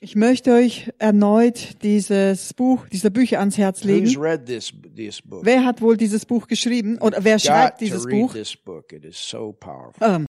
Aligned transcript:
Ich 0.00 0.16
möchte 0.16 0.52
euch 0.54 0.90
erneut 0.98 1.82
dieses 1.84 2.52
Buch, 2.54 2.88
diese 2.88 3.12
Bücher 3.12 3.38
ans 3.38 3.58
Herz 3.58 3.84
legen. 3.84 4.08
read 4.18 4.46
this 4.46 4.72
this 4.96 5.22
book? 5.22 5.44
Wer 5.44 5.64
hat 5.64 5.80
wohl 5.80 5.96
dieses 5.96 6.26
Buch 6.26 6.48
geschrieben 6.48 6.98
oder 6.98 7.22
wer 7.22 7.34
Got 7.36 7.42
schreibt 7.42 7.78
to 7.78 7.84
dieses 7.84 8.06
read 8.06 8.10
Buch? 8.10 8.34
so 9.12 9.52
powerful. 9.52 10.04
Ähm, 10.04 10.26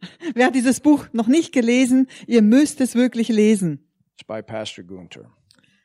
wer 0.34 0.46
hat 0.46 0.56
dieses 0.56 0.80
Buch 0.80 1.06
noch 1.12 1.28
nicht 1.28 1.52
gelesen? 1.52 2.08
Ihr 2.26 2.42
müsst 2.42 2.80
es 2.80 2.96
wirklich 2.96 3.28
lesen. 3.28 3.86
It's 4.14 4.24
by 4.26 4.42
Pastor 4.42 4.82
Gunter, 4.82 5.30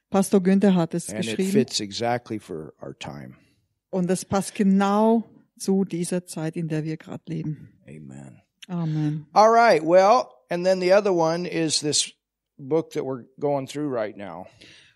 Pastor 0.10 0.42
Günther 0.42 0.74
hat 0.74 0.96
es 0.96 1.10
and 1.10 1.20
it 1.20 1.26
geschrieben 1.26 1.52
fits 1.52 1.80
exactly 1.80 2.40
for 2.40 2.74
our 2.82 2.98
time. 2.98 3.36
und 3.92 4.10
es 4.10 4.26
passt 4.26 4.56
genau 4.56 5.26
zu 5.60 5.86
dieser 5.86 6.26
Zeit, 6.26 6.56
in 6.56 6.70
der 6.70 6.86
wir 6.86 6.98
gerade 6.98 7.24
leben. 7.28 7.78
Amen. 7.86 8.42
Amen. 8.68 9.28
All 9.34 9.50
right. 9.50 9.84
Well, 9.84 10.26
and 10.50 10.66
then 10.66 10.80
the 10.80 10.94
other 10.94 11.14
one 11.14 11.46
is 11.46 11.80
this 11.80 12.14
book 12.58 12.92
that 12.92 13.04
we're 13.04 13.26
going 13.40 13.68
through 13.68 13.94
right 13.94 14.16
now. 14.18 14.48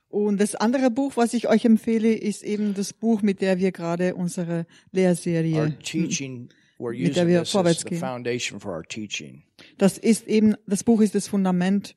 Und 0.10 0.42
das 0.42 0.56
andere 0.56 0.92
Buch, 0.92 1.14
was 1.16 1.34
ich 1.34 1.48
euch 1.48 1.64
empfehle, 1.64 2.14
ist 2.14 2.44
eben 2.44 2.74
das 2.74 2.92
Buch, 2.92 3.22
mit 3.22 3.42
der 3.42 3.60
wir 3.60 3.72
gerade 3.72 4.16
unsere 4.16 4.66
Lehrserie. 4.92 5.78
teaching. 5.84 6.50
Mit 6.78 7.16
der 7.16 7.28
wir 7.28 7.46
vorwärts 7.46 7.86
gehen. 7.86 8.02
Das 9.78 9.98
ist 9.98 10.28
eben, 10.28 10.56
das 10.66 10.84
Buch 10.84 11.00
ist 11.00 11.16
das 11.16 11.28
Fundament, 11.28 11.96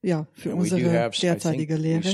ja, 0.00 0.26
für 0.32 0.52
And 0.52 0.60
unsere 0.60 0.92
have, 0.92 1.20
derzeitige 1.20 1.76
Lehre. 1.76 2.08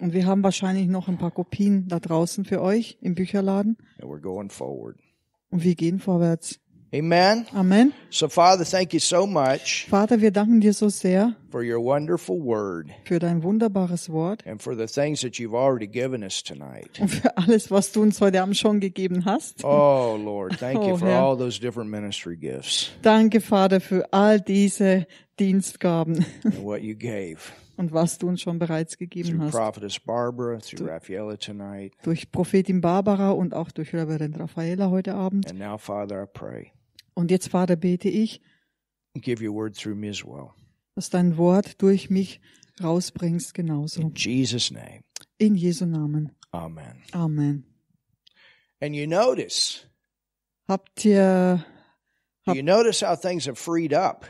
Und 0.00 0.12
wir 0.12 0.26
haben 0.26 0.42
wahrscheinlich 0.42 0.88
noch 0.88 1.08
ein 1.08 1.18
paar 1.18 1.30
Kopien 1.30 1.88
da 1.88 1.98
draußen 2.00 2.44
für 2.44 2.60
euch 2.60 2.98
im 3.00 3.14
Bücherladen. 3.14 3.78
And 4.00 4.10
we're 4.10 4.20
going 4.20 4.50
forward. 4.50 4.96
Und 5.50 5.64
wir 5.64 5.74
gehen 5.74 5.98
vorwärts. 5.98 6.60
Amen. 6.92 7.46
Amen. 7.54 7.92
So, 8.10 8.28
Father, 8.28 8.64
thank 8.64 8.92
you 8.92 8.98
so 8.98 9.24
much 9.24 9.86
Vater, 9.88 10.20
wir 10.20 10.32
danken 10.32 10.60
dir 10.60 10.72
so 10.72 10.88
sehr 10.88 11.36
for 11.50 11.62
your 11.62 11.78
wonderful 11.80 12.40
word 12.44 12.88
für 13.04 13.20
dein 13.20 13.44
wunderbares 13.44 14.10
Wort 14.10 14.44
and 14.44 14.60
for 14.60 14.74
the 14.76 14.86
things 14.86 15.20
that 15.20 15.34
you've 15.38 15.54
already 15.54 15.86
given 15.86 16.24
us 16.24 16.42
tonight. 16.42 16.98
und 17.00 17.08
für 17.08 17.36
alles, 17.36 17.70
was 17.70 17.92
du 17.92 18.02
uns 18.02 18.20
heute 18.20 18.42
Abend 18.42 18.56
schon 18.56 18.80
gegeben 18.80 19.24
hast. 19.24 19.62
Oh, 19.64 20.18
Lord, 20.20 20.58
thank 20.58 20.82
you 20.82 20.94
Oh, 20.94 20.96
for 20.96 21.06
Herr. 21.08 21.20
all 21.22 21.36
those 21.38 21.60
different 21.60 21.90
ministry 21.90 22.36
gifts 22.36 22.90
Danke, 23.02 23.40
Vater, 23.40 23.80
für 23.80 24.12
all 24.12 24.40
diese 24.40 25.06
Dienstgaben 25.38 26.24
and 26.44 26.64
what 26.64 26.82
you 26.82 26.96
gave 26.96 27.38
und 27.76 27.92
was 27.92 28.18
du 28.18 28.26
uns 28.26 28.40
schon 28.42 28.58
bereits 28.58 28.98
gegeben 28.98 29.30
through 29.38 29.42
hast. 29.44 29.52
Prophetess 29.54 30.00
Barbara, 30.00 30.58
through 30.58 30.88
Raffaella 30.88 31.36
tonight. 31.36 31.92
Durch 32.02 32.32
Prophetin 32.32 32.80
Barbara 32.80 33.30
und 33.30 33.54
auch 33.54 33.70
durch 33.70 33.94
Reverend 33.94 34.40
Raffaella 34.40 34.90
heute 34.90 35.14
Abend. 35.14 35.48
And 35.48 35.60
now, 35.60 35.78
Father, 35.78 36.24
I 36.24 36.26
pray, 36.26 36.72
Und 37.14 37.30
jetzt, 37.30 37.48
Vater, 37.48 37.76
bete 37.76 38.08
ich, 38.08 38.40
give 39.14 39.44
your 39.46 39.54
word 39.54 39.76
through 39.76 39.96
Miswell. 39.96 40.50
dass 40.94 41.10
dein 41.10 41.36
Wort 41.36 41.80
durch 41.82 42.10
mich 42.10 42.40
rausbringst 42.82 43.54
genauso. 43.54 44.00
In 44.00 44.14
Jesus' 44.14 44.70
name, 44.70 45.02
In 45.38 45.54
Jesu 45.54 45.86
Namen. 45.86 46.32
amen. 46.52 47.02
Amen. 47.12 47.64
And 48.80 48.94
you 48.94 49.06
notice, 49.06 49.86
Habt 50.68 51.04
ihr, 51.04 51.64
Hab- 52.46 52.56
you 52.56 52.62
notice 52.62 53.02
how 53.02 53.16
things 53.20 53.46
have 53.46 53.56
freed 53.56 53.92
up. 53.92 54.26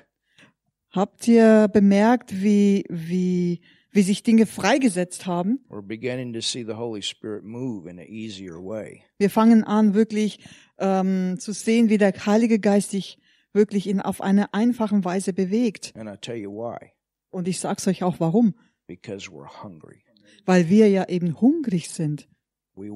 habt 0.90 1.28
ihr 1.28 1.68
bemerkt, 1.68 2.32
wie, 2.42 2.84
wie, 2.88 3.60
wie 3.92 4.02
sich 4.02 4.22
Dinge 4.22 4.46
freigesetzt 4.46 5.26
haben? 5.26 5.60
We're 5.68 5.82
beginning 5.82 6.32
to 6.32 6.40
see 6.40 6.64
the 6.64 6.74
Holy 6.74 7.02
Spirit 7.02 7.44
move 7.44 7.88
in 7.88 7.98
an 8.00 8.06
easier 8.08 8.54
way. 8.56 9.02
Wir 9.18 9.30
fangen 9.30 9.62
an, 9.64 9.94
wirklich 9.94 10.38
ähm, 10.80 11.38
zu 11.38 11.52
sehen, 11.52 11.88
wie 11.88 11.98
der 11.98 12.12
Heilige 12.26 12.58
Geist 12.58 12.90
sich 12.90 13.18
wirklich 13.52 13.88
in, 13.88 14.00
auf 14.00 14.20
eine 14.20 14.54
einfache 14.54 15.04
Weise 15.04 15.32
bewegt. 15.32 15.92
And 15.96 16.10
I 16.10 16.16
tell 16.20 16.36
you 16.36 16.52
why. 16.52 16.92
Und 17.30 17.48
ich 17.48 17.60
sag's 17.60 17.86
euch 17.86 18.02
auch 18.02 18.16
warum. 18.18 18.54
Because 18.86 19.30
we're 19.30 19.62
hungry. 19.62 20.02
Weil 20.46 20.68
wir 20.68 20.88
ja 20.88 21.08
eben 21.08 21.40
hungrig 21.40 21.90
sind. 21.90 22.28
Wir 22.74 22.92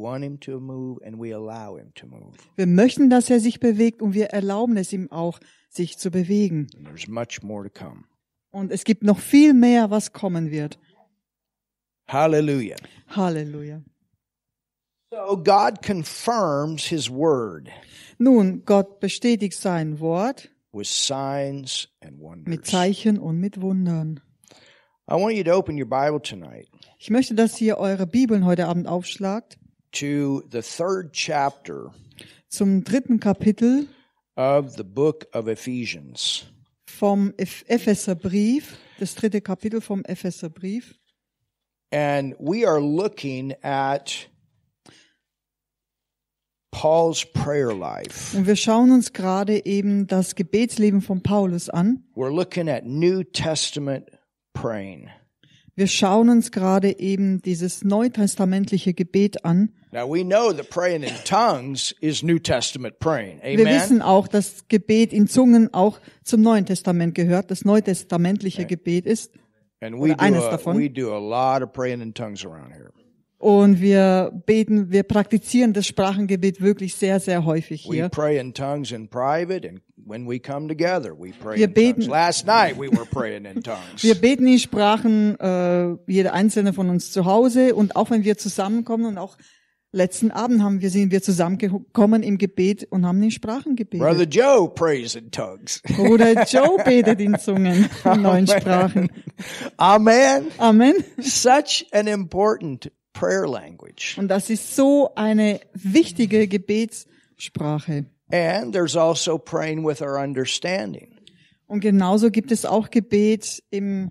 möchten, 2.67 3.11
dass 3.11 3.31
er 3.31 3.41
sich 3.41 3.61
bewegt 3.61 4.03
und 4.03 4.15
wir 4.15 4.27
erlauben 4.27 4.77
es 4.77 4.93
ihm 4.93 5.11
auch, 5.11 5.41
sich 5.69 5.99
zu 5.99 6.11
bewegen. 6.11 6.69
And 6.77 6.87
there's 6.87 7.09
much 7.09 7.43
more 7.43 7.69
to 7.69 7.71
come. 7.71 8.05
Und 8.51 8.71
es 8.71 8.85
gibt 8.85 9.03
noch 9.03 9.19
viel 9.19 9.53
mehr, 9.53 9.91
was 9.91 10.13
kommen 10.13 10.51
wird. 10.51 10.79
Hallelujah. 12.07 12.77
Halleluja. 13.09 13.83
So 15.15 15.37
God 15.37 15.83
confirms 15.83 16.85
his 16.87 17.09
word 17.11 17.71
Nun, 18.19 18.63
Gott 18.65 19.01
bestätigt 19.01 19.55
sein 19.55 20.01
Wort 20.01 20.49
with 20.73 20.89
signs 20.89 21.89
and 22.01 22.19
wonders. 22.21 22.49
mit. 22.49 22.67
Zeichen 22.67 23.19
und 23.19 23.39
mit 23.39 23.61
Wundern. 23.61 24.21
I 25.09 25.15
want 25.15 25.37
you 25.37 25.45
to 25.45 25.53
open 25.53 25.77
your 25.79 25.89
Bible 25.89 26.21
tonight 26.21 26.69
Ich 26.99 27.11
möchte, 27.11 27.35
dass 27.35 27.61
ihr 27.61 27.79
eure 27.79 28.07
Bibeln 28.07 28.45
heute 28.45 28.67
Abend 28.67 28.87
aufschlagt 28.89 29.59
to 29.93 30.43
the 30.51 30.61
third 30.63 31.13
chapter 31.13 31.93
zum 32.49 32.83
dritten 32.85 33.21
Kapitel 33.21 33.89
of 34.37 34.75
the 34.77 34.83
book 34.85 35.27
of 35.35 35.47
Ephesians. 35.47 36.47
vom 36.87 37.31
Eph- 37.37 37.65
Epheserbrief, 37.69 38.77
das 38.99 39.15
dritte 39.15 39.41
Kapitel 39.41 39.81
vom 39.81 40.03
Epheserbrief. 40.05 40.95
And 41.93 42.35
we 42.41 42.67
are 42.67 42.81
looking 42.81 43.55
at 43.63 44.29
Paul's 46.75 47.25
prayer 47.25 47.73
life. 47.73 48.37
Und 48.37 48.49
wir 48.49 48.57
schauen 48.57 48.91
uns 48.91 49.13
gerade 49.13 49.65
eben 49.65 50.09
das 50.09 50.35
Gebetsleben 50.35 51.03
von 51.03 51.23
Paulus 51.23 51.71
an. 51.71 52.03
We're 52.17 52.35
looking 52.35 52.69
at 52.69 52.85
New 52.85 53.23
Testament 53.23 54.11
praying. 54.53 55.09
Wir 55.77 55.87
schauen 55.87 56.29
uns 56.29 56.51
gerade 56.51 56.99
eben 56.99 57.41
dieses 57.43 57.85
neutestamentliche 57.85 58.93
Gebet 58.93 59.45
an. 59.45 59.71
Now 59.93 60.13
we 60.13 60.25
know 60.25 60.53
that 60.53 60.69
praying 60.69 61.05
in 61.05 61.15
tongues 61.25 61.95
is 62.01 62.25
New 62.25 62.41
Testament 62.41 62.99
praying. 62.99 63.41
Wir 63.43 63.67
Amen. 63.67 63.67
wissen 63.67 64.03
auch, 64.03 64.27
dass 64.27 64.67
Gebet 64.67 65.13
in 65.13 65.29
Zungen 65.29 65.73
auch 65.73 66.01
zum 66.25 66.43
Neuen 66.43 66.67
Testament 66.67 67.15
gehört, 67.15 67.53
das 67.53 67.65
neutestamentliche 67.65 68.67
Gebet 68.67 69.07
ist. 69.07 69.33
And 69.81 70.01
we 70.01 70.09
do, 70.09 70.15
eines 70.19 70.43
a, 70.43 70.51
davon. 70.51 70.77
we 70.77 70.91
do 70.91 71.15
a 71.15 71.19
lot 71.19 71.63
of 71.63 71.73
praying 71.73 72.01
in 72.01 72.13
tongues 72.15 72.45
around 72.45 72.73
here. 72.73 72.91
Und 73.45 73.83
wir 73.83 74.33
beten, 74.47 74.91
wir 74.91 75.03
praktizieren 75.03 75.75
das 75.75 75.87
Sprachengebet 75.87 76.63
wirklich 76.63 76.95
sehr, 76.95 77.21
sehr 77.21 77.45
häufig 77.45 77.87
We 77.87 77.95
hier. 77.97 78.09
pray 78.09 78.39
in 78.39 78.55
tongues 78.55 78.91
in 78.91 79.07
private, 79.09 79.69
and 79.69 79.81
when 79.97 80.27
we 80.27 80.39
come 80.41 80.67
together, 80.67 81.13
we 81.19 81.33
pray 81.39 81.59
Wir 81.59 81.67
in 81.69 81.75
tongues. 81.75 81.95
beten- 81.97 82.11
Last 82.11 82.47
night 82.47 82.77
we 82.79 82.91
were 82.91 83.05
praying 83.05 83.45
in 83.45 83.63
tongues. 83.63 84.03
Wir 84.03 84.15
beten 84.15 84.47
in 84.47 84.59
Sprachen, 84.59 85.39
äh, 85.39 85.95
jeder 86.07 86.33
einzelne 86.33 86.73
von 86.73 86.89
uns 86.89 87.13
zu 87.13 87.27
Hause 87.27 87.75
und 87.75 87.97
auch 87.97 88.11
wenn 88.11 88.25
wir 88.25 88.39
zusammenkommen 88.39 89.05
und 89.05 89.19
auch 89.19 89.37
letzten 89.93 90.31
Abend 90.31 90.63
haben 90.63 90.81
wir, 90.81 90.89
sind 90.89 91.13
wir 91.13 91.21
zusammengekommen 91.23 92.23
im 92.23 92.39
Gebet 92.39 92.87
und 92.91 93.05
haben 93.05 93.23
in 93.23 93.31
Sprachen 93.31 93.77
Brother 93.77 94.25
gebetet. 94.25 94.35
Joe 94.35 94.71
prays 94.75 95.17
in 95.17 95.31
tongues. 95.31 95.83
Bruder 95.97 96.45
Joe 96.45 96.79
betet 96.85 97.21
in 97.21 97.39
Zungen, 97.39 97.91
in 98.07 98.23
neuen 98.23 98.47
Sprachen. 98.47 99.11
Amen. 99.77 100.47
Amen. 100.57 100.95
Such 101.19 101.85
an 101.93 102.07
important 102.07 102.91
prayer 103.15 103.49
language. 103.49 104.19
Und 104.19 104.29
das 104.29 104.51
ist 104.51 104.77
so 104.77 105.15
eine 105.15 105.61
wichtige 105.73 106.47
Gebetssprache. 106.47 108.05
And 108.31 108.75
there's 108.75 108.97
also 108.97 109.39
praying 109.39 109.87
with 109.87 110.03
our 110.03 110.19
understanding. 110.19 111.17
Und 111.67 111.81
genauso 111.81 112.31
gibt 112.31 112.53
es 112.53 112.67
auch 112.67 112.91
Gebet 112.91 113.63
im, 113.71 114.11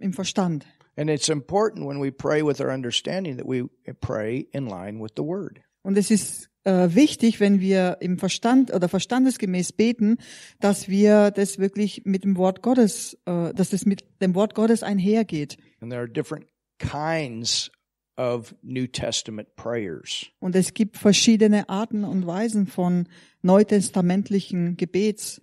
im 0.00 0.12
Verstand. 0.12 0.66
And 0.96 1.10
it's 1.10 1.28
important 1.28 1.86
when 1.86 2.00
we 2.00 2.10
pray 2.10 2.42
with 2.42 2.60
our 2.60 2.70
understanding 2.70 3.36
that 3.38 3.46
we 3.46 3.68
pray 4.00 4.48
in 4.52 4.66
line 4.66 5.00
with 5.00 5.12
the 5.16 5.24
word. 5.24 5.60
Und 5.82 5.98
es 5.98 6.10
ist 6.10 6.48
äh, 6.64 6.94
wichtig, 6.94 7.40
wenn 7.40 7.60
wir 7.60 7.98
im 8.00 8.18
Verstand 8.18 8.72
oder 8.72 8.88
verstandesgemäß 8.88 9.72
beten, 9.72 10.16
dass 10.60 10.88
wir 10.88 11.30
das 11.30 11.58
wirklich 11.58 12.02
mit 12.04 12.24
dem 12.24 12.36
Wort 12.36 12.62
Gottes, 12.62 13.18
äh, 13.26 13.52
dass 13.52 13.72
es 13.72 13.84
mit 13.84 14.04
dem 14.22 14.34
Wort 14.34 14.54
Gottes 14.54 14.82
einhergeht. 14.82 15.58
And 15.80 15.90
there 15.90 16.00
are 16.00 16.08
different 16.08 16.46
kinds 16.78 17.70
of 18.16 18.54
New 18.62 18.86
Testament 18.86 19.54
prayers. 19.56 20.26
Und 20.40 20.54
es 20.56 20.74
gibt 20.74 20.96
verschiedene 20.96 21.68
Arten 21.68 22.04
und 22.04 22.26
Weisen 22.26 22.66
von 22.66 23.08
neutestamentlichen 23.42 24.76
Gebets. 24.76 25.40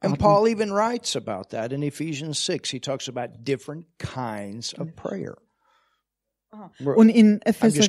And 0.00 0.18
Paul 0.18 0.48
even 0.48 0.70
writes 0.72 1.14
about 1.16 1.50
that 1.50 1.72
in 1.72 1.82
Ephesians 1.82 2.44
6. 2.44 2.70
He 2.70 2.80
talks 2.80 3.08
about 3.08 3.44
different 3.44 3.86
kinds 3.98 4.76
of 4.78 4.94
prayer. 4.96 5.36
We're- 6.80 6.96
Und 6.96 7.08
in 7.08 7.40
Epheser. 7.42 7.88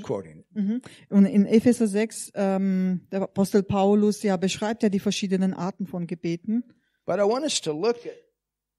Mhm. 0.53 0.81
und 1.09 1.25
in 1.25 1.45
Epheser 1.45 1.88
6, 1.88 2.31
ähm, 2.36 3.01
der 3.12 3.24
Apostel 3.24 3.62
Paulus 3.63 4.24
ja 4.24 4.38
beschreibt 4.38 4.83
ja 4.83 4.89
die 4.89 5.00
verschiedenen 5.00 5.53
Arten 5.53 5.86
von 5.86 6.07
Gebeten. 6.07 6.63
But 7.06 7.18
I 7.18 7.24
want 7.24 7.44
us 7.44 7.59
to 7.62 7.74
look 7.74 7.97
at 8.06 8.15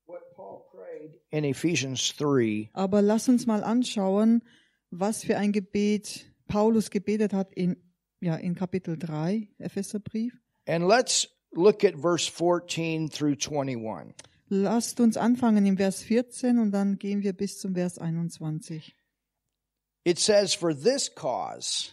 what 0.06 0.22
Paul 0.34 0.62
prayed 0.70 1.20
in 1.30 1.44
Ephesians 1.44 2.16
3 2.16 2.70
Aber 2.72 3.02
lass 3.02 3.28
uns 3.28 3.46
mal 3.46 3.62
anschauen, 3.62 4.42
was 4.90 5.24
für 5.24 5.36
ein 5.36 5.52
Gebet 5.52 6.26
Paulus 6.46 6.90
gebetet 6.90 7.32
hat 7.32 7.52
in, 7.52 7.76
ja, 8.20 8.36
in 8.36 8.54
Kapitel 8.54 8.96
3, 8.98 9.48
Epheserbrief. 9.58 10.34
and 10.66 10.86
let's 10.88 11.26
look 11.54 11.84
at 11.84 11.94
verse 11.96 12.26
14 12.26 13.08
through 13.08 13.36
21. 13.36 14.14
Lasst 14.48 15.00
uns 15.00 15.16
anfangen 15.16 15.64
im 15.66 15.76
Vers 15.76 16.02
14 16.02 16.58
und 16.58 16.70
dann 16.70 16.98
gehen 16.98 17.22
wir 17.22 17.32
bis 17.32 17.58
zum 17.58 17.74
Vers 17.74 17.98
21. 17.98 18.94
It 20.04 20.18
says, 20.18 20.54
For 20.54 20.74
this 20.74 21.08
cause 21.14 21.92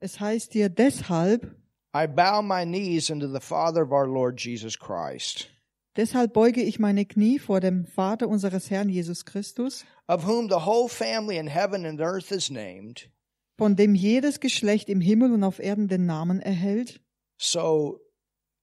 Es 0.00 0.18
heißt 0.18 0.52
hier 0.52 0.68
deshalb, 0.68 1.54
I 1.94 2.06
bow 2.06 2.40
my 2.42 2.64
knees 2.64 3.10
unto 3.10 3.28
the 3.28 3.40
Father 3.40 3.82
of 3.82 3.92
our 3.92 4.06
Lord 4.06 4.40
Jesus 4.40 4.78
Christ, 4.78 5.48
deshalb 5.96 6.32
beuge 6.32 6.62
ich 6.62 6.78
meine 6.78 7.04
Knie 7.04 7.38
vor 7.38 7.60
dem 7.60 7.86
Vater 7.86 8.28
unseres 8.28 8.70
Herrn 8.70 8.88
Jesus 8.88 9.24
Christus, 9.24 9.84
of 10.08 10.26
whom 10.26 10.48
the 10.48 10.66
whole 10.66 10.88
family 10.88 11.36
in 11.38 11.46
heaven 11.46 11.84
and 11.86 12.00
earth 12.00 12.30
is 12.30 12.50
named. 12.50 13.08
von 13.58 13.76
dem 13.76 13.94
jedes 13.94 14.40
Geschlecht 14.40 14.88
im 14.88 15.00
Himmel 15.00 15.32
und 15.32 15.44
auf 15.44 15.58
Erden 15.60 15.86
den 15.88 16.04
Namen 16.06 16.40
erhält. 16.40 17.00
So 17.38 18.00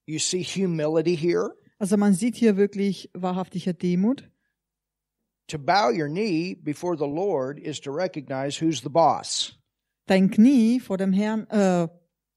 you 0.06 0.20
see 0.20 0.44
humility 0.44 1.16
here. 1.16 1.56
Also 1.78 1.96
man 1.96 2.14
sieht 2.14 2.36
hier 2.36 2.58
wirklich 2.58 3.10
wahrhaftiger 3.14 3.74
Demut. 3.74 4.30
To 5.48 5.58
bow 5.58 5.90
your 5.90 6.10
knee 6.10 6.54
before 6.54 6.98
the 6.98 7.08
Lord 7.08 7.60
is 7.60 7.80
to 7.82 7.92
recognize 7.92 8.60
who's 8.60 8.82
the 8.82 8.90
boss. 8.90 9.58
Dein 10.06 10.30
Knie 10.30 10.80
vor 10.80 10.98
dem 10.98 11.14
Herrn, 11.14 11.48
äh, 11.50 11.88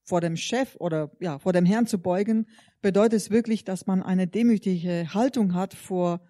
vor 0.03 0.21
dem 0.21 0.37
Chef 0.37 0.75
oder 0.79 1.11
ja, 1.19 1.39
vor 1.39 1.53
dem 1.53 1.65
Herrn 1.65 1.85
zu 1.85 1.97
beugen, 1.99 2.47
bedeutet 2.83 3.13
es 3.13 3.31
wirklich, 3.31 3.63
dass 3.63 3.87
man 3.87 4.03
eine 4.03 4.27
demütige 4.27 5.07
Haltung 5.15 5.55
hat 5.55 5.73
vor, 5.73 6.21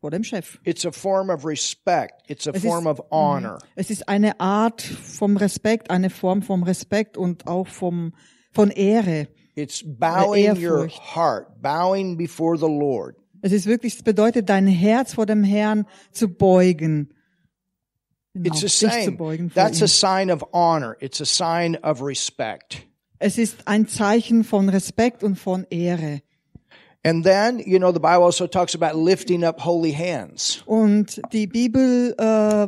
vor 0.00 0.10
dem 0.10 0.24
Chef. 0.24 0.58
It's 0.64 0.84
a 0.84 0.90
form 0.90 1.30
of 1.30 1.44
respect. 1.44 2.28
It's 2.28 2.48
a 2.48 2.50
Es 2.50 2.62
form 2.62 2.88
ist, 2.88 2.98
of 2.98 3.10
honor. 3.12 3.58
es 3.76 3.90
ist 3.90 4.08
eine 4.08 4.40
Art 4.40 4.82
vom 4.82 5.36
Respekt, 5.36 5.90
eine 5.90 6.10
Form 6.10 6.42
vom 6.42 6.64
Respekt 6.64 7.16
und 7.16 7.46
auch 7.46 7.68
vom, 7.68 8.12
von 8.52 8.70
Ehre. 8.72 9.28
It's 9.54 9.84
bowing 9.84 10.56
your 10.56 10.88
heart, 10.88 11.62
bowing 11.62 12.16
before 12.16 12.56
the 12.58 12.66
Lord. 12.66 13.16
Es 13.40 13.52
ist 13.52 13.66
wirklich, 13.66 13.94
es 13.94 14.02
bedeutet, 14.02 14.48
dein 14.48 14.66
Herz 14.66 15.14
vor 15.14 15.26
dem 15.26 15.44
Herrn 15.44 15.86
zu 16.10 16.28
beugen. 16.28 17.14
Genau, 18.34 18.54
It's 18.54 18.64
a 18.64 18.68
sign. 18.68 19.50
That's 19.54 19.80
a 19.80 19.84
ihm. 19.84 19.88
sign 19.88 20.30
of 20.30 20.44
honor. 20.52 20.96
It's 21.00 21.20
a 21.20 21.24
sign 21.24 21.76
of 21.82 22.02
respect. 22.02 22.87
Es 23.18 23.38
ist 23.38 23.66
ein 23.66 23.88
Zeichen 23.88 24.44
von 24.44 24.68
Respekt 24.68 25.22
und 25.22 25.36
von 25.36 25.66
Ehre. 25.70 26.20
And 27.04 27.24
then, 27.24 27.58
you 27.64 27.78
know, 27.78 27.92
the 27.92 28.00
Bible 28.00 28.24
also 28.24 28.46
talks 28.46 28.74
about 28.74 28.98
lifting 28.98 29.44
up 29.44 29.64
holy 29.64 29.92
hands. 29.92 30.62
Und 30.66 31.20
die 31.32 31.46
Bibel 31.46 32.14
äh, 32.18 32.66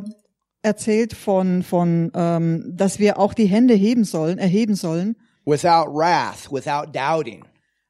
erzählt 0.61 1.13
von, 1.13 1.63
von 1.63 2.11
ähm, 2.15 2.63
dass 2.75 2.99
wir 2.99 3.19
auch 3.19 3.33
die 3.33 3.45
Hände 3.45 3.73
heben 3.73 4.03
sollen, 4.03 4.37
erheben 4.37 4.75
sollen, 4.75 5.15
without 5.45 5.87
wrath, 5.93 6.49
without 6.51 6.91
doubting. 6.93 7.43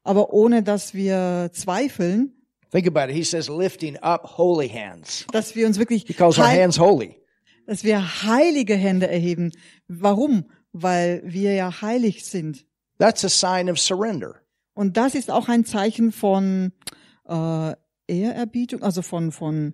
aber 0.03 0.33
ohne 0.33 0.63
dass 0.63 0.93
wir 0.93 1.49
zweifeln, 1.53 2.33
Think 2.71 2.87
about 2.87 3.11
it. 3.11 3.15
He 3.17 3.23
says 3.23 3.49
lifting 3.49 3.97
up 3.97 4.37
holy 4.37 4.69
hands. 4.69 5.25
dass 5.31 5.55
wir 5.55 5.67
uns 5.67 5.77
wirklich 5.77 6.05
He 6.07 6.13
calls 6.13 6.39
our 6.39 6.47
hands 6.47 6.79
holy. 6.79 7.17
dass 7.67 7.83
wir 7.83 8.23
heilige 8.23 8.75
Hände 8.75 9.07
erheben. 9.09 9.51
Warum? 9.87 10.45
Weil 10.73 11.21
wir 11.25 11.53
ja 11.53 11.81
heilig 11.81 12.25
sind. 12.25 12.65
That's 12.97 13.25
a 13.25 13.29
sign 13.29 13.69
of 13.69 13.79
surrender. 13.79 14.35
Und 14.73 14.97
das 14.97 15.15
ist 15.15 15.29
auch 15.31 15.49
ein 15.49 15.65
Zeichen 15.65 16.11
von 16.11 16.71
äh, 17.27 17.73
Ehrerbietung, 18.07 18.83
also 18.83 19.01
von 19.01 19.31
von 19.31 19.73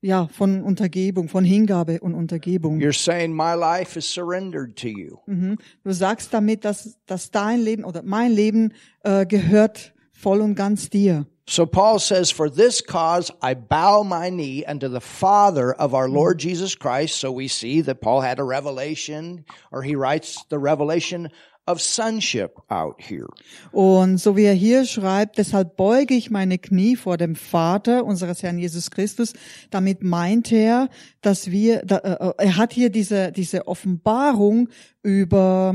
ja 0.00 0.28
von 0.28 0.62
Untergebung, 0.62 1.28
von 1.28 1.44
Hingabe 1.44 2.00
und 2.00 2.14
Untergebung. 2.14 2.78
You're 2.78 2.92
saying 2.92 3.34
my 3.34 3.54
life 3.54 3.98
is 3.98 4.12
surrendered 4.12 4.76
to 4.76 4.88
you. 4.88 5.18
Mhm. 5.26 5.58
Du 5.84 5.92
sagst 5.92 6.32
damit, 6.32 6.64
dass 6.64 6.98
dass 7.06 7.30
dein 7.30 7.60
Leben 7.60 7.84
oder 7.84 8.02
mein 8.02 8.32
Leben 8.32 8.72
äh, 9.02 9.26
gehört 9.26 9.92
voll 10.18 10.40
und 10.40 10.54
ganz 10.54 10.90
dir. 10.90 11.26
So 11.48 11.64
Paul 11.64 11.98
says, 11.98 12.30
for 12.30 12.50
this 12.50 12.82
cause 12.82 13.32
I 13.42 13.54
bow 13.54 14.04
my 14.04 14.28
knee 14.28 14.64
unto 14.66 14.86
the 14.88 15.00
Father 15.00 15.72
of 15.72 15.94
our 15.94 16.06
Lord 16.06 16.38
Jesus 16.38 16.74
Christ. 16.74 17.18
So 17.18 17.32
we 17.32 17.48
see 17.48 17.80
that 17.82 18.02
Paul 18.02 18.20
had 18.20 18.38
a 18.38 18.44
revelation, 18.44 19.46
or 19.72 19.82
he 19.82 19.96
writes 19.96 20.44
the 20.50 20.58
revelation 20.58 21.30
of 21.66 21.80
sonship 21.80 22.58
out 22.70 23.00
here. 23.00 23.28
Und 23.72 24.18
so 24.18 24.36
wie 24.36 24.44
er 24.44 24.54
hier 24.54 24.84
schreibt, 24.84 25.38
deshalb 25.38 25.76
beuge 25.76 26.14
ich 26.14 26.30
meine 26.30 26.58
Knie 26.58 26.96
vor 26.96 27.16
dem 27.16 27.34
Vater 27.34 28.04
unseres 28.04 28.42
Herrn 28.42 28.58
Jesus 28.58 28.90
Christus. 28.90 29.32
Damit 29.70 30.02
meint 30.02 30.52
er, 30.52 30.90
dass 31.22 31.50
wir, 31.50 31.82
da, 31.82 31.98
äh, 31.98 32.32
er 32.38 32.56
hat 32.56 32.74
hier 32.74 32.90
diese, 32.90 33.32
diese 33.32 33.66
Offenbarung 33.66 34.68
über, 35.02 35.74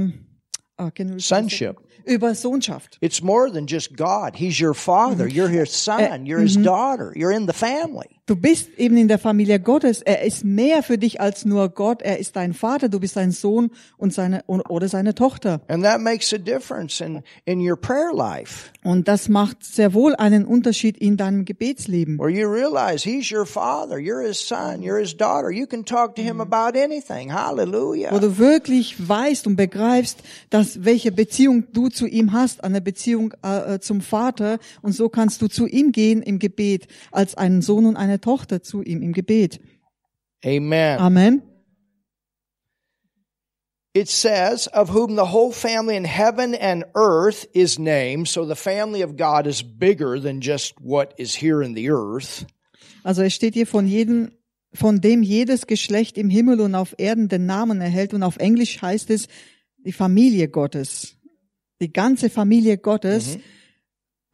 äh, 0.77 0.91
Sonship. 1.17 1.77
Über 2.05 2.31
Sohnschaft. 2.31 2.97
It's 3.01 3.21
more 3.21 3.49
than 3.49 3.67
just 3.67 3.95
God. 3.95 4.35
He's 4.35 4.59
your 4.59 4.73
father. 4.73 5.27
You're 5.27 5.49
his 5.49 5.69
mm-hmm. 5.69 6.07
son. 6.09 6.25
You're 6.25 6.39
his 6.39 6.55
mm-hmm. 6.55 6.63
daughter. 6.63 7.13
You're 7.15 7.31
in 7.31 7.45
the 7.45 7.53
family. 7.53 8.21
Du 8.25 8.37
bist 8.37 8.69
eben 8.77 8.95
in 8.95 9.09
der 9.09 9.19
Familie 9.19 9.59
Gottes. 9.59 10.01
Er 10.01 10.21
ist 10.23 10.45
mehr 10.45 10.81
für 10.81 10.97
dich 10.97 11.19
als 11.19 11.43
nur 11.43 11.67
Gott. 11.67 12.01
Er 12.01 12.19
ist 12.19 12.37
dein 12.37 12.53
Vater. 12.53 12.87
Du 12.87 13.01
bist 13.01 13.15
sein 13.15 13.31
Sohn 13.31 13.69
und 13.97 14.13
seine, 14.13 14.43
oder 14.47 14.87
seine 14.87 15.13
Tochter. 15.13 15.59
And 15.67 15.83
that 15.83 15.99
makes 15.99 16.33
a 16.33 16.37
difference 16.37 17.01
in, 17.01 17.21
in 17.43 17.59
your 17.59 17.75
prayer 17.75 18.13
life 18.15 18.71
Und 18.85 19.09
das 19.09 19.27
macht 19.27 19.65
sehr 19.65 19.93
wohl 19.93 20.15
einen 20.15 20.45
Unterschied 20.45 20.97
in 20.97 21.17
deinem 21.17 21.43
Gebetsleben. 21.43 22.17
where 22.17 22.29
you 22.29 22.47
realize 22.47 23.03
he's 23.03 23.29
your 23.29 23.45
father. 23.45 23.97
You're 23.97 24.25
his 24.25 24.39
son. 24.39 24.81
You're 24.81 25.01
his 25.01 25.17
daughter. 25.17 25.51
You 25.51 25.67
can 25.67 25.83
talk 25.83 26.15
to 26.15 26.21
him 26.21 26.39
about 26.39 26.79
anything. 26.81 27.27
wo 27.29 27.33
Hallelujah. 27.33 28.17
du 28.17 28.37
wirklich 28.37 29.05
weißt 29.05 29.47
und 29.47 29.57
begreifst, 29.57 30.19
dass 30.49 30.85
welche 30.85 31.11
Beziehung 31.11 31.65
du 31.73 31.89
zu 31.89 32.07
ihm 32.07 32.31
hast, 32.31 32.63
eine 32.63 32.79
Beziehung 32.79 33.33
äh, 33.43 33.75
äh, 33.75 33.79
zum 33.81 33.99
Vater 33.99 34.59
und 34.81 34.93
so 34.93 35.09
kannst 35.09 35.41
du 35.41 35.49
zu 35.49 35.67
ihm 35.67 35.91
gehen 35.91 36.21
im 36.21 36.39
Gebet 36.39 36.87
als 37.11 37.35
einen 37.35 37.61
Sohn 37.61 37.85
und 37.85 37.97
eine 37.97 38.12
Tochter 38.21 38.61
zu 38.61 38.81
ihm 38.81 39.01
im 39.01 39.13
Gebet. 39.13 39.59
Amen. 40.45 40.99
Amen. 40.99 41.41
It 43.95 44.09
says, 44.09 44.67
of 44.67 44.89
whom 44.89 45.15
the 45.15 45.31
whole 45.31 45.51
family 45.51 45.95
in 45.95 46.03
heaven 46.03 46.55
and 46.55 46.83
earth 46.95 47.45
is 47.53 47.77
named. 47.77 48.27
So 48.27 48.43
the 48.43 48.55
family 48.55 49.03
of 49.03 49.17
God 49.17 49.45
is 49.45 49.61
bigger 49.61 50.19
than 50.19 50.41
just 50.41 50.73
what 50.81 51.13
is 51.17 51.35
here 51.35 51.61
in 51.61 51.75
the 51.75 51.91
earth. 51.91 52.47
Also 53.03 53.21
es 53.21 53.35
steht 53.35 53.53
hier 53.53 53.67
von 53.67 53.87
jedem 53.87 54.31
von 54.73 55.01
dem 55.01 55.21
jedes 55.21 55.67
Geschlecht 55.67 56.17
im 56.17 56.31
Himmel 56.31 56.59
und 56.59 56.73
auf 56.73 56.95
Erden 56.97 57.29
den 57.29 57.45
Namen 57.45 57.81
erhält 57.81 58.13
und 58.15 58.23
auf 58.23 58.37
Englisch 58.37 58.81
heißt 58.81 59.11
es 59.11 59.27
die 59.85 59.91
Familie 59.91 60.47
Gottes. 60.47 61.15
Die 61.79 61.93
ganze 61.93 62.31
Familie 62.31 62.77
Gottes 62.77 63.37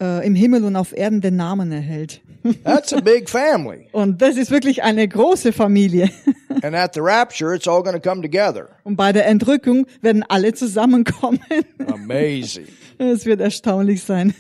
äh, 0.02 0.26
im 0.26 0.36
Himmel 0.36 0.64
und 0.64 0.76
auf 0.76 0.96
Erden 0.96 1.22
den 1.22 1.36
Namen 1.36 1.72
erhält. 1.72 2.22
That's 2.64 2.94
a 2.94 3.02
big 3.02 3.30
family. 3.30 3.88
Und 3.92 4.22
das 4.22 4.38
ist 4.38 4.50
wirklich 4.50 4.82
eine 4.82 5.08
große 5.08 5.52
Familie. 5.52 6.10
And 6.64 6.74
at 6.74 6.94
the 6.94 7.02
rapture, 7.02 7.54
it's 7.54 7.68
all 7.68 7.84
going 7.84 7.96
to 7.96 8.02
come 8.02 8.22
together. 8.22 8.70
Und 8.84 8.96
bei 8.96 9.12
der 9.12 9.26
Entrückung 9.28 9.88
werden 10.02 10.24
alle 10.28 10.54
zusammenkommen. 10.54 11.42
Amazing. 11.88 12.68
Es 12.98 13.26
wird 13.26 13.42
erstaunlich 13.42 14.04
sein. 14.04 14.34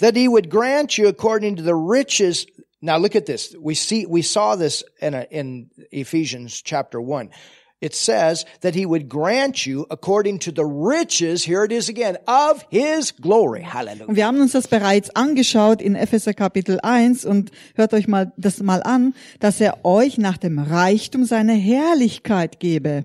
that 0.00 0.16
he 0.16 0.28
would 0.28 0.50
grant 0.50 0.98
you 0.98 1.08
according 1.08 1.56
to 1.56 1.62
the 1.62 1.74
riches. 1.74 2.46
Now 2.80 2.98
look 2.98 3.16
at 3.16 3.26
this. 3.26 3.54
We 3.60 3.74
see, 3.74 4.06
we 4.06 4.22
saw 4.22 4.56
this 4.56 4.84
in, 5.00 5.14
a, 5.14 5.26
in 5.30 5.70
Ephesians 5.90 6.62
chapter 6.62 7.00
one. 7.00 7.30
It 7.80 7.94
says 7.94 8.44
that 8.62 8.74
he 8.74 8.84
would 8.86 9.08
grant 9.08 9.64
you 9.64 9.86
according 9.88 10.40
to 10.40 10.50
the 10.50 10.64
riches, 10.64 11.44
here 11.44 11.62
it 11.64 11.70
is 11.70 11.88
again, 11.88 12.18
of 12.26 12.66
his 12.70 13.12
glory. 13.12 13.62
Hallelujah. 13.62 14.08
Und 14.08 14.16
wir 14.16 14.26
haben 14.26 14.40
uns 14.40 14.50
das 14.52 14.66
bereits 14.66 15.10
angeschaut 15.14 15.80
in 15.80 15.94
Epheser 15.94 16.34
Kapitel 16.34 16.80
1 16.82 17.24
und 17.24 17.52
hört 17.76 17.94
euch 17.94 18.08
mal 18.08 18.32
das 18.36 18.60
mal 18.60 18.82
an, 18.82 19.14
dass 19.38 19.60
er 19.60 19.84
euch 19.84 20.18
nach 20.18 20.38
dem 20.38 20.58
Reichtum 20.58 21.24
seiner 21.24 21.54
Herrlichkeit 21.54 22.58
gebe. 22.58 23.04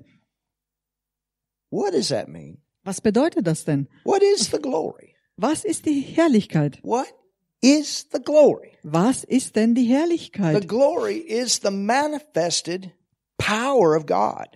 What 1.70 1.94
does 1.94 2.10
that 2.10 2.28
mean? 2.28 2.58
Was 2.84 3.00
bedeutet 3.00 3.46
das 3.46 3.66
denn? 3.66 3.88
What 4.04 4.24
is 4.24 4.50
the 4.52 4.60
glory? 4.60 5.14
Was 5.38 5.64
ist 5.66 5.86
die 5.86 6.02
Herrlichkeit? 6.02 6.80
What 6.84 7.14
is 7.62 8.08
the 8.12 8.20
glory? 8.20 8.72
Was 8.82 9.24
ist 9.24 9.56
denn 9.56 9.76
die 9.76 9.86
The 9.86 9.94
Herrlichkeit? 9.94 10.68
glory 10.68 11.18
is 11.18 11.60
the 11.64 11.72
manifested 11.72 12.92
power 13.38 13.96
of 13.96 14.06
God. 14.08 14.48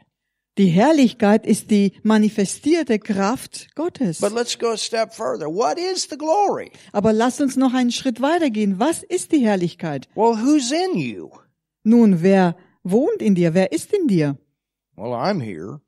Die 0.58 0.70
Herrlichkeit 0.70 1.46
ist 1.46 1.70
die 1.70 1.94
manifestierte 2.02 2.98
Kraft 2.98 3.76
Gottes. 3.76 4.20
But 4.20 4.34
let's 4.34 4.58
go 4.58 4.72
a 4.72 4.78
step 4.78 5.14
further. 5.14 5.46
What 5.46 5.78
is 5.78 6.08
the 6.10 6.18
glory? 6.18 6.72
Aber 6.94 7.14
lasst 7.14 7.42
uns 7.42 7.56
noch 7.58 7.76
einen 7.76 7.92
Schritt 7.92 8.22
weitergehen. 8.22 8.80
Was 8.80 9.04
ist 9.04 9.32
die 9.34 9.46
Herrlichkeit? 9.46 10.08
Well, 10.16 10.38
who's 10.42 10.72
in 10.72 10.98
you? 10.98 11.30
Nun, 11.84 12.24
wer 12.24 12.56
wohnt 12.84 13.22
in 13.22 13.36
dir? 13.36 13.54
Wer 13.54 13.72
ist 13.72 13.94
in 13.94 14.08
dir? 14.08 14.38
Well, 14.96 15.14
I'm 15.14 15.40
here. 15.42 15.80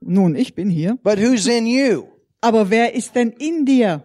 Nun, 0.00 0.36
ich 0.36 0.54
bin 0.54 0.68
hier. 0.68 0.98
But 1.02 1.18
who's 1.18 1.46
in 1.46 1.66
you? 1.66 2.08
Aber 2.42 2.68
wer 2.68 2.94
ist 2.94 3.14
denn 3.14 3.30
in 3.30 3.64
dir? 3.64 4.04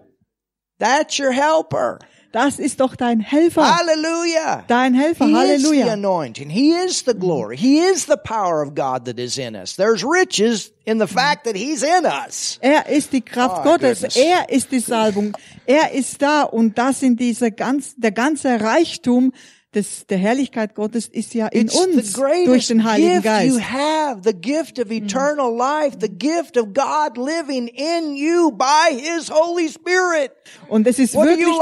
That's 0.79 1.19
your 1.19 1.31
helper. 1.31 1.99
Das 2.35 2.59
ist 2.59 2.81
doch 2.81 2.97
dein 2.97 3.21
Helfer. 3.21 3.63
Hallelujah. 3.77 4.65
Dein 4.67 4.93
Helfer. 4.93 5.25
He 5.25 5.31
is 5.53 5.61
the 5.63 5.69
Halleluja. 5.69 5.93
anointing. 5.93 6.49
He 6.49 6.71
is 6.73 7.05
the 7.05 7.13
glory. 7.13 7.55
He 7.55 7.77
is 7.79 8.07
the 8.07 8.17
power 8.17 8.61
of 8.61 8.75
God 8.75 9.05
that 9.05 9.17
is 9.17 9.37
in 9.37 9.55
us. 9.55 9.77
There's 9.77 10.03
riches 10.03 10.73
in 10.85 10.99
the 10.99 11.07
fact 11.07 11.45
that 11.45 11.55
He's 11.55 11.81
in 11.81 12.05
us. 12.05 12.59
Er 12.61 12.89
ist 12.89 13.13
die 13.13 13.21
Kraft 13.21 13.59
Oh, 13.61 13.63
Gottes. 13.63 14.01
goodness. 14.01 14.17
Er 14.17 14.49
ist 14.49 14.69
die 14.73 14.81
Salbung. 14.81 15.31
Er 15.65 15.93
ist 15.93 16.21
da 16.21 16.41
und 16.43 16.77
das 16.77 16.99
sind 16.99 17.21
diese 17.21 17.51
ganz, 17.53 17.95
der 17.95 18.11
ganze 18.11 18.59
Reichtum 18.59 19.31
des, 19.75 20.07
der 20.07 20.17
Herrlichkeit 20.17 20.73
Gottes 20.75 21.07
ist 21.07 21.33
ja 21.33 21.47
in 21.47 21.67
It's 21.67 21.75
uns 21.75 22.13
durch 22.45 22.67
den 22.67 22.83
Heiligen 22.83 23.21
gift 23.21 23.43
you 23.43 23.57
Geist. 23.57 23.71
have, 23.71 24.21
the 24.23 24.33
gift 24.33 24.79
of 24.79 24.89
eternal 24.91 25.55
life, 25.55 25.97
the 26.01 26.09
gift 26.09 26.57
of 26.57 26.67
God 26.73 27.17
living 27.17 27.67
in 27.67 28.15
you 28.15 28.51
by 28.51 28.91
His 28.91 29.29
Holy 29.29 29.69
Spirit. 29.69 30.31
Und 30.69 30.87
es 30.87 30.97
ist 30.99 31.13
What 31.15 31.27
wirklich 31.27 31.55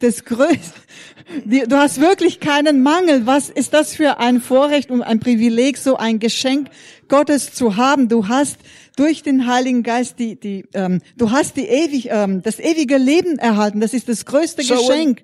das, 0.00 0.16
das 0.18 0.24
Größte. 0.24 0.80
Du 1.68 1.76
hast 1.76 2.00
wirklich 2.00 2.40
keinen 2.40 2.82
Mangel. 2.82 3.26
Was 3.26 3.48
ist 3.48 3.72
das 3.74 3.94
für 3.94 4.18
ein 4.18 4.40
Vorrecht 4.40 4.90
und 4.90 5.02
ein 5.02 5.20
Privileg, 5.20 5.78
so 5.78 5.96
ein 5.96 6.18
Geschenk 6.18 6.68
Gottes 7.08 7.52
zu 7.54 7.76
haben? 7.76 8.08
Du 8.08 8.28
hast 8.28 8.56
durch 8.96 9.22
den 9.22 9.46
Heiligen 9.46 9.82
Geist 9.82 10.18
die, 10.18 10.38
die, 10.38 10.66
ähm, 10.74 11.00
du 11.16 11.30
hast 11.30 11.56
die 11.56 11.66
ewig, 11.66 12.08
ähm, 12.10 12.42
das 12.42 12.58
ewige 12.58 12.96
Leben 12.98 13.38
erhalten. 13.38 13.80
Das 13.80 13.94
ist 13.94 14.08
das 14.08 14.26
größte 14.26 14.62
So 14.62 14.74
when- 14.74 14.86
Geschenk. 14.86 15.22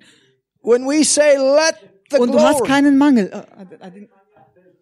When 0.61 0.85
we 0.87 1.03
say, 1.05 1.37
let 1.37 1.75
Und 2.17 2.33
du 2.33 2.39
hast 2.39 2.63
keinen 2.65 2.97
Mangel. 2.97 3.31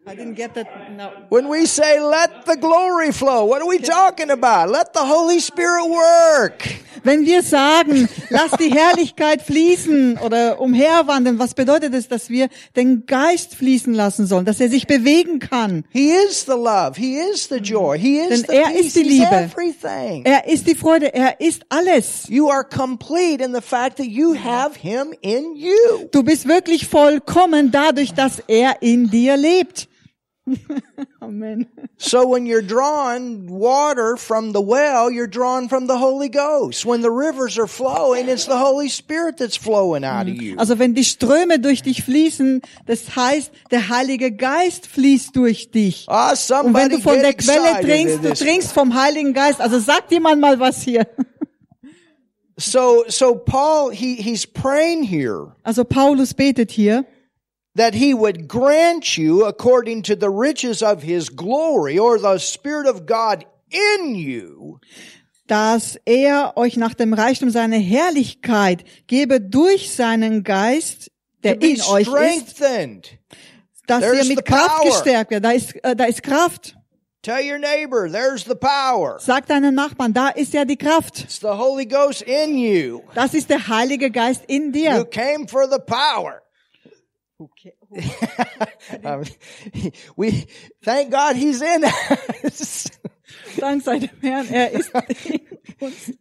I, 0.07 0.15
didn't, 0.15 0.35
get 0.35 0.53
that. 0.53 0.67
No. 0.95 1.11
when 1.27 1.49
we 1.49 1.65
say, 1.65 1.99
let 1.99 2.45
the 2.45 2.55
glory 2.55 3.11
flow, 3.11 3.43
what 3.43 3.61
are 3.61 3.67
we 3.67 3.79
talking 3.79 4.29
about? 4.29 4.69
Let 4.69 4.93
the 4.93 5.03
Holy 5.05 5.41
Spirit 5.41 5.85
work. 5.89 6.63
Wenn 7.03 7.25
wir 7.25 7.41
sagen, 7.41 8.09
lass 8.29 8.51
die 8.59 8.69
Herrlichkeit 8.69 9.41
fließen 9.41 10.17
oder 10.17 10.59
umherwandern, 10.59 11.39
was 11.39 11.53
bedeutet 11.53 11.93
es, 11.93 12.07
dass 12.07 12.29
wir 12.29 12.49
den 12.75 13.05
Geist 13.05 13.55
fließen 13.55 13.93
lassen 13.93 14.25
sollen, 14.25 14.45
dass 14.45 14.59
er 14.59 14.69
sich 14.69 14.87
bewegen 14.87 15.39
kann? 15.39 15.85
He 15.91 16.09
is 16.09 16.45
the 16.45 16.51
love. 16.53 16.93
He 16.97 17.17
is 17.17 17.47
the 17.47 17.57
joy. 17.57 17.97
He 17.97 18.17
is 18.17 18.29
Denn 18.29 18.45
the 18.49 18.55
er 18.57 18.71
peace. 18.71 18.85
ist 18.87 18.95
die 18.95 19.03
Liebe. 19.03 19.25
everything. 19.25 20.25
Er 20.25 20.47
ist 20.47 20.67
die 20.67 20.75
Freude, 20.75 21.13
er 21.13 21.39
ist 21.39 21.63
alles. 21.69 22.27
You 22.27 22.49
are 22.49 22.63
complete 22.63 23.43
in 23.43 23.53
the 23.53 23.61
fact 23.61 23.97
that 23.97 24.07
you 24.07 24.35
have 24.35 24.77
Him 24.77 25.13
in 25.21 25.55
you. 25.55 26.07
Du 26.11 26.23
bist 26.23 26.47
wirklich 26.47 26.87
vollkommen 26.87 27.71
dadurch, 27.71 28.13
dass 28.13 28.41
er 28.47 28.81
in 28.81 29.09
dir 29.09 29.37
lebt. 29.37 29.87
Amen. 31.21 31.67
So 31.97 32.27
when 32.27 32.45
you're 32.45 32.61
drawing 32.61 33.47
water 33.47 34.17
from 34.17 34.53
the 34.53 34.61
well, 34.61 35.11
you're 35.11 35.27
drawing 35.27 35.67
from 35.69 35.87
the 35.87 35.97
Holy 35.97 36.29
Ghost. 36.29 36.85
When 36.85 37.01
the 37.01 37.11
rivers 37.11 37.57
are 37.57 37.67
flowing, 37.67 38.29
it's 38.29 38.45
the 38.45 38.57
Holy 38.57 38.89
Spirit 38.89 39.37
that's 39.37 39.57
flowing 39.57 40.03
out 40.03 40.27
of 40.27 40.41
you. 40.41 40.55
Also 40.57 40.79
wenn 40.79 40.93
die 40.93 41.03
Ströme 41.03 41.59
durch 41.59 41.81
dich 41.81 42.03
fließen, 42.03 42.61
das 42.85 43.15
heißt, 43.15 43.51
der 43.71 43.89
Heilige 43.89 44.31
Geist 44.31 44.87
fließt 44.87 45.35
durch 45.35 45.71
dich. 45.71 46.05
Ah, 46.07 46.33
Und 46.63 46.73
wenn 46.73 46.89
du 46.89 46.99
von 46.99 47.19
der 47.19 47.33
Quelle 47.33 47.81
trinkst, 47.81 48.15
in 48.15 48.21
du 48.21 48.33
trinkst 48.33 48.71
vom 48.71 48.93
Heiligen 48.93 49.33
Geist. 49.33 49.59
Also 49.59 49.79
sagt 49.79 50.11
jemand 50.11 50.41
mal 50.41 50.59
was 50.59 50.81
hier. 50.81 51.07
So, 52.59 53.03
so 53.07 53.35
Paul, 53.35 53.91
he, 53.91 54.15
he's 54.15 54.47
praying 54.47 55.03
here 55.03 55.55
Also 55.63 55.83
Paulus 55.83 56.33
betet 56.33 56.71
hier, 56.71 57.05
that 57.77 57.93
he 57.93 58.13
would 58.13 58.47
grant 58.47 59.17
you 59.17 59.45
according 59.45 60.03
to 60.03 60.15
the 60.15 60.29
riches 60.29 60.81
of 60.81 61.03
his 61.03 61.29
glory 61.29 61.97
or 61.97 62.19
the 62.19 62.37
Spirit 62.39 62.87
of 62.87 63.05
God 63.05 63.45
in 63.71 64.15
you 64.15 64.79
dass 65.47 65.97
er 66.05 66.57
euch 66.57 66.75
nach 66.77 66.93
dem 66.93 67.13
Reichtum 67.13 67.49
seiner 67.49 67.77
Herrlichkeit 67.77 68.83
gebe 69.07 69.39
durch 69.39 69.91
seinen 69.91 70.43
Geist, 70.43 71.09
der 71.43 71.61
in 71.61 71.81
euch 71.83 72.07
ist, 72.07 72.59
dass 73.87 74.01
There's 74.01 74.17
ihr 74.17 74.23
the 74.23 74.35
mit 74.35 74.45
Kraft 74.45 74.81
power. 74.81 74.85
gestärkt 74.85 75.31
werdet. 75.31 75.45
Da 75.45 75.51
ist, 75.51 75.75
äh, 75.83 75.95
da 75.95 76.03
ist 76.05 76.21
Kraft. 76.21 76.75
Tell 77.23 77.41
your 77.43 77.57
neighbor, 77.57 78.09
there's 78.09 78.45
the 78.45 78.55
power. 78.55 79.17
Sag 79.19 79.47
deinem 79.47 79.73
Nachbarn, 79.73 80.13
da 80.13 80.29
ist 80.29 80.53
ja 80.53 80.65
die 80.65 80.77
Kraft. 80.77 81.21
It's 81.21 81.39
the 81.39 81.47
Holy 81.47 81.85
Ghost 81.85 82.21
in 82.21 82.57
you. 82.57 83.01
Das 83.15 83.33
ist 83.33 83.49
der 83.49 83.67
Heilige 83.67 84.11
Geist 84.11 84.43
in 84.47 84.67
You 84.67 84.71
dir. 84.71 85.05
came 85.05 85.47
for 85.47 85.67
the 85.69 85.79
power. 85.79 86.41
Um, 87.39 89.23
we 90.15 90.47
thank 90.83 91.11
God 91.11 91.35
He's 91.35 91.61
in 91.61 91.83
us. 91.83 92.89
Dank 93.57 93.83
sei 93.83 93.99
dem 93.99 94.09
Herrn, 94.21 94.47
er 94.47 94.71
ist 94.71 94.91
in 95.79 96.17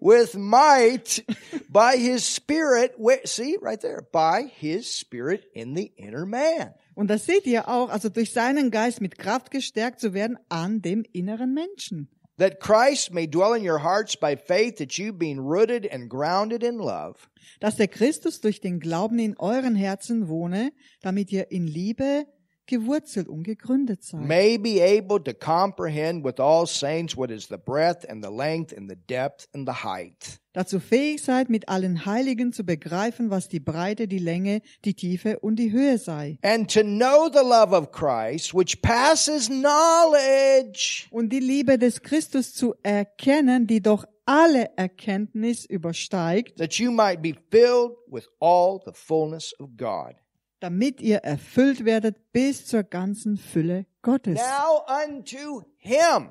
with 0.00 0.36
might 0.36 1.24
by 1.68 1.96
His 1.96 2.24
Spirit. 2.24 2.96
See 3.24 3.56
right 3.60 3.80
there, 3.80 4.02
by 4.10 4.50
His 4.56 4.92
Spirit 4.92 5.44
in 5.54 5.76
the 5.76 5.92
inner 5.96 6.26
man. 6.26 6.74
Und 6.94 7.08
das 7.08 7.26
seht 7.26 7.46
ihr 7.46 7.68
auch, 7.68 7.90
also 7.90 8.08
durch 8.08 8.32
seinen 8.32 8.72
Geist 8.72 9.00
mit 9.00 9.18
Kraft 9.18 9.52
gestärkt 9.52 10.00
zu 10.00 10.14
werden 10.14 10.36
an 10.48 10.82
dem 10.82 11.04
inneren 11.12 11.54
Menschen. 11.54 12.08
That 12.40 12.58
Christ 12.58 13.12
may 13.12 13.26
dwell 13.26 13.52
in 13.52 13.62
your 13.62 13.80
hearts 13.80 14.16
by 14.16 14.34
faith, 14.34 14.78
that 14.78 14.96
you 14.96 15.12
being 15.12 15.38
rooted 15.38 15.84
and 15.84 16.08
grounded 16.08 16.62
in 16.62 16.78
love, 16.78 17.28
Dass 17.60 17.76
der 17.76 17.86
Christus 17.86 18.40
durch 18.40 18.62
den 18.62 18.80
Glauben 18.80 19.18
in 19.18 19.36
euren 19.36 19.74
Herzen 19.74 20.26
wohne, 20.26 20.72
damit 21.02 21.30
ihr 21.32 21.50
in 21.50 21.66
Liebe 21.66 22.24
gewurzelt 22.70 23.28
und 23.28 23.42
gegründet 23.42 24.02
seid. 24.02 24.22
may 24.22 24.56
be 24.56 24.80
able 24.80 25.22
to 25.22 25.34
comprehend 25.34 26.24
with 26.24 26.40
all 26.40 26.66
saints 26.66 27.14
what 27.16 27.30
is 27.30 27.48
the 27.48 27.58
breadth 27.58 28.08
and 28.08 28.24
the 28.24 28.30
length 28.30 28.72
and 28.74 28.88
the 28.88 28.96
depth 28.96 29.46
and 29.54 29.68
the 29.68 29.84
height. 29.84 30.40
Dazu 30.52 30.80
fähig 30.80 31.20
seid, 31.22 31.48
mit 31.48 31.68
allen 31.68 32.06
Heiligen 32.06 32.52
zu 32.52 32.64
begreifen, 32.64 33.30
was 33.30 33.48
die 33.48 33.60
Breite, 33.60 34.08
die 34.08 34.18
Länge, 34.18 34.62
die 34.84 34.94
Tiefe 34.94 35.38
und 35.40 35.56
die 35.56 35.70
Höhe 35.70 35.98
sei. 35.98 36.38
and 36.42 36.72
to 36.72 36.80
know 36.80 37.28
the 37.32 37.38
love 37.44 37.72
of 37.76 37.92
Christ, 37.92 38.52
which 38.54 38.80
passes 38.82 39.48
knowledge, 40.14 41.06
Und 41.10 41.30
die 41.32 41.40
Liebe 41.40 41.78
des 41.78 42.02
Christus 42.02 42.54
zu 42.54 42.74
erkennen, 42.82 43.66
die 43.66 43.80
doch 43.80 44.04
alle 44.26 44.70
Erkenntnis 44.76 45.64
übersteigt, 45.64 46.56
that 46.58 46.74
you 46.74 46.90
might 46.90 47.20
be 47.22 47.34
filled 47.50 47.92
with 48.08 48.28
all 48.40 48.80
the 48.84 48.92
fullness 48.92 49.54
of 49.60 49.70
God. 49.76 50.14
Damit 50.60 51.00
ihr 51.00 51.18
erfüllt 51.18 51.84
werdet 51.84 52.32
bis 52.32 52.66
zur 52.66 52.82
ganzen 52.82 53.36
Fülle 53.36 53.86
Gottes. 54.02 54.38
Now 54.38 54.84
unto 54.86 55.62
him 55.78 56.30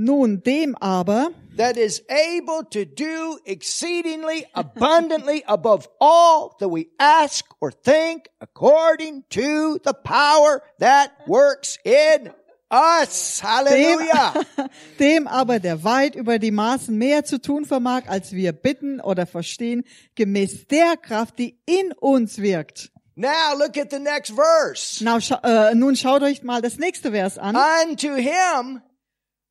Nun 0.00 0.44
dem 0.44 0.76
aber, 0.76 1.32
that 1.56 1.76
is 1.76 2.04
able 2.08 2.62
to 2.70 2.84
do 2.84 3.36
exceedingly 3.44 4.46
abundantly 4.54 5.42
above 5.48 5.88
all 6.00 6.54
that 6.60 6.68
we 6.68 6.86
ask 7.00 7.44
or 7.60 7.72
think 7.72 8.28
according 8.40 9.24
to 9.30 9.80
the 9.84 9.94
power 10.04 10.62
that 10.78 11.10
works 11.26 11.80
in 11.82 12.30
us. 12.70 13.40
dem, 13.40 13.48
Hallelujah. 13.48 14.34
dem 15.00 15.26
aber, 15.26 15.58
der 15.58 15.82
weit 15.82 16.14
über 16.14 16.38
die 16.38 16.52
Maßen 16.52 16.96
mehr 16.96 17.24
zu 17.24 17.40
tun 17.40 17.64
vermag, 17.64 18.02
als 18.06 18.30
wir 18.30 18.52
bitten 18.52 19.00
oder 19.00 19.26
verstehen, 19.26 19.82
gemäß 20.14 20.68
der 20.68 20.96
Kraft, 20.96 21.40
die 21.40 21.58
in 21.66 21.90
uns 21.90 22.38
wirkt. 22.38 22.92
Now 23.18 23.54
look 23.56 23.76
at 23.76 23.90
the 23.90 23.98
next 23.98 24.30
verse. 24.30 25.02
Now, 25.02 25.18
äh, 25.18 25.74
nun 25.74 25.96
schaut 25.96 26.22
euch 26.22 26.42
mal 26.42 26.62
das 26.62 26.78
nächste 26.78 27.10
Vers 27.12 27.36
an. 27.38 27.56
Unto 27.56 28.14
him 28.14 28.80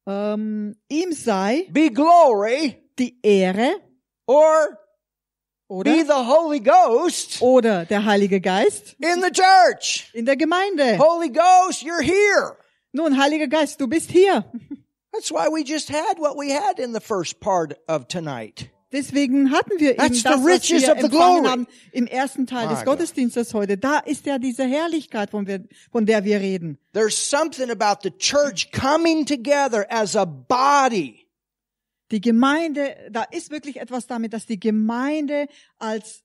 Ähm, 0.07 0.75
ihm 0.89 1.11
sei 1.11 1.67
be 1.69 1.89
glory 1.91 2.77
die 2.97 3.19
Ehre 3.21 3.75
or 4.25 4.79
oder, 5.67 5.91
be 5.91 6.03
the 6.05 6.13
Holy 6.13 6.61
Ghost 6.61 7.41
oder 7.41 7.83
der 7.85 8.05
Heilige 8.05 8.39
Geist 8.39 8.95
in 8.99 9.21
the 9.21 9.29
church. 9.31 10.09
in 10.13 10.25
der 10.25 10.37
Gemeinde. 10.37 10.97
Holy 10.97 11.29
Ghost, 11.29 11.83
you're 11.83 12.01
here. 12.01 12.55
Nun, 12.93 13.17
Heiliger 13.17 13.47
Geist, 13.47 13.81
du 13.81 13.87
bist 13.87 14.09
hier. 14.09 14.45
That's 15.11 15.29
why 15.29 15.49
we 15.49 15.63
just 15.65 15.89
had 15.89 16.17
what 16.19 16.37
we 16.37 16.51
had 16.51 16.79
in 16.79 16.93
the 16.93 17.01
first 17.01 17.41
part 17.41 17.73
of 17.89 18.07
tonight. 18.07 18.69
Deswegen 18.91 19.51
hatten 19.51 19.79
wir 19.79 19.91
eben 19.91 19.99
That's 19.99 20.23
das, 20.23 20.41
was 20.41 20.69
wir 20.69 20.89
empfangen 20.89 21.09
glory. 21.09 21.47
haben 21.47 21.67
im 21.91 22.07
ersten 22.07 22.47
Teil 22.47 22.67
My 22.67 22.73
des 22.73 22.85
God. 22.85 22.97
Gottesdienstes 22.97 23.53
heute. 23.53 23.77
Da 23.77 23.99
ist 23.99 24.25
ja 24.25 24.39
diese 24.39 24.63
Herrlichkeit, 24.65 25.31
von, 25.31 25.45
wir, 25.45 25.65
von 25.91 26.05
der 26.05 26.23
wir 26.23 26.39
reden. 26.39 26.77
There's 26.93 27.29
something 27.29 27.69
about 27.69 27.99
the 28.03 28.11
church 28.11 28.71
coming 28.71 29.25
together 29.25 29.85
as 29.89 30.15
a 30.15 30.23
body. 30.23 31.27
Die 32.11 32.21
Gemeinde, 32.21 32.95
da 33.11 33.23
ist 33.23 33.51
wirklich 33.51 33.81
etwas 33.81 34.07
damit, 34.07 34.31
dass 34.31 34.45
die 34.45 34.59
Gemeinde 34.59 35.47
als 35.77 36.23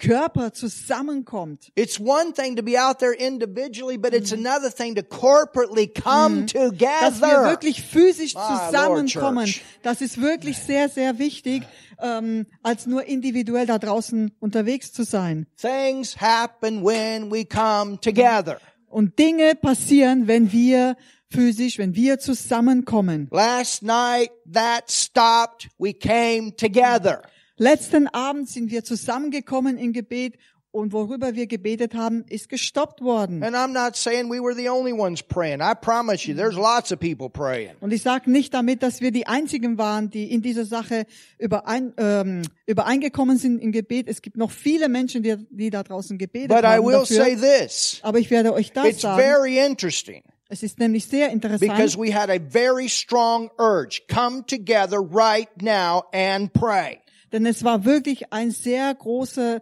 Körper 0.00 0.52
zusammenkommt. 0.52 1.70
It's 1.74 2.00
one 2.00 2.32
thing 2.32 2.56
to 2.56 2.62
be 2.62 2.78
out 2.78 2.98
there 2.98 3.12
individually, 3.12 3.98
but 3.98 4.14
it's 4.14 4.32
another 4.32 4.70
thing 4.70 4.94
to 4.94 5.02
corporately 5.02 5.86
come 5.92 6.46
Dass 6.46 6.54
wir 6.54 6.70
together. 6.70 7.44
wirklich 7.44 7.82
physisch 7.82 8.34
Lord, 8.34 8.70
zusammenkommen. 8.70 9.54
Das 9.82 10.00
ist 10.00 10.20
wirklich 10.20 10.58
sehr, 10.58 10.88
sehr 10.88 11.18
wichtig, 11.18 11.62
ähm, 12.00 12.46
als 12.62 12.86
nur 12.86 13.04
individuell 13.04 13.66
da 13.66 13.78
draußen 13.78 14.32
unterwegs 14.40 14.92
zu 14.92 15.04
sein. 15.04 15.46
Things 15.56 16.16
happen 16.20 16.82
when 16.84 17.30
we 17.30 17.44
come 17.44 18.00
together. 18.00 18.58
Und 18.88 19.18
Dinge 19.18 19.54
passieren, 19.54 20.26
wenn 20.26 20.50
wir 20.50 20.96
physisch, 21.30 21.78
wenn 21.78 21.94
wir 21.94 22.18
zusammenkommen. 22.18 23.28
Last 23.30 23.82
night 23.82 24.30
that 24.50 24.90
stopped. 24.90 25.68
We 25.78 25.92
came 25.92 26.56
together. 26.56 27.22
Letzten 27.62 28.08
Abend 28.08 28.48
sind 28.48 28.70
wir 28.70 28.84
zusammengekommen 28.84 29.76
im 29.76 29.92
Gebet 29.92 30.38
und 30.70 30.94
worüber 30.94 31.34
wir 31.34 31.46
gebetet 31.46 31.94
haben, 31.94 32.24
ist 32.26 32.48
gestoppt 32.48 33.02
worden. 33.02 33.42
And 33.44 33.54
I'm 33.54 33.74
not 33.74 33.96
saying 33.96 34.30
we 34.30 34.40
were 34.40 34.54
the 34.54 34.70
only 34.70 34.94
ones 34.94 35.22
praying. 35.22 35.60
I 35.60 35.74
promise 35.78 36.26
you, 36.26 36.34
there's 36.34 36.54
lots 36.56 36.90
of 36.90 37.00
people 37.00 37.28
praying. 37.28 37.72
Und 37.80 37.92
ich 37.92 38.00
sage 38.00 38.30
nicht 38.30 38.54
damit, 38.54 38.82
dass 38.82 39.02
wir 39.02 39.10
die 39.10 39.26
Einzigen 39.26 39.76
waren, 39.76 40.08
die 40.08 40.32
in 40.32 40.40
dieser 40.40 40.64
Sache 40.64 41.04
überein, 41.38 41.92
ähm, 41.98 42.40
übereingekommen 42.64 43.36
sind 43.36 43.58
im 43.58 43.72
Gebet. 43.72 44.08
Es 44.08 44.22
gibt 44.22 44.38
noch 44.38 44.52
viele 44.52 44.88
Menschen, 44.88 45.22
die, 45.22 45.36
die 45.50 45.68
da 45.68 45.82
draußen 45.82 46.16
gebetet 46.16 46.48
But 46.48 46.64
I 46.64 46.78
haben 46.78 46.86
will 46.86 47.04
say 47.04 47.34
dafür. 47.36 47.58
this. 47.58 48.00
Aber 48.00 48.18
ich 48.20 48.30
werde 48.30 48.54
euch 48.54 48.72
das 48.72 48.86
It's 48.86 49.02
sagen. 49.02 49.20
very 49.20 49.58
interesting 49.58 50.22
Es 50.48 50.62
ist 50.62 50.78
nämlich 50.78 51.04
sehr 51.04 51.28
because 51.28 51.62
interessant, 51.62 51.98
we 51.98 52.14
had 52.14 52.30
a 52.30 52.38
very 52.40 52.88
strong 52.88 53.50
urge. 53.58 54.00
Come 54.08 54.46
together 54.46 54.98
right 54.98 55.50
now 55.60 56.04
and 56.14 56.50
pray. 56.54 57.00
Denn 57.32 57.46
es 57.46 57.64
war 57.64 57.84
wirklich 57.84 58.32
ein 58.32 58.50
sehr 58.50 58.94
großer 58.94 59.60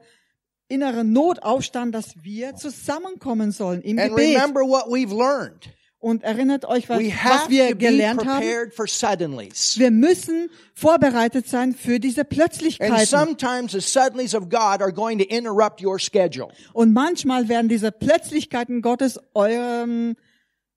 innerer 0.69 1.05
Notaufstand, 1.05 1.95
dass 1.95 2.23
wir 2.23 2.55
zusammenkommen 2.55 3.53
sollen 3.53 3.81
im 3.83 3.99
And 3.99 4.11
Gebet. 4.11 4.37
remember 4.37 4.61
what 4.61 4.87
we've 4.87 5.15
learned. 5.17 5.71
Und 6.01 6.23
erinnert 6.23 6.65
euch, 6.65 6.89
was, 6.89 7.01
was 7.01 7.49
wir 7.49 7.75
gelernt 7.75 8.25
haben. 8.25 8.41
Wir 9.81 9.91
müssen 9.91 10.49
vorbereitet 10.73 11.49
sein 11.49 11.75
für 11.75 11.99
diese 11.99 12.25
Plötzlichkeiten. 12.25 12.95
Und 16.73 16.93
manchmal 16.93 17.49
werden 17.49 17.69
diese 17.69 17.91
Plötzlichkeiten 17.91 18.81
Gottes 18.81 19.19
euren, 19.35 20.15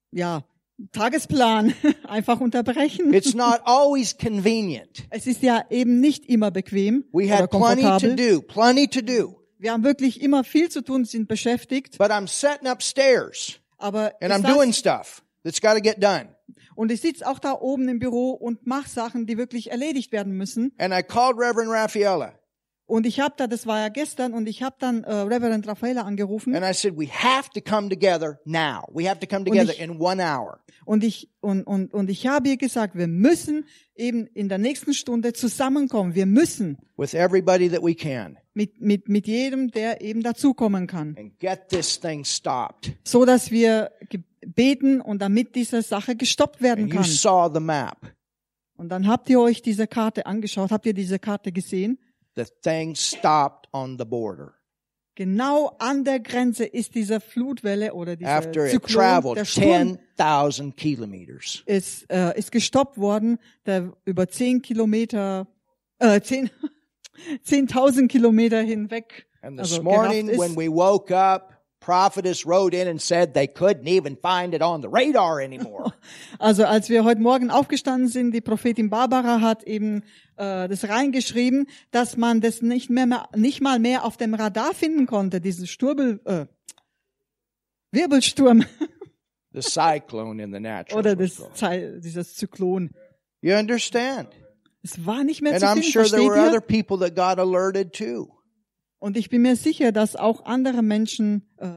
ja, 0.10 0.44
Tagesplan 0.92 1.74
einfach 2.08 2.40
unterbrechen. 2.40 3.14
It's 3.14 3.34
not 3.34 3.62
always 3.66 4.18
convenient. 4.18 5.04
Es 5.10 5.28
ist 5.28 5.42
ja 5.44 5.64
eben 5.70 6.00
nicht 6.00 6.26
immer 6.28 6.52
bequem 6.52 7.06
We 7.12 7.26
oder 7.26 7.38
had 7.40 7.50
plenty 7.52 7.82
to 7.84 7.90
komfortabel. 7.90 8.16
do, 8.16 8.42
plenty 8.42 8.88
to 8.88 9.02
do. 9.02 9.38
Wir 9.60 9.72
haben 9.74 9.84
wirklich 9.84 10.22
immer 10.22 10.44
viel 10.44 10.70
zu 10.70 10.82
tun, 10.84 11.06
sind 11.06 11.28
beschäftigt. 11.28 11.98
But 11.98 12.10
I'm 12.10 12.28
sitting 12.28 12.68
upstairs 12.70 13.60
Aber 13.78 14.14
and 14.22 14.32
ich 14.32 14.38
I'm 14.38 14.44
saß- 14.46 14.54
doing 14.56 14.74
stuff 14.74 15.24
that's 15.44 15.62
got 15.62 15.74
to 15.76 15.82
get 15.82 16.02
done. 16.02 16.30
und 16.76 16.92
ich 16.92 17.02
sitze 17.02 17.28
auch 17.28 17.38
da 17.40 17.54
oben 17.54 17.88
im 17.88 18.00
Büro 18.00 18.32
und 18.32 18.66
mache 18.66 18.90
Sachen, 18.90 19.26
die 19.28 19.38
wirklich 19.38 19.70
erledigt 19.72 20.12
werden 20.12 20.34
müssen. 20.34 20.72
And 20.80 20.94
I 20.94 21.04
called 21.04 21.38
Reverend 21.38 21.70
Raffaella 21.72 22.34
Und 22.92 23.06
ich 23.06 23.22
habe 23.22 23.34
da, 23.38 23.48
das 23.48 23.66
war 23.66 23.80
ja 23.80 23.88
gestern, 23.88 24.34
und 24.34 24.50
ich 24.50 24.64
habe 24.64 24.76
dann 24.78 25.06
äh, 25.06 25.14
Reverend 25.14 25.66
Raffaella 25.66 26.02
angerufen 26.02 26.54
and 26.54 26.66
I 26.70 26.74
said, 26.74 26.98
we 26.98 27.08
have 27.08 27.50
to 27.52 27.62
come 27.62 27.88
together 27.88 28.42
now. 28.44 28.84
We 28.94 29.10
have 29.10 29.18
to 29.22 29.28
come 29.28 29.46
together 29.46 29.74
in 29.80 29.92
one 30.02 30.22
hour. 30.22 30.60
und 30.84 31.02
ich 31.06 31.30
und 31.40 31.64
und 31.64 31.94
und 31.94 32.10
ich 32.10 32.28
habe 32.28 32.50
ihr 32.50 32.58
gesagt, 32.58 32.96
wir 32.98 33.08
müssen 33.08 33.64
eben 33.96 34.28
in 34.34 34.50
der 34.50 34.58
nächsten 34.58 34.94
Stunde 34.94 35.32
zusammenkommen. 35.32 36.16
Wir 36.16 36.26
müssen 36.26 36.80
with 36.98 37.14
everybody 37.14 37.70
that 37.70 37.82
we 37.82 37.96
can 37.96 38.38
mit 38.56 38.82
mit 38.82 39.08
mit 39.08 39.26
jedem, 39.26 39.72
der 39.72 40.02
eben 40.02 40.22
dazukommen 40.22 40.86
kann, 40.88 41.16
and 41.18 41.40
get 41.40 41.70
this 41.70 41.98
thing 41.98 42.26
stopped. 42.26 42.92
so 43.06 43.24
dass 43.24 43.52
wir 43.52 43.92
beten 44.46 45.00
und 45.00 45.22
damit 45.22 45.56
diese 45.56 45.82
Sache 45.82 46.18
gestoppt 46.18 46.62
werden 46.62 46.84
And 46.86 46.94
you 46.94 47.00
kann. 47.00 47.06
saw 47.10 47.50
the 47.54 47.62
map. 47.62 48.14
Und 48.76 48.90
dann 48.90 49.08
habt 49.08 49.30
ihr 49.30 49.40
euch 49.40 49.62
diese 49.62 49.88
Karte 49.88 50.26
angeschaut, 50.26 50.72
habt 50.72 50.86
ihr 50.86 50.94
diese 50.94 51.20
Karte 51.20 51.54
gesehen? 51.54 51.98
The 52.36 52.46
thing 52.64 52.96
stopped 52.96 53.68
on 53.74 53.98
the 53.98 54.06
border. 54.06 54.56
Genau 55.16 55.76
an 55.80 56.06
der 56.06 56.20
Grenze 56.22 56.64
ist 56.66 56.96
diese 56.96 57.20
Flutwelle 57.20 57.94
oder 57.94 58.16
dieser 58.16 58.32
After 58.32 58.66
it 58.66 58.72
Zyklon, 58.72 58.96
traveled 59.04 59.38
der 59.38 59.46
Sturm 59.46 59.98
10,000 60.18 60.78
kilometers. 60.78 61.64
ist, 61.66 62.10
äh, 62.10 62.38
ist 62.40 62.52
gestoppt 62.52 62.98
worden, 62.98 63.38
der 63.66 63.92
über 64.06 64.30
zehn 64.30 64.62
Kilometer, 64.62 65.48
äh, 66.00 66.22
zehn, 66.22 66.50
10.000 67.46 68.08
Kilometer 68.08 68.62
hinweg. 68.62 69.28
And 69.44 69.60
this 69.60 69.72
also 69.74 69.84
morning 69.84 70.28
gerafft 70.28 70.40
when 70.40 70.52
ist. 70.52 70.58
we 70.58 70.70
woke 70.70 71.12
up, 71.14 71.51
prophetess 71.82 72.46
wrote 72.46 72.74
in 72.74 72.88
and 72.88 73.02
said 73.02 73.34
they 73.34 73.48
couldn't 73.48 73.88
even 73.88 74.16
find 74.16 74.54
it 74.54 74.62
on 74.62 74.82
the 74.82 74.88
radar 74.88 75.42
anymore. 75.42 75.92
Also 76.40 76.64
als 76.66 76.90
wir 76.90 77.04
heute 77.04 77.22
Morgen 77.22 77.52
aufgestanden 77.52 78.08
sind, 78.08 78.32
die 78.32 78.42
Prophetin 78.42 78.90
Barbara 78.90 79.42
hat 79.42 79.64
eben 79.64 80.04
äh, 80.38 80.68
das 80.70 80.88
reingeschrieben, 80.88 81.68
dass 81.92 82.16
man 82.18 82.40
das 82.42 82.62
nicht 82.62 82.90
mehr, 82.90 83.28
nicht 83.36 83.62
mal 83.62 83.80
mehr 83.80 84.06
auf 84.06 84.18
dem 84.18 84.34
Radar 84.34 84.74
finden 84.74 85.06
konnte, 85.06 85.42
diesen 85.42 85.68
Sturbel, 85.68 86.22
äh, 86.26 86.46
Wirbelsturm 87.92 88.64
the 89.54 89.62
cyclone 89.62 90.40
in 90.40 90.52
the 90.54 90.60
natural. 90.60 91.00
oder 91.00 91.16
das, 91.16 91.42
dieses 92.00 92.36
Zyklon. 92.36 92.92
You 93.42 93.56
understand? 93.56 94.30
Es 94.84 95.06
war 95.06 95.24
nicht 95.24 95.42
mehr 95.42 95.54
And 95.54 95.62
zu 95.62 95.68
I'm 95.68 95.74
finden, 95.82 95.92
sure 95.92 96.10
there 96.10 96.24
were 96.24 96.40
other 96.40 96.56
ihr? 96.56 96.62
people 96.62 96.98
that 97.00 97.16
got 97.16 97.38
alerted 97.38 97.94
too. 97.94 98.30
Und 99.02 99.18
ich 99.18 99.30
bin 99.30 99.42
mir 99.42 99.56
sicher, 99.58 99.92
dass 99.92 100.16
auch 100.16 100.46
andere 100.46 100.82
Menschen, 100.84 101.42
äh? 101.58 101.68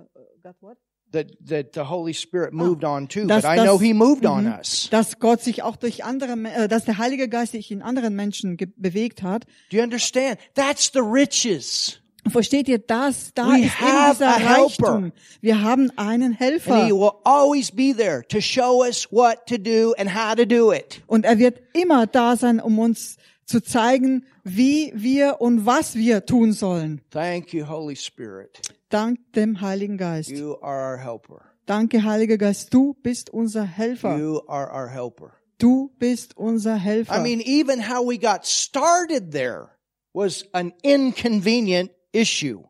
That 1.13 1.29
that 1.49 1.75
the 1.75 1.83
Holy 1.89 2.13
Spirit 2.13 2.53
moved 2.53 2.85
on 2.85 3.09
too. 3.09 3.25
Dass- 3.27 3.45
But 3.45 3.53
I 3.59 3.63
know 3.63 3.79
He 3.81 3.95
moved 3.95 4.27
on 4.27 4.45
Mhm. 4.47 4.53
us. 4.59 4.89
dass 4.91 5.21
Gott 5.21 5.41
sich 5.43 5.63
auch 5.63 5.77
durch 5.77 6.05
andere, 6.05 6.33
äh, 6.33 6.67
dass 6.69 6.85
der 6.85 6.99
Heilige 6.99 7.29
Geist 7.29 7.53
sich 7.53 7.71
in 7.71 7.83
anderen 7.83 8.15
Menschen 8.17 8.57
bewegt 8.77 9.23
hat. 9.23 9.45
Do 9.71 9.77
you 9.79 9.83
understand? 9.85 10.39
That's 10.55 10.91
the 10.93 10.99
riches. 10.99 12.01
Versteht 12.29 12.69
ihr 12.69 12.79
das? 12.79 13.33
Da 13.35 13.47
We 13.49 13.61
ist 13.67 13.81
eben 13.81 14.11
dieser. 14.11 14.27
Reichtum. 14.27 15.13
Wir 15.41 15.63
haben 15.63 15.91
einen 15.97 16.33
And 16.33 16.39
He 16.39 16.45
Helfer. 16.45 16.89
will 16.89 17.11
always 17.23 17.71
be 17.71 17.95
there 17.97 18.27
to 18.29 18.41
show 18.41 18.83
us 18.85 19.07
what 19.13 19.47
to 19.47 19.57
do 19.57 19.93
and 19.97 20.13
how 20.13 20.35
to 20.35 20.45
do 20.45 20.73
it. 20.73 21.01
Und 21.07 21.25
er 21.25 21.39
wird 21.39 21.61
immer 21.75 22.07
da 22.09 22.37
sein, 22.37 22.59
um 22.61 22.79
uns 22.81 23.17
zu 23.47 23.63
zeigen, 23.63 24.25
wie 24.43 24.93
wir 24.95 25.41
und 25.41 25.67
was 25.67 25.95
wir 25.95 26.27
tun 26.27 26.53
sollen. 26.53 27.01
Thank 27.11 27.53
you, 27.53 27.69
Holy 27.69 27.97
Spirit. 27.97 28.61
Dank 28.89 29.19
dem 29.35 29.61
Heiligen 29.61 29.99
Geist. 29.99 30.31
You 30.31 30.57
are 30.61 30.93
our 30.93 30.99
helper. 30.99 31.43
Danke, 31.67 32.05
Heiliger 32.05 32.39
Geist. 32.39 32.73
Du 32.73 32.95
bist 33.03 33.31
unser 33.31 33.65
Helfer. 33.65 34.19
You 34.19 34.41
are 34.49 34.71
our 34.71 34.89
helper. 34.89 35.33
Du 35.59 35.91
bist 35.99 36.37
unser 36.37 36.77
Helfer. 36.77 37.17
I 37.17 37.21
mean, 37.21 37.41
even 37.41 37.89
how 37.89 38.07
we 38.07 38.19
got 38.19 38.45
started 38.47 39.33
there 39.33 39.71
was 40.13 40.45
an 40.53 40.73
inconvenient 40.83 41.91
issue. 42.13 42.65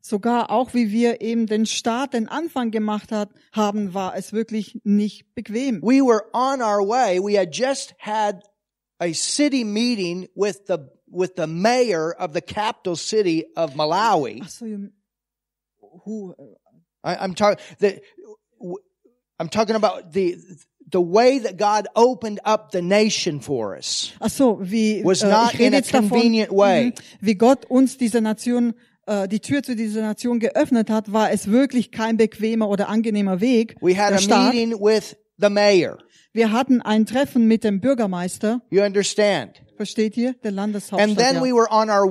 Sogar 0.00 0.50
auch 0.50 0.74
wie 0.74 0.92
wir 0.92 1.22
eben 1.22 1.46
den 1.46 1.64
Start, 1.64 2.12
den 2.12 2.28
Anfang 2.28 2.70
gemacht 2.70 3.10
hat, 3.10 3.30
haben, 3.52 3.94
war 3.94 4.14
es 4.14 4.34
wirklich 4.34 4.78
nicht 4.84 5.34
bequem. 5.34 5.80
We 5.82 6.02
were 6.02 6.24
on 6.34 6.60
our 6.60 6.86
way. 6.86 7.18
We 7.18 7.38
had 7.38 7.54
just 7.56 7.94
had 7.98 8.44
a 9.00 9.12
city 9.12 9.64
meeting 9.64 10.28
with 10.34 10.66
the 10.66 10.88
with 11.10 11.36
the 11.36 11.46
mayor 11.46 12.12
of 12.12 12.32
the 12.32 12.40
capital 12.40 12.96
city 12.96 13.44
of 13.56 13.74
Malawi. 13.74 14.48
So, 14.48 14.64
you- 14.66 14.90
who, 16.04 16.34
I, 17.04 17.16
I'm 17.16 17.34
talking 17.34 17.58
the 17.78 18.00
I'm 19.38 19.48
talking 19.48 19.76
about 19.76 20.12
the 20.12 20.36
the 20.90 21.00
way 21.00 21.38
that 21.40 21.56
God 21.56 21.86
opened 21.96 22.40
up 22.44 22.70
the 22.70 22.82
nation 22.82 23.40
for 23.40 23.76
us. 23.76 24.12
ach 24.20 24.30
so, 24.32 24.58
wie, 24.60 25.02
Was 25.04 25.22
äh, 25.22 25.28
not 25.30 25.54
in 25.54 25.72
a 25.74 25.78
jetzt 25.78 25.92
davon, 25.92 26.10
convenient 26.10 26.50
way. 26.52 26.92
mhm, 26.92 26.94
wie 27.20 27.34
Gott 27.34 27.64
uns 27.68 27.96
diese 27.96 28.20
Nation, 28.20 28.74
äh, 29.06 29.26
die 29.26 29.40
Tür 29.40 29.62
zu 29.62 29.74
dieser 29.74 30.02
Nation 30.02 30.38
geöffnet 30.40 30.90
hat, 30.90 31.12
war 31.12 31.30
es 31.32 31.50
wirklich 31.50 31.90
kein 31.90 32.16
bequemer 32.16 32.68
oder 32.68 32.88
angenehmer 32.88 33.40
Weg. 33.40 33.76
We 33.80 33.94
had 33.96 34.12
a 34.12 34.20
meeting 34.52 34.78
with 34.80 35.16
the 35.38 35.48
mayor. 35.50 35.98
Wir 36.34 36.50
hatten 36.50 36.82
ein 36.82 37.06
Treffen 37.06 37.46
mit 37.46 37.62
dem 37.62 37.80
Bürgermeister, 37.80 38.60
You 38.68 38.82
understand? 38.82 39.62
versteht 39.76 40.16
ihr, 40.16 40.34
der 40.42 40.48
And 40.48 40.56
Landeshauptstadt. 40.56 41.16
then 41.16 41.36
ja. 41.36 41.42
we 41.42 41.52
were 41.52 41.70
on 41.70 41.88
our 41.88 42.06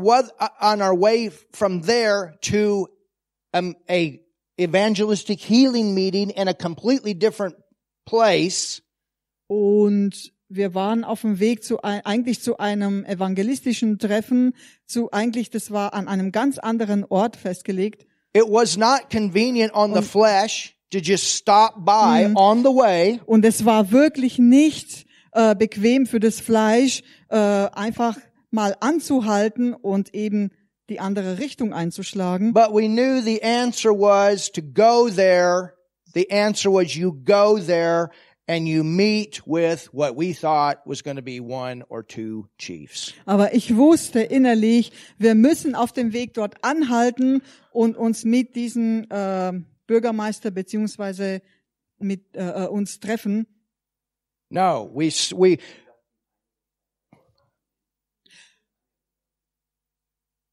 on 0.61 0.81
our 0.81 0.97
way 0.97 1.29
from 1.51 1.81
there 1.83 2.37
to 2.41 2.87
um, 3.53 3.75
a 3.89 4.19
evangelistic 4.57 5.41
healing 5.41 5.93
meeting 5.93 6.29
in 6.29 6.47
a 6.47 6.53
completely 6.53 7.13
different 7.13 7.55
place. 8.05 8.81
Und 9.47 10.31
wir 10.47 10.73
waren 10.73 11.03
auf 11.03 11.21
dem 11.21 11.39
Weg 11.39 11.65
zu 11.65 11.83
eigentlich 11.83 12.41
zu 12.41 12.57
einem 12.59 13.03
evangelistischen 13.03 13.99
Treffen, 13.99 14.53
zu 14.85 15.11
eigentlich 15.11 15.49
das 15.49 15.71
war 15.71 15.93
an 15.93 16.07
einem 16.07 16.31
ganz 16.31 16.59
anderen 16.59 17.03
Ort 17.03 17.35
festgelegt. 17.35 18.05
It 18.33 18.43
was 18.47 18.77
not 18.77 19.09
convenient 19.11 19.73
on 19.73 19.93
the 19.93 20.01
flesh 20.01 20.72
to 20.93 20.99
just 20.99 21.35
stop 21.35 21.83
by 21.83 22.31
on 22.35 22.63
the 22.63 22.69
way. 22.69 23.19
Und 23.25 23.45
es 23.45 23.65
war 23.65 23.91
wirklich 23.91 24.39
nicht 24.39 25.05
äh, 25.33 25.55
bequem 25.55 26.05
für 26.05 26.19
das 26.19 26.39
Fleisch, 26.39 27.01
äh, 27.29 27.37
einfach 27.37 28.17
mal 28.51 28.75
anzuhalten 28.79 29.73
und 29.73 30.13
eben 30.13 30.51
die 30.89 30.99
andere 30.99 31.39
Richtung 31.39 31.73
einzuschlagen. 31.73 32.53
But 32.53 32.69
we 32.71 32.87
knew 32.87 33.21
the 33.21 33.41
answer 33.43 33.91
was 33.91 34.51
to 34.51 34.61
go 34.61 35.09
there. 35.09 35.73
The 36.13 36.29
answer 36.29 36.71
was 36.71 36.95
you 36.95 37.11
go 37.11 37.57
there 37.57 38.09
and 38.47 38.67
you 38.67 38.83
meet 38.83 39.41
with 39.47 39.89
what 39.93 40.15
we 40.15 40.33
thought 40.33 40.85
was 40.85 41.01
going 41.01 41.15
to 41.15 41.23
be 41.23 41.39
one 41.39 41.83
or 41.89 42.05
two 42.05 42.47
chiefs. 42.59 43.13
Aber 43.25 43.55
ich 43.55 43.75
wusste 43.75 44.19
innerlich, 44.19 44.91
wir 45.17 45.33
müssen 45.33 45.73
auf 45.73 45.91
dem 45.91 46.13
Weg 46.13 46.35
dort 46.35 46.63
anhalten 46.63 47.41
und 47.71 47.97
uns 47.97 48.25
mit 48.25 48.55
diesem 48.55 49.07
äh, 49.09 49.53
Bürgermeister 49.87 50.51
beziehungsweise 50.51 51.41
mit 51.99 52.35
äh, 52.35 52.65
äh, 52.65 52.67
uns 52.67 52.99
treffen. 52.99 53.47
No, 54.49 54.89
we, 54.93 55.07
we, 55.35 55.57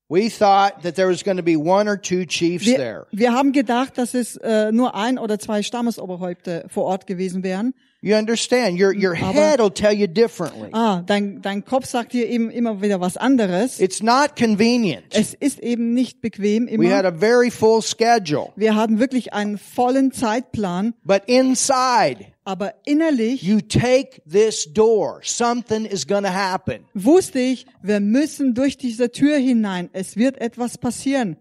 We 0.09 0.29
thought 0.29 0.83
that 0.83 0.97
there 0.97 1.07
was 1.07 1.23
going 1.23 1.37
to 1.37 1.43
be 1.43 1.57
one 1.57 1.89
or 1.89 1.97
two 1.97 2.27
chiefs 2.27 2.67
Wir, 2.67 2.79
there. 2.79 3.07
wir 3.13 3.33
haben 3.33 3.53
gedacht, 3.53 3.97
dass 3.97 4.15
es 4.15 4.37
äh, 4.39 4.73
nur 4.73 4.97
ein 4.97 5.19
oder 5.21 5.39
zwei 5.39 5.63
Stammesoberhäupter 5.63 6.65
vor 6.69 6.85
Ort 6.87 7.07
gewesen 7.07 7.45
wären. 7.45 7.75
You 8.03 8.17
understand? 8.17 8.79
Your 8.79 8.95
your 8.95 9.15
head 9.15 9.61
will 9.61 9.71
tell 9.71 9.93
you 9.93 10.07
differently. 10.07 10.71
Ah, 10.73 11.03
dein, 11.05 11.43
dein 11.43 11.65
Kopf 11.67 11.85
sagt 11.85 12.15
dir 12.15 12.27
eben 12.29 12.51
immer 12.51 12.81
wieder 12.81 12.99
was 12.99 13.19
anderes. 13.19 13.79
It's 13.79 14.03
not 14.03 14.37
convenient. 14.37 15.05
Es 15.13 15.35
ist 15.35 15.61
eben 15.61 15.93
nicht 15.93 16.23
bequem 16.23 16.67
We 16.67 16.91
had 16.91 17.05
immer. 17.05 17.09
a 17.09 17.13
very 17.13 17.51
full 17.51 17.83
schedule, 17.83 18.53
Wir 18.57 18.75
hatten 18.75 18.99
wirklich 19.01 19.35
einen 19.35 19.59
vollen 19.59 20.13
Zeitplan, 20.13 20.95
but 21.05 21.25
inside 21.27 22.25
aber 22.45 22.73
innerlich 22.87 23.43
you 23.43 23.61
take 23.61 24.23
this 24.27 24.73
door. 24.73 25.21
Something 25.23 25.85
is 25.85 26.07
going 26.07 26.25
to 26.25 26.33
happen. 26.33 26.87
wusste 26.95 27.39
ich, 27.39 27.67
wir 27.83 28.01
müssen 28.01 28.55
durch 28.55 28.79
diese 28.79 29.11
Tür 29.13 29.37
hinein. 29.37 29.91
Es 29.93 30.17
wird 30.17 30.41
etwas 30.41 30.79
passieren. 30.79 31.37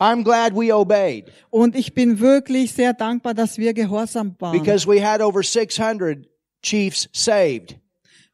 I'm 0.00 0.22
glad 0.22 0.54
we 0.54 0.72
obeyed 0.74 1.24
Und 1.50 1.74
ich 1.74 1.92
bin 1.94 2.20
wirklich 2.20 2.72
sehr 2.72 2.92
dankbar, 2.94 3.34
dass 3.34 3.58
wir 3.58 3.74
gehorsam 3.74 4.36
waren. 4.38 4.52
because 4.52 4.86
we 4.86 5.04
had 5.04 5.20
over 5.20 5.42
600 5.42 6.26
chiefs 6.62 7.08
saved. 7.12 7.76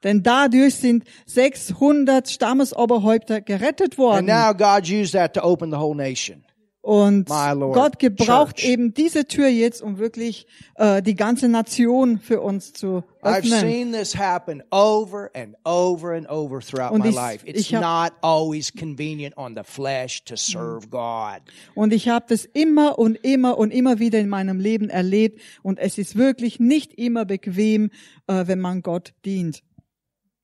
Denn 0.03 0.23
dadurch 0.23 0.75
sind 0.75 1.05
600 1.27 2.29
Stammesoberhäupter 2.29 3.41
gerettet 3.41 3.97
worden. 3.97 4.29
And 4.29 4.29
now 4.29 4.53
God 4.53 4.87
used 4.87 5.15
that 5.15 5.33
to 5.35 5.41
open 5.43 5.71
the 5.71 5.79
whole 5.79 5.95
nation. 5.95 6.45
Und 6.87 7.31
Gott 7.31 7.99
gebraucht 7.99 8.57
Church. 8.59 8.69
eben 8.69 8.93
diese 8.93 9.25
Tür 9.25 9.49
jetzt, 9.49 9.81
um 9.81 9.97
wirklich 9.97 10.47
äh, 10.75 11.01
die 11.01 11.15
ganze 11.15 11.49
Nation 11.49 12.19
für 12.19 12.43
uns 12.43 12.75
zu 12.75 13.03
I've 13.23 13.39
öffnen. 13.39 13.61
seen 13.61 13.93
this 13.95 14.15
happen 14.19 14.63
over 14.71 15.31
and 15.35 15.57
over 15.65 16.13
and 16.15 16.29
over 16.29 16.61
throughout 16.61 16.93
Und 16.93 17.01
my 17.05 17.09
ich- 17.09 17.15
life. 17.15 17.47
It's 17.47 17.59
ich 17.59 17.75
hab- 17.75 18.13
not 18.13 18.19
always 18.21 18.71
convenient 18.71 19.35
on 19.39 19.55
the 19.57 19.63
flesh 19.65 20.25
to 20.25 20.37
serve 20.37 20.89
God. 20.91 21.41
Und 21.75 21.95
ich 21.95 22.11
habe 22.11 22.27
das 22.29 22.45
immer 22.45 22.99
und 22.99 23.17
immer 23.25 23.57
und 23.57 23.71
immer 23.71 23.99
wieder 23.99 24.19
in 24.19 24.29
meinem 24.29 24.61
Leben 24.61 24.91
erlebt. 24.91 25.41
Und 25.63 25.79
es 25.79 25.97
ist 25.97 26.17
wirklich 26.17 26.61
nicht 26.61 26.93
immer 26.93 27.25
bequem, 27.25 27.93
äh, 28.27 28.47
wenn 28.47 28.61
man 28.61 28.83
Gott 28.83 29.15
dient. 29.25 29.63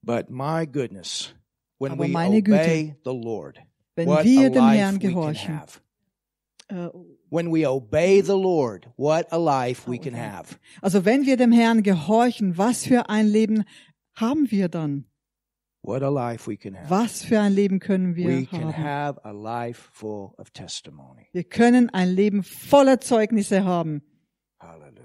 But 0.00 0.31
my 0.31 0.66
goodness, 0.66 1.35
when 1.79 1.92
Aber 1.92 2.05
we 2.05 2.09
meine 2.09 2.42
the 3.05 3.11
Lord, 3.12 3.59
Wenn 3.94 4.09
wir 4.09 4.48
dem 4.48 4.68
Herrn 4.70 4.98
gehorchen. 4.98 5.61
Äh, 6.70 6.88
When 7.30 7.52
we 7.52 7.64
obey 7.68 8.20
the 8.22 8.33
Lord, 8.33 8.88
what 8.96 9.26
a 9.33 9.37
life 9.37 9.88
we 9.88 9.98
can 9.98 10.14
have. 10.14 10.56
Also 10.83 11.04
wenn 11.04 11.26
wir 11.26 11.37
dem 11.37 11.52
Herrn 11.52 11.83
gehorchen, 11.83 12.59
was 12.59 12.85
für 12.87 13.09
ein 13.09 13.26
Leben 13.28 13.64
haben 14.14 14.50
wir 14.50 14.68
dann? 14.68 15.04
What 15.83 16.02
a 16.02 16.09
life 16.11 16.50
we 16.50 16.56
can 16.56 16.76
have. 16.76 16.90
Was 16.90 17.22
für 17.22 17.40
ein 17.40 17.52
Leben 17.54 17.78
können 17.78 18.14
wir 18.16 18.26
We 18.28 18.46
can 18.46 18.64
haben? 18.76 18.85
have 18.85 19.24
a 19.24 19.30
life 19.30 19.88
full 19.92 20.33
of 20.38 20.50
testimony. 20.50 21.26
Wir 21.33 21.44
können 21.44 21.88
ein 21.90 22.09
Leben 22.11 22.42
voller 22.42 23.00
Zeugnisse 23.00 23.64
haben. 23.64 24.02
Hallelujah. 24.59 25.00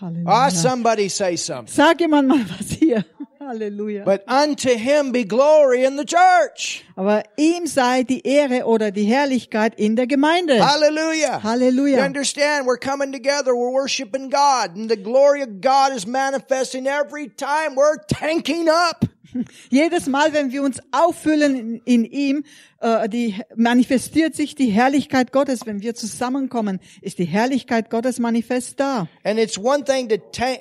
Halleluja. 0.00 0.26
Ah, 0.30 0.50
somebody 0.50 1.08
say 1.08 1.36
something. 1.36 1.68
Sag 1.74 2.00
jemand 2.00 2.28
mal 2.28 2.44
was 2.58 2.70
hier. 2.70 3.04
Halleluja. 3.48 4.04
But 4.04 4.24
unto 4.28 4.70
him 4.70 5.12
be 5.12 5.24
glory 5.24 5.84
in 5.84 5.96
the 5.96 6.04
church. 6.04 6.84
Aber 6.96 7.22
ihm 7.36 7.66
sei 7.66 8.02
die 8.02 8.26
Ehre 8.26 8.64
oder 8.66 8.90
die 8.90 9.04
Herrlichkeit 9.04 9.78
in 9.78 9.96
der 9.96 10.06
Gemeinde. 10.06 10.64
Hallelujah. 10.64 11.38
You 11.38 11.42
Halleluja. 11.42 12.04
understand? 12.04 12.66
We're 12.66 12.78
coming 12.78 13.12
together. 13.12 13.52
We're 13.52 13.72
worshiping 13.72 14.30
God. 14.30 14.76
And 14.76 14.90
the 14.90 14.96
glory 14.96 15.42
of 15.42 15.60
God 15.60 15.92
is 15.94 16.06
manifesting 16.06 16.86
every 16.86 17.28
time 17.28 17.76
we're 17.76 17.98
tanking 18.08 18.68
up. 18.68 19.04
Jedes 19.70 20.06
Mal, 20.06 20.32
wenn 20.32 20.52
wir 20.52 20.62
uns 20.62 20.80
auffüllen 20.92 21.56
in, 21.56 21.80
in 21.84 22.04
ihm, 22.04 22.44
äh, 22.80 23.08
die 23.08 23.40
manifestiert 23.56 24.34
sich 24.34 24.54
die 24.54 24.70
Herrlichkeit 24.70 25.32
Gottes. 25.32 25.66
Wenn 25.66 25.82
wir 25.82 25.94
zusammenkommen, 25.94 26.80
ist 27.00 27.18
die 27.18 27.24
Herrlichkeit 27.24 27.90
Gottes 27.90 28.18
manifest 28.18 28.78
da. 28.78 29.08
And 29.24 29.38
it's 29.38 29.58
one 29.58 29.84
thing 29.84 30.08
to 30.08 30.18
tank. 30.32 30.60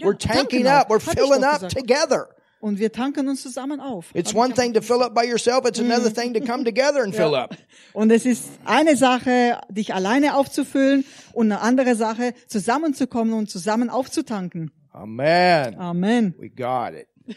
Ja, 0.00 0.06
We're 0.08 0.18
tanking 0.18 0.64
tanken 0.64 0.66
up. 0.66 0.86
auch. 0.90 0.96
We're 0.96 1.06
Hab 1.06 1.18
filling 1.18 1.44
up 1.44 1.60
gesagt. 1.60 1.76
together. 1.76 2.28
Und 2.60 2.80
wir 2.80 2.90
tanken 2.90 3.28
uns 3.28 3.42
zusammen 3.42 3.78
auf. 3.80 4.06
It's 4.14 4.34
one 4.34 4.52
thing 4.52 4.74
to 4.74 4.80
fill 4.80 5.00
up 5.02 5.14
by 5.14 5.24
yourself. 5.24 5.64
It's 5.64 5.78
another 5.78 6.12
thing 6.12 6.34
to 6.34 6.40
come 6.40 6.64
together 6.64 7.02
and 7.04 7.14
fill 7.14 7.34
up. 7.36 7.56
Und 7.92 8.10
es 8.10 8.26
ist 8.26 8.48
eine 8.64 8.96
Sache, 8.96 9.60
dich 9.70 9.94
alleine 9.94 10.34
aufzufüllen 10.34 11.04
und 11.32 11.52
eine 11.52 11.60
andere 11.60 11.94
Sache, 11.94 12.34
zusammenzukommen 12.48 13.32
und 13.34 13.48
zusammen 13.48 13.90
aufzutanken. 13.90 14.72
Amen. 14.92 15.76
Amen. 15.78 16.34
We 16.38 16.48
got 16.50 16.94
it. 16.94 17.06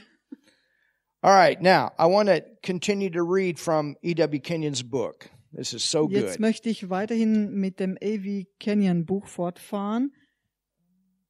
All 1.21 1.31
right. 1.35 1.61
Now 1.61 1.91
I 1.99 2.07
want 2.07 2.29
to 2.29 2.41
continue 2.63 3.11
to 3.11 3.21
read 3.21 3.59
from 3.59 3.95
E.W. 4.01 4.39
Kenyon's 4.39 4.81
book. 4.81 5.29
This 5.53 5.73
is 5.73 5.83
so 5.83 6.07
Jetzt 6.09 6.31
good. 6.37 6.39
möchte 6.39 6.69
ich 6.69 6.89
weiterhin 6.89 7.53
mit 7.59 7.79
dem 7.79 7.95
A.V. 8.01 8.47
Kenyon 8.59 9.05
Buch 9.05 9.27
fortfahren. 9.27 10.13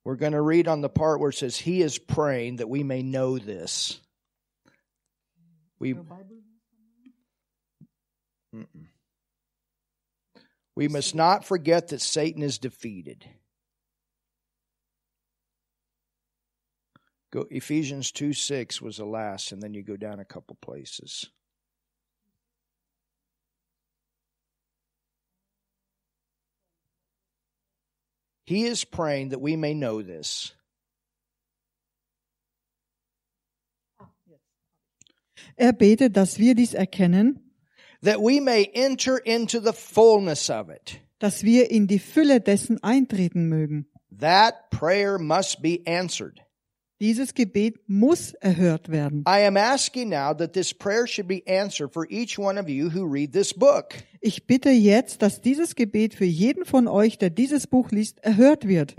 We're 0.03 0.15
going 0.15 0.31
to 0.31 0.41
read 0.41 0.67
on 0.67 0.81
the 0.81 0.89
part 0.89 1.19
where 1.19 1.29
it 1.29 1.35
says, 1.35 1.57
He 1.57 1.81
is 1.81 1.97
praying 1.97 2.57
that 2.57 2.69
we 2.69 2.83
may 2.83 3.03
know 3.03 3.37
this. 3.37 3.99
We, 5.79 5.95
we 10.75 10.87
must 10.87 11.15
not 11.15 11.45
forget 11.45 11.89
that 11.89 12.01
Satan 12.01 12.41
is 12.41 12.57
defeated. 12.57 13.25
Go 17.31 17.47
Ephesians 17.49 18.11
2 18.11 18.33
6 18.33 18.81
was 18.81 18.97
the 18.97 19.05
last, 19.05 19.51
and 19.51 19.61
then 19.61 19.73
you 19.73 19.83
go 19.83 19.95
down 19.95 20.19
a 20.19 20.25
couple 20.25 20.57
places. 20.61 21.29
He 28.51 28.65
is 28.65 28.83
praying 28.83 29.29
that 29.29 29.39
we 29.39 29.55
may 29.55 29.73
know 29.73 30.01
this. 30.01 30.51
Er 35.57 35.71
betet, 35.71 36.11
dass 36.17 36.37
wir 36.37 36.53
dies 36.53 36.73
erkennen, 36.73 37.39
that 38.01 38.21
we 38.21 38.41
may 38.41 38.69
enter 38.73 39.17
into 39.17 39.61
the 39.61 39.71
fullness 39.71 40.49
of 40.49 40.69
it. 40.69 40.99
dass 41.19 41.43
wir 41.43 41.71
in 41.71 41.87
die 41.87 41.99
Fülle 41.99 42.41
dessen 42.41 42.83
eintreten 42.83 43.47
mögen. 43.47 43.85
That 44.19 44.69
prayer 44.69 45.17
must 45.17 45.61
be 45.61 45.81
answered. 45.87 46.41
Dieses 46.99 47.33
Gebet 47.33 47.77
muss 47.87 48.33
erhört 48.41 48.89
werden. 48.89 49.23
I 49.25 49.45
am 49.45 49.55
asking 49.55 50.09
now 50.09 50.33
that 50.33 50.51
this 50.51 50.73
prayer 50.73 51.07
should 51.07 51.29
be 51.29 51.41
answered 51.47 51.93
for 51.93 52.05
each 52.09 52.37
one 52.37 52.57
of 52.59 52.67
you 52.67 52.89
who 52.89 53.05
read 53.05 53.31
this 53.31 53.53
book. 53.53 53.95
Ich 54.23 54.45
bitte 54.45 54.69
jetzt, 54.69 55.23
dass 55.23 55.41
dieses 55.41 55.73
Gebet 55.73 56.13
für 56.13 56.25
jeden 56.25 56.63
von 56.63 56.87
euch, 56.87 57.17
der 57.17 57.31
dieses 57.31 57.65
Buch 57.65 57.89
liest, 57.89 58.23
erhört 58.23 58.67
wird. 58.67 58.93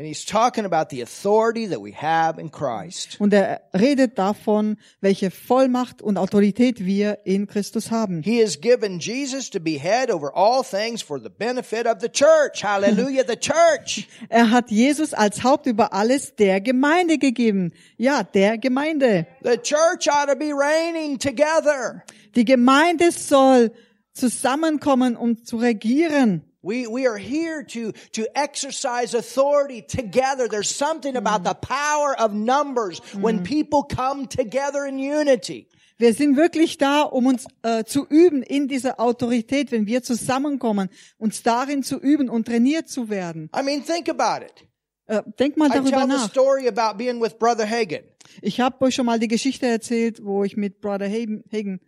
Und 3.20 3.32
er 3.32 3.60
redet 3.72 4.18
davon, 4.18 4.76
welche 5.00 5.30
Vollmacht 5.30 6.02
und 6.02 6.18
Autorität 6.18 6.84
wir 6.84 7.20
in 7.22 7.46
Christus 7.46 7.92
haben. 7.92 8.22
He 8.24 8.42
has 8.42 8.60
given 8.60 8.98
Jesus 8.98 9.48
to 9.50 9.60
be 9.60 9.78
head 9.78 10.10
over 10.10 10.32
all 10.34 10.64
things 10.64 11.02
for 11.02 11.20
the 11.20 11.30
benefit 11.30 11.86
of 11.86 12.00
the 12.00 12.08
church. 12.08 12.64
Hallelujah, 12.64 13.22
the 13.24 13.36
church. 13.36 14.08
Er 14.28 14.50
hat 14.50 14.72
Jesus 14.72 15.14
als 15.14 15.44
Haupt 15.44 15.66
über 15.66 15.92
alles 15.92 16.34
der 16.34 16.60
Gemeinde 16.60 17.18
gegeben. 17.18 17.72
Ja, 17.96 18.24
der 18.24 18.58
Gemeinde. 18.58 19.28
The 19.44 19.58
church 19.58 20.10
ought 20.10 20.28
to 20.28 20.34
be 20.36 20.52
reigning 20.52 21.16
together. 21.16 22.02
Die 22.34 22.44
Gemeinde 22.44 23.12
soll 23.12 23.70
zusammenkommen, 24.14 25.16
um 25.16 25.44
zu 25.44 25.56
regieren. 25.56 26.42
We, 26.62 26.86
we 26.86 27.08
are 27.08 27.18
here 27.18 27.64
to, 27.64 27.92
to 28.12 28.24
exercise 28.36 29.14
authority 29.14 29.82
together. 29.82 30.46
There's 30.48 30.70
something 30.70 31.16
about 31.16 31.42
the 31.42 31.54
power 31.54 32.14
of 32.16 32.32
numbers 32.34 33.00
when 33.20 33.42
people 33.42 33.82
come 33.82 34.28
together 34.28 34.86
in 34.86 34.98
unity. 34.98 35.66
Wir 35.98 36.14
sind 36.14 36.36
wirklich 36.36 36.78
da, 36.78 37.02
um 37.02 37.26
uns 37.26 37.46
äh, 37.62 37.84
zu 37.84 38.06
üben 38.06 38.42
in 38.42 38.68
dieser 38.68 38.98
Autorität, 39.00 39.72
wenn 39.72 39.86
wir 39.86 40.02
zusammenkommen, 40.02 40.88
uns 41.18 41.42
darin 41.42 41.82
zu 41.82 41.98
üben 41.98 42.28
und 42.28 42.46
trainiert 42.46 42.88
zu 42.88 43.08
werden. 43.08 43.50
I 43.56 43.62
mean, 43.62 43.84
think 43.84 44.08
about 44.08 44.44
it. 44.44 44.66
Äh, 45.06 45.22
denk 45.38 45.56
mal 45.56 45.68
darüber 45.68 46.06
nach. 46.06 46.28
story 46.28 46.68
about 46.68 46.96
being 46.96 47.20
with 47.20 47.34
Brother 47.38 47.68
Hagen. 47.68 48.04
Ich 48.40 48.60
habe 48.60 48.84
euch 48.84 48.94
schon 48.94 49.06
mal 49.06 49.18
die 49.18 49.28
Geschichte 49.28 49.66
erzählt, 49.66 50.24
wo 50.24 50.44
ich 50.44 50.56
mit 50.56 50.80
Brother 50.80 51.08
Hagen, 51.08 51.42
Hagen 51.52 51.80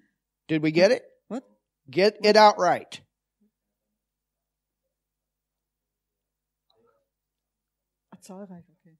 Did 0.51 0.63
we 0.63 0.73
get 0.73 0.93
it? 0.93 1.03
Get 1.91 2.17
it 2.25 2.37
out 2.37 2.55
right. 2.59 3.03
Ah, 8.11 8.17
zahlreich, 8.21 8.65
okay. 8.79 8.97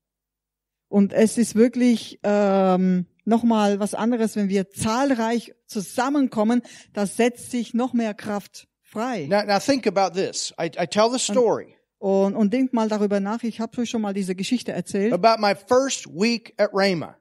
Und 0.89 1.13
es 1.13 1.39
ist 1.39 1.55
wirklich 1.55 2.21
ähm, 2.23 3.07
nochmal 3.25 3.81
was 3.81 3.95
anderes, 3.95 4.37
wenn 4.37 4.49
wir 4.49 4.71
zahlreich 4.71 5.55
zusammenkommen, 5.67 6.63
das 6.93 7.17
setzt 7.17 7.51
sich 7.51 7.75
noch 7.75 7.93
mehr 7.95 8.15
Kraft 8.15 8.69
frei. 8.83 9.27
Now, 9.29 9.43
now 9.45 9.59
think 9.59 9.87
about 9.87 10.15
this. 10.15 10.53
I, 10.61 10.67
I 10.79 10.87
tell 10.87 11.11
the 11.11 11.19
story 11.19 11.77
Und, 11.99 12.37
und 12.37 12.53
denkt 12.53 12.75
mal 12.75 12.89
darüber 12.89 13.19
nach, 13.19 13.43
ich 13.43 13.61
habe 13.61 13.81
euch 13.81 13.91
schon 13.91 14.03
mal 14.03 14.15
diese 14.15 14.35
Geschichte 14.35 14.73
erzählt, 14.73 15.13
about 15.13 15.41
my 15.41 15.55
first 15.55 16.07
week 16.07 16.55
at 16.59 16.71
Rhema. 16.73 17.17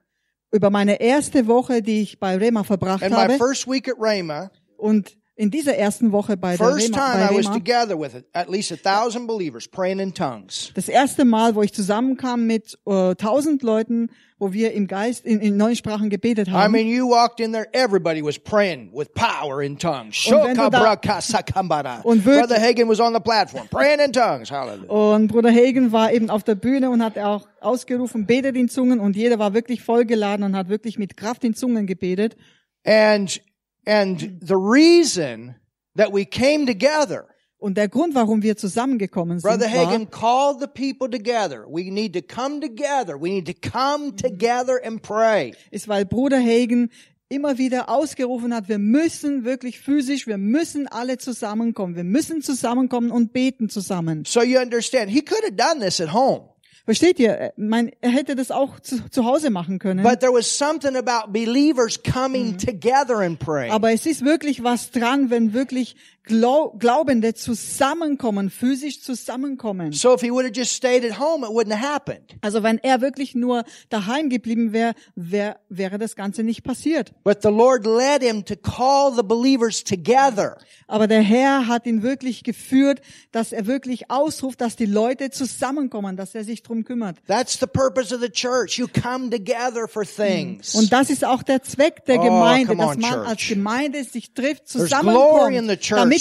über 0.52 0.70
meine 0.70 1.00
erste 1.00 1.46
Woche, 1.48 1.82
die 1.82 2.02
ich 2.02 2.20
bei 2.20 2.36
Rema 2.36 2.62
verbracht 2.64 3.02
And 3.02 3.12
my 3.12 3.22
habe. 3.22 3.38
first 3.38 3.66
week 3.66 3.88
at 3.88 3.96
Rhema, 3.98 4.50
Und 4.76 5.16
in 5.36 5.50
dieser 5.50 5.76
ersten 5.76 6.12
Woche 6.12 6.36
bei 6.36 6.56
der 6.56 6.66
First 6.66 6.94
Rema, 6.94 7.12
time 7.12 7.26
bei 7.28 7.34
I 7.34 7.38
was 7.38 7.46
Rema 7.46 7.54
together 7.54 7.98
with 8.00 8.12
at 8.32 8.48
least 8.48 8.70
a 8.72 8.76
thousand 8.76 9.26
believers 9.26 9.66
praying 9.66 9.98
in 9.98 10.14
tongues. 10.14 10.70
das 10.74 10.88
erste 10.88 11.24
Mal, 11.24 11.54
wo 11.56 11.62
ich 11.62 11.72
zusammenkam 11.72 12.46
mit 12.46 12.78
äh, 12.86 13.14
tausend 13.16 13.62
Leuten, 13.64 14.10
wo 14.38 14.52
wir 14.52 14.72
im 14.74 14.86
Geist 14.86 15.24
in, 15.24 15.40
in 15.40 15.56
neuen 15.56 15.74
Sprachen 15.74 16.08
gebetet 16.10 16.46
I 16.48 16.52
haben. 16.52 16.72
mean, 16.72 16.86
you 16.86 17.08
walked 17.08 17.40
in 17.40 17.52
there, 17.52 17.66
everybody 17.72 18.22
was 18.22 18.38
praying 18.38 18.90
with 18.92 19.08
power 19.14 19.60
in 19.62 19.76
tongues. 19.78 20.24
Und 20.26 20.34
wenn 20.44 20.54
du 20.56 20.70
da- 20.70 20.78
Shokabrakasakambara. 21.18 22.00
Und 22.02 22.24
wirklich- 22.24 22.46
Brother 22.48 22.62
Hagen 22.62 22.88
was 22.88 23.00
on 23.00 23.14
the 23.14 23.20
platform 23.20 23.66
praying 23.68 24.00
in 24.00 24.12
tongues. 24.12 24.50
Hallelujah. 24.50 24.88
und 24.90 25.28
Bruder 25.28 25.50
Hagen 25.52 25.90
war 25.92 26.12
eben 26.12 26.30
auf 26.30 26.44
der 26.44 26.54
Bühne 26.54 26.90
und 26.90 27.02
hat 27.02 27.18
auch 27.18 27.46
ausgerufen, 27.60 28.26
betet 28.26 28.56
in 28.56 28.68
Zungen 28.68 29.00
und 29.00 29.16
jeder 29.16 29.38
war 29.38 29.54
wirklich 29.54 29.82
vollgeladen 29.82 30.44
und 30.44 30.54
hat 30.56 30.68
wirklich 30.68 30.98
mit 30.98 31.16
Kraft 31.16 31.42
in 31.44 31.54
Zungen 31.54 31.86
gebetet. 31.86 32.36
And, 32.84 33.40
and 33.86 34.38
the 34.40 34.56
reason 34.56 35.56
that 35.96 36.12
we 36.12 36.24
came 36.24 36.66
together, 36.66 37.26
Und 37.64 37.78
der 37.78 37.88
Grund, 37.88 38.14
warum 38.14 38.42
wir 38.42 38.58
zusammengekommen 38.58 39.40
sind, 39.40 39.50
Brother 39.50 39.70
Hagen 39.70 40.10
called 40.10 40.60
the 40.60 40.66
people 40.66 41.08
together. 41.08 41.64
We 41.66 41.90
need 41.90 42.12
to 42.12 42.20
come 42.20 42.60
together. 42.60 43.18
We 43.18 43.30
need 43.30 43.46
to 43.46 43.54
come 43.54 44.14
together 44.16 44.84
and 44.84 45.00
pray. 45.00 45.54
ist, 45.70 45.88
weil 45.88 46.04
Bruder 46.04 46.38
Hagen 46.38 46.90
immer 47.30 47.56
wieder 47.56 47.88
ausgerufen 47.88 48.52
hat, 48.54 48.68
wir 48.68 48.78
müssen 48.78 49.44
wirklich 49.46 49.80
physisch, 49.80 50.26
wir 50.26 50.36
müssen 50.36 50.86
alle 50.88 51.16
zusammenkommen, 51.16 51.96
wir 51.96 52.04
müssen 52.04 52.42
zusammenkommen 52.42 53.10
und 53.10 53.32
beten 53.32 53.70
zusammen. 53.70 54.26
So 54.26 54.42
you 54.42 54.60
understand, 54.60 55.10
he 55.10 55.22
could 55.22 55.42
have 55.42 55.56
done 55.56 55.80
this 55.80 56.02
at 56.02 56.12
home. 56.12 56.53
Versteht 56.84 57.18
ihr? 57.18 57.38
Äh, 57.38 57.50
Mein, 57.56 57.92
er 58.00 58.10
hätte 58.10 58.36
das 58.36 58.50
auch 58.50 58.78
zu, 58.80 59.08
zu 59.10 59.24
Hause 59.24 59.50
machen 59.50 59.78
können. 59.78 60.02
But 60.02 60.20
there 60.20 60.32
was 60.32 60.46
something 60.58 60.96
about 60.96 61.32
believers 61.32 61.98
coming 62.02 62.58
together 62.58 63.18
and 63.20 63.38
praying. 63.38 63.72
Aber 63.72 63.92
es 63.92 64.04
ist 64.04 64.24
wirklich 64.24 64.62
was 64.62 64.90
dran, 64.90 65.30
wenn 65.30 65.54
wirklich 65.54 65.96
Glaubende 66.26 67.34
zusammenkommen, 67.34 68.48
physisch 68.50 69.02
zusammenkommen. 69.02 69.92
So 69.92 70.14
if 70.14 70.22
he 70.22 70.30
would 70.30 70.44
have 70.46 70.54
just 70.54 70.72
stayed 70.72 71.04
at 71.04 71.18
home, 71.18 71.44
it 71.44 71.50
wouldn't 71.52 71.74
have 71.76 71.86
happened. 71.86 72.36
Also 72.40 72.62
wenn 72.62 72.78
er 72.78 73.00
wirklich 73.02 73.34
nur 73.34 73.64
daheim 73.90 74.30
geblieben 74.30 74.72
wäre, 74.72 74.94
wär, 75.14 75.58
wäre 75.68 75.98
das 75.98 76.16
Ganze 76.16 76.42
nicht 76.42 76.62
passiert. 76.64 77.12
But 77.24 77.42
the 77.42 77.48
Lord 77.50 77.84
led 77.86 78.22
him 78.22 78.44
to 78.46 78.56
call 78.56 79.12
the 79.14 79.22
believers 79.22 79.84
together. 79.84 80.56
Aber 80.86 81.06
der 81.06 81.20
Herr 81.20 81.66
hat 81.68 81.84
ihn 81.86 82.02
wirklich 82.02 82.42
geführt, 82.42 83.00
dass 83.32 83.52
er 83.52 83.66
wirklich 83.66 84.10
ausruft, 84.10 84.60
dass 84.60 84.76
die 84.76 84.86
Leute 84.86 85.30
zusammenkommen, 85.30 86.16
dass 86.16 86.34
er 86.34 86.44
sich 86.44 86.62
drum 86.62 86.84
kümmert. 86.84 87.18
That's 87.26 87.58
the 87.60 87.66
purpose 87.66 88.14
of 88.14 88.20
the 88.22 88.30
church. 88.30 88.78
You 88.78 88.86
come 88.88 89.28
together 89.30 89.86
for 89.88 90.04
things. 90.04 90.74
Und 90.74 90.90
das 90.92 91.10
ist 91.10 91.24
auch 91.24 91.42
der 91.42 91.62
Zweck 91.62 92.04
der 92.06 92.18
Oh, 92.20 92.24
Gemeinde, 92.24 92.76
dass 92.76 92.86
on, 92.96 93.00
man 93.00 93.10
church. 93.12 93.28
als 93.28 93.46
Gemeinde 93.48 94.04
sich 94.04 94.32
trifft, 94.32 94.68
zusammenkommt. 94.68 95.54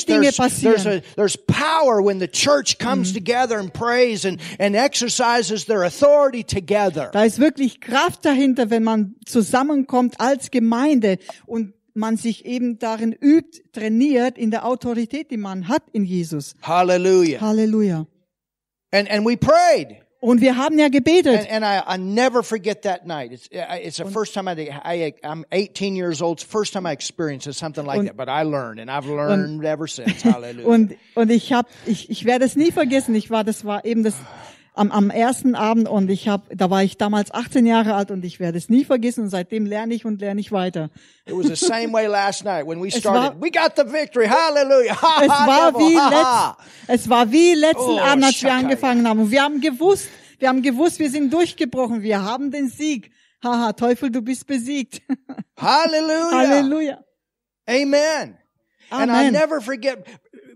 Damit 0.02 0.08
Dinge 0.08 0.22
there's, 0.22 0.40
passieren. 0.40 0.98
a, 1.00 1.04
there's 1.16 1.38
power 1.38 2.02
when 2.02 2.20
the 2.20 2.28
church 2.28 2.78
comes 2.78 3.14
together 3.14 3.58
and 3.60 3.74
prays 3.74 4.26
and, 4.26 4.40
and 4.60 4.76
exercises 4.76 5.66
their 5.66 5.84
authority 5.84 6.44
together. 6.44 7.10
Da 7.12 7.24
ist 7.24 7.40
wirklich 7.40 7.80
Kraft 7.80 8.26
dahinter, 8.26 8.70
wenn 8.70 8.84
man 8.84 9.16
zusammenkommt 9.26 10.20
als 10.20 10.52
Gemeinde 10.52 11.18
und 11.46 11.74
man 11.94 12.18
sich 12.18 12.46
eben 12.46 12.80
darin 12.80 13.14
übt, 13.14 13.62
trainiert 13.72 14.38
in 14.38 14.52
der 14.52 14.66
Autorität, 14.66 15.32
die 15.32 15.38
man 15.38 15.68
hat 15.68 15.84
in 15.92 16.04
Jesus. 16.06 16.56
Hallelujah. 16.62 17.40
Halleluja. 17.40 18.08
And, 18.92 19.10
and 19.10 19.26
we 19.26 19.38
prayed. 19.38 20.03
Und 20.24 20.40
wir 20.40 20.56
haben 20.56 20.80
ja 20.80 20.88
gebetet. 20.88 21.50
And, 21.52 21.64
and 21.64 21.66
I, 21.66 21.96
I 21.96 21.98
never 21.98 22.44
forget 22.44 22.84
that 22.84 23.06
night. 23.06 23.34
It's, 23.34 23.50
it's 23.52 23.98
the 23.98 24.06
first 24.06 24.34
time 24.34 24.48
I, 24.48 24.70
I, 24.86 25.14
I'm 25.22 25.44
18 25.52 25.98
years 25.98 26.22
old. 26.22 26.38
It's 26.38 26.46
the 26.46 26.52
first 26.52 26.72
time 26.72 26.86
I 26.86 26.94
experienced 26.94 27.54
something 27.56 27.86
like 27.86 28.00
Und- 28.00 28.08
that. 28.08 28.16
But 28.16 28.30
I 28.30 28.44
learned 28.44 28.80
and 28.80 28.90
I've 28.90 29.06
learned 29.06 29.66
ever 29.66 29.86
since. 29.86 30.22
Hallelujah. 30.24 30.66
Und, 30.66 30.96
und 31.16 31.30
ich 31.30 31.52
habe, 31.52 31.68
ich, 31.86 32.10
ich 32.10 32.24
werde 32.24 32.46
es 32.46 32.56
nie 32.56 32.72
vergessen. 32.72 33.16
Ich 33.16 33.32
war, 33.32 33.44
das 33.44 33.66
war 33.66 33.84
eben 33.84 34.04
das 34.04 34.16
am, 34.74 34.92
am 34.92 35.10
ersten 35.10 35.56
Abend 35.56 35.88
und 35.88 36.10
ich 36.10 36.28
habe, 36.28 36.56
da 36.56 36.70
war 36.70 36.84
ich 36.84 36.98
damals 36.98 37.32
18 37.32 37.66
Jahre 37.66 37.94
alt 37.96 38.10
und 38.12 38.26
ich 38.26 38.40
werde 38.40 38.58
es 38.58 38.70
nie 38.70 38.86
vergessen. 38.86 39.22
Und 39.26 39.30
seitdem 39.30 39.66
lerne 39.66 39.94
ich 39.94 40.06
und 40.06 40.20
lerne 40.22 40.40
ich 40.42 40.52
weiter. 40.52 40.90
It 41.26 41.34
was 41.36 41.48
the 41.48 41.56
same 41.56 41.94
way 41.94 42.08
last 42.08 42.44
night 42.44 42.66
when 42.68 42.80
we 42.82 42.92
war- 42.92 43.00
started. 43.00 43.42
We 43.42 43.52
got 43.52 43.74
the 43.76 43.84
victory. 43.92 44.28
Hallelujah. 44.28 45.00
Ha, 45.02 45.22
Es 45.24 45.30
ha, 45.30 45.48
war 45.48 45.74
wie 45.80 45.98
Ha, 45.98 46.12
ha. 46.12 46.58
letzt, 46.88 47.04
es 47.04 47.10
war 47.10 47.32
wie 47.32 47.54
letzten 47.54 47.80
Oh, 47.80 48.00
Abend, 48.00 48.24
als 48.26 48.42
wir 48.42 48.54
angefangen 48.54 49.08
haben. 49.08 49.20
Und 49.20 49.32
wir 49.32 49.44
haben 49.44 49.62
gewusst, 49.62 50.10
wir 50.40 50.50
haben 50.50 50.62
gewusst, 50.62 51.00
wir 51.00 51.10
sind 51.10 51.32
durchgebrochen. 51.32 52.02
Wir 52.02 52.22
haben 52.24 52.50
den 52.52 52.68
Sieg. 52.70 53.12
Haha, 53.44 53.74
Teufel, 53.74 54.10
du 54.10 54.22
bist 54.22 54.48
besiegt. 54.48 55.02
Hallelujah. 55.60 56.32
Halleluja. 56.32 57.00
Amen. 57.70 58.38
And 58.90 59.10
I 59.12 59.16
Amen. 59.16 59.34
never 59.34 59.62
forget, 59.62 60.06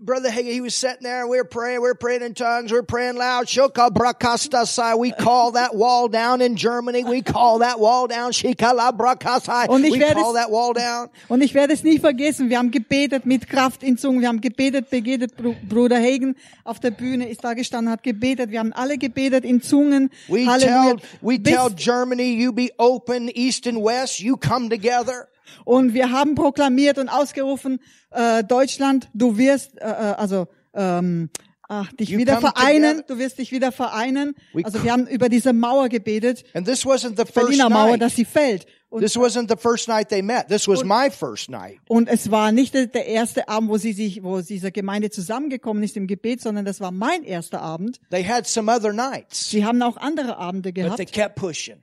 Brother 0.00 0.30
Hagee, 0.30 0.52
he 0.52 0.60
was 0.60 0.74
sitting 0.74 1.02
there 1.02 1.20
and 1.22 1.30
we 1.30 1.36
were 1.36 1.44
praying, 1.44 1.80
we 1.82 1.88
were 1.88 1.94
praying 1.94 2.22
in 2.22 2.34
tongues, 2.34 2.70
we 2.70 2.78
were 2.78 2.82
praying 2.82 3.16
loud. 3.16 3.46
Shoka 3.46 3.90
brakastasai. 3.90 4.98
We 4.98 5.12
call 5.12 5.52
that 5.52 5.74
wall 5.74 6.08
down 6.08 6.40
in 6.40 6.56
Germany. 6.56 7.04
We 7.04 7.22
call 7.22 7.58
that 7.60 7.80
wall 7.80 8.06
down. 8.06 8.32
Shikala 8.32 8.92
brakasai. 8.96 9.68
Und 9.68 9.84
ich 9.84 9.92
We 9.92 9.98
call 10.00 10.34
that 10.34 10.50
wall 10.50 10.72
down. 10.72 11.08
Und 11.28 11.42
ich 11.42 11.54
werde 11.54 11.72
es 11.72 11.82
nie 11.82 11.98
vergessen. 11.98 12.48
Wir 12.50 12.58
haben 12.58 12.70
gebetet 12.70 13.26
mit 13.26 13.48
Kraft 13.48 13.82
in 13.82 13.96
Zungen. 13.98 14.20
Wir 14.20 14.28
haben 14.28 14.40
gebetet, 14.40 14.90
begetet. 14.90 15.32
Bru- 15.36 15.56
Bruder 15.68 15.96
Hagen 15.98 16.36
auf 16.64 16.80
der 16.80 16.90
Bühne 16.90 17.28
ist 17.28 17.44
da 17.44 17.54
gestanden, 17.54 17.90
hat 17.92 18.02
gebetet. 18.02 18.50
Wir 18.50 18.58
haben 18.60 18.72
alle 18.72 18.98
gebetet 18.98 19.44
in 19.44 19.62
Zungen. 19.62 20.10
We 20.28 20.46
Halleluja. 20.46 20.96
tell, 20.96 21.00
we 21.20 21.42
tell 21.42 21.70
Germany, 21.70 22.34
you 22.34 22.52
be 22.52 22.70
open, 22.78 23.30
east 23.34 23.66
and 23.66 23.82
west, 23.82 24.20
you 24.20 24.36
come 24.36 24.68
together. 24.68 25.28
Und 25.64 25.94
wir 25.94 26.10
haben 26.10 26.34
proklamiert 26.34 26.98
und 26.98 27.08
ausgerufen, 27.08 27.80
äh, 28.10 28.44
Deutschland, 28.44 29.08
du 29.14 29.36
wirst, 29.36 29.78
äh, 29.78 29.84
äh, 29.84 30.14
also 30.16 30.48
ähm, 30.74 31.30
ach, 31.68 31.92
dich 31.92 32.10
You 32.10 32.18
wieder 32.18 32.40
vereinen, 32.40 33.02
du 33.06 33.18
wirst 33.18 33.38
dich 33.38 33.52
wieder 33.52 33.72
vereinen. 33.72 34.34
We 34.52 34.64
Also 34.64 34.82
wir 34.82 34.92
haben 34.92 35.06
über 35.06 35.28
diese 35.28 35.52
Mauer 35.52 35.88
gebetet, 35.88 36.44
And 36.54 36.66
this 36.66 36.84
wasn't 36.84 37.16
the 37.16 37.24
first 37.24 37.34
Berliner 37.34 37.68
Mauer, 37.68 37.90
night. 37.92 38.02
dass 38.02 38.16
sie 38.16 38.24
fällt. 38.24 38.66
Und, 38.90 39.02
This 39.02 39.18
wasn't 39.18 39.50
the 39.50 39.56
first 39.60 39.86
night 39.86 40.08
they 40.08 40.22
met. 40.22 40.48
This 40.48 40.66
was 40.66 40.82
my 40.82 41.10
first 41.10 41.50
night. 41.50 41.78
und 41.88 42.08
es 42.08 42.30
war 42.30 42.52
nicht 42.52 42.72
der 42.72 43.06
erste 43.06 43.46
Abend, 43.46 43.68
wo 43.68 43.76
sie 43.76 43.92
sich, 43.92 44.22
wo 44.22 44.40
diese 44.40 44.72
Gemeinde 44.72 45.10
zusammengekommen 45.10 45.82
ist 45.82 45.96
im 45.98 46.06
Gebet, 46.06 46.40
sondern 46.40 46.64
das 46.64 46.80
war 46.80 46.90
mein 46.90 47.22
erster 47.22 47.60
Abend. 47.60 48.00
They 48.10 48.24
had 48.24 48.46
some 48.46 48.72
other 48.72 48.94
nights, 48.94 49.50
Sie 49.50 49.64
haben 49.66 49.82
auch 49.82 49.98
andere 49.98 50.38
Abende 50.38 50.72
but 50.72 50.96
they 50.96 51.04
gehabt, 51.04 51.12
kept 51.12 51.34
pushing. 51.36 51.82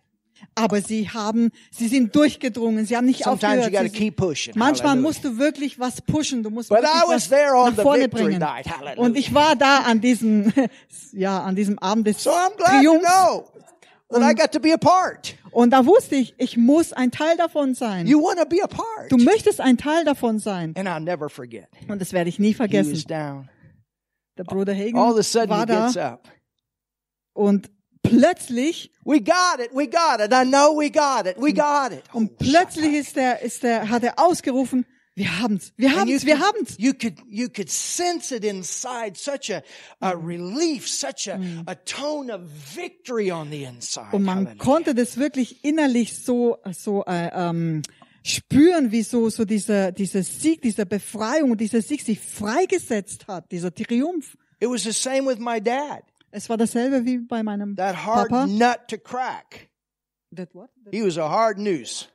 Aber 0.53 0.81
sie 0.81 1.09
haben, 1.09 1.51
sie 1.71 1.87
sind 1.87 2.15
durchgedrungen, 2.15 2.85
sie 2.85 2.95
haben 2.95 3.05
nicht 3.05 3.23
Sometimes 3.23 3.41
you 3.41 3.61
aufgehört. 3.63 3.73
gotta 3.73 3.89
Sie- 3.89 3.97
keep 4.05 4.15
pushing. 4.17 4.53
Manchmal 4.57 4.89
Hallelujah. 4.91 5.07
musst 5.09 5.23
du 5.25 5.37
wirklich 5.37 5.79
was 5.79 6.01
pushen, 6.01 6.43
du 6.43 6.49
musst 6.49 6.69
But 6.69 6.83
was 6.83 7.07
was 7.07 7.29
there 7.29 7.55
on 7.55 7.75
nach 7.75 7.81
vorne 7.83 8.07
bringen. 8.07 8.39
night. 8.39 8.67
Und 8.97 9.17
ich 9.17 9.33
war 9.33 9.55
da 9.55 9.79
an 9.79 9.99
diesem, 10.01 10.53
ja, 11.13 11.41
an 11.41 11.55
diesem 11.55 11.79
Abend 11.79 12.07
des 12.07 12.21
So 12.23 12.29
I'm 12.31 12.55
glad 12.57 12.83
to 12.83 12.99
Triumphs. 12.99 13.07
know 13.07 13.51
that 14.09 14.21
I 14.21 14.35
got 14.35 14.51
to 14.51 14.59
be 14.59 14.73
a 14.73 14.77
part. 14.77 15.35
Und 15.51 15.71
da 15.71 15.85
wusste 15.85 16.15
ich, 16.15 16.35
ich 16.37 16.57
muss 16.57 16.91
ein 16.93 17.11
Teil 17.11 17.37
davon 17.37 17.75
sein. 17.75 18.07
You 18.07 18.21
want 18.21 18.39
to 18.39 18.45
be 18.45 18.61
a 18.61 18.67
part. 18.67 19.09
Du 19.09 19.17
möchtest 19.17 19.61
ein 19.61 19.77
Teil 19.77 20.03
davon 20.03 20.37
sein. 20.39 20.73
And 20.77 20.87
I'll 20.87 20.99
never 20.99 21.29
forget. 21.29 21.67
Und 21.87 21.99
das 22.01 22.11
werde 22.13 22.29
ich 22.29 22.39
nie 22.39 22.53
vergessen. 22.53 22.93
Der 23.07 24.43
Bruder 24.43 24.73
Hagen 24.75 24.95
war 24.97 25.65
da 25.65 25.85
gets 25.85 25.95
up. 25.97 26.27
und 27.33 27.69
plötzlich, 28.09 28.91
We 29.05 29.19
got 29.19 29.59
it. 29.59 29.69
We 29.71 29.87
got 29.87 30.19
it. 30.19 30.33
I 30.33 30.43
know 30.43 30.73
we 30.75 30.89
got 30.89 31.27
it. 31.27 31.37
We 31.37 31.53
got 31.53 31.91
it. 31.91 32.03
und 32.11 32.37
plötzlich 32.39 32.93
ist 32.93 33.15
der, 33.15 33.41
ist 33.41 33.61
der, 33.61 33.87
hat 33.89 34.03
er 34.03 34.17
ausgerufen, 34.17 34.85
wir 35.17 35.39
haben's, 35.39 35.71
wir 35.77 35.95
haben's, 35.95 36.25
wir 36.25 36.39
haben's. 36.39 36.75
You 36.77 36.91
could, 36.93 37.13
you 37.29 37.47
could 37.47 37.69
sense 37.69 38.35
it 38.35 38.43
inside, 38.43 39.15
such 39.15 39.49
a, 39.49 39.61
a 40.01 40.13
relief, 40.13 40.89
such 40.89 41.29
a, 41.29 41.39
a 41.67 41.75
tone 41.75 42.29
of 42.29 42.41
victory 42.75 43.31
on 43.31 43.49
the 43.49 43.63
inside. 43.63 44.11
Und 44.11 44.23
man 44.23 44.57
konnte 44.57 44.93
das 44.93 45.17
wirklich 45.17 45.63
innerlich 45.63 46.17
so, 46.17 46.57
so 46.73 47.05
äh, 47.05 47.29
ähm, 47.33 47.83
spüren, 48.23 48.91
wie 48.91 49.03
so, 49.03 49.29
so 49.29 49.45
dieser, 49.45 49.93
dieser 49.93 50.23
Sieg, 50.23 50.61
dieser 50.61 50.83
Befreiung, 50.83 51.51
und 51.51 51.61
dieser 51.61 51.81
Sieg 51.81 52.01
sich 52.01 52.19
freigesetzt 52.19 53.27
hat, 53.27 53.51
dieser 53.51 53.73
Triumph. 53.73 54.35
It 54.59 54.69
was 54.69 54.83
the 54.83 54.91
same 54.91 55.25
with 55.27 55.37
my 55.39 55.61
dad. 55.61 56.03
Es 56.35 56.49
war 56.49 56.57
dasselbe 56.57 57.05
wie 57.05 57.19
bei 57.19 57.43
meinem 57.43 57.77
That 57.77 57.95
hard 58.05 58.27
Papa. 58.29 58.45
nut 58.47 58.89
to 58.89 58.97
crack. 58.97 59.69
That 60.35 60.53
what? 60.53 60.69
He 60.91 61.01
was 61.01 61.17
a 61.17 61.29
hard 61.29 61.57
noose. 61.57 62.09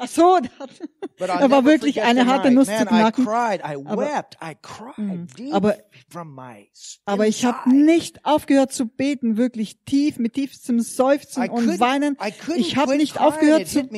Ach 0.00 0.06
so, 0.06 0.38
er 1.18 1.50
war 1.50 1.64
wirklich 1.64 2.02
eine 2.02 2.26
harte. 2.26 2.52
Nuss 2.52 2.68
Man, 2.68 2.78
zu 2.78 2.86
knacken. 2.86 3.24
I 3.24 3.26
cried. 3.26 3.60
I 3.60 3.84
Aber- 3.84 4.02
wept. 4.02 4.38
I 4.40 4.54
cried 4.62 5.36
deep 5.36 5.52
Aber- 5.52 7.26
ich 7.26 7.44
habe 7.44 7.68
nicht 7.74 8.24
aufgehört 8.24 8.72
zu 8.72 8.86
beten, 8.86 9.36
wirklich 9.36 9.80
tief, 9.84 10.18
mit 10.18 10.34
tiefstem 10.34 10.78
Seufzen 10.78 11.42
I 11.42 11.50
und 11.50 11.80
Weinen. 11.80 12.16
Ich 12.56 12.76
habe 12.76 12.96
nicht 12.96 13.20
aufgehört 13.20 13.66
zu. 13.66 13.88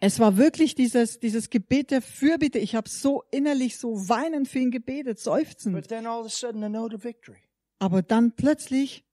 Es 0.00 0.20
war 0.20 0.36
wirklich 0.36 0.74
dieses, 0.74 1.18
dieses 1.18 1.48
Gebet 1.50 1.90
der 1.90 2.02
Fürbitte. 2.02 2.58
Ich 2.58 2.74
habe 2.74 2.90
so 2.90 3.24
innerlich 3.30 3.78
so 3.78 4.08
weinend 4.08 4.48
für 4.48 4.58
ihn 4.58 4.70
gebetet, 4.70 5.18
seufzend. 5.18 5.74
But 5.74 5.88
then 5.88 6.06
all 6.06 6.20
of 6.20 6.26
a 6.26 6.28
sudden, 6.28 6.62
a 6.62 6.68
note 6.68 6.94
of 6.94 7.04
victory. 7.04 7.38
Aber 7.78 8.02
dann 8.02 8.32
plötzlich 8.32 9.05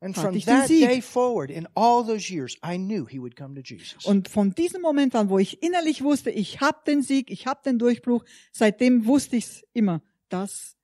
And 0.00 0.14
from 0.14 0.38
that 0.40 0.68
day 0.68 1.00
forward, 1.00 1.50
in 1.50 1.66
all 1.74 2.04
those 2.04 2.30
years, 2.30 2.58
I 2.62 2.76
knew 2.76 3.06
he 3.06 3.18
would 3.18 3.34
come 3.34 3.54
to 3.54 3.62
Jesus. 3.62 4.04
Und 4.04 4.28
von 4.28 4.54
diesem 4.54 4.82
Moment 4.82 5.14
an, 5.14 5.30
wo 5.30 5.38
ich 5.38 5.62
innerlich 5.62 6.02
wusste, 6.02 6.30
ich 6.30 6.60
habe 6.60 6.78
den 6.86 7.02
Sieg, 7.02 7.30
ich 7.30 7.46
habe 7.46 7.60
den 7.64 7.78
Durchbruch, 7.78 8.24
seitdem 8.52 9.06
wusste 9.06 9.36
ich 9.36 9.64
immer, 9.72 10.02
dass 10.28 10.76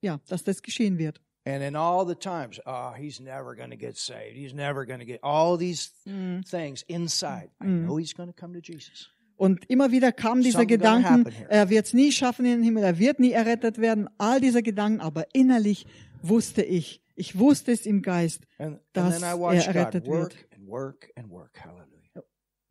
ja, 0.00 0.20
dass 0.28 0.44
das 0.44 0.62
geschehen 0.62 0.98
wird. 0.98 1.20
And 1.44 1.62
in 1.62 1.76
all 1.76 2.06
the 2.06 2.14
times, 2.14 2.60
oh, 2.66 2.92
he's 2.94 3.20
never 3.20 3.54
going 3.54 3.70
to 3.70 3.76
get 3.76 3.96
saved. 3.96 4.36
He's 4.36 4.52
never 4.52 4.84
going 4.84 4.98
to 4.98 5.06
get 5.06 5.22
all 5.22 5.56
these 5.56 5.90
things 6.04 6.82
inside. 6.88 7.50
I 7.60 7.66
know 7.66 7.96
he's 7.96 8.12
going 8.12 8.28
to 8.28 8.38
come 8.38 8.52
to 8.52 8.60
Jesus. 8.60 9.08
Und 9.36 9.64
immer 9.70 9.92
wieder 9.92 10.10
kamen 10.10 10.42
diese 10.42 10.58
Something 10.58 10.80
gonna 10.80 10.96
Gedanken, 10.98 11.20
happen 11.20 11.32
here. 11.32 11.48
er 11.48 11.70
wird 11.70 11.86
es 11.86 11.94
nie 11.94 12.10
schaffen 12.10 12.44
in 12.44 12.58
den 12.58 12.62
Himmel, 12.64 12.82
er 12.82 12.98
wird 12.98 13.20
nie 13.20 13.30
errettet 13.30 13.78
werden, 13.78 14.10
all 14.18 14.40
diese 14.40 14.64
Gedanken, 14.64 15.00
aber 15.00 15.32
innerlich 15.32 15.86
wusste 16.22 16.62
ich, 16.62 17.00
ich 17.18 17.38
wusste 17.38 17.72
es 17.72 17.84
im 17.86 18.02
Geist, 18.02 18.42
And, 18.58 18.74
and 18.76 18.80
dass 18.92 19.20
then 19.20 19.28
I 19.28 19.38
watched 19.38 19.66
er 19.66 19.72
God 19.72 19.76
errettet 19.94 20.06
work 20.06 20.32
wird. 20.34 20.46
and 20.56 20.66
work 20.68 21.10
and 21.16 21.30
work. 21.30 21.58
Hallelujah. 21.62 22.24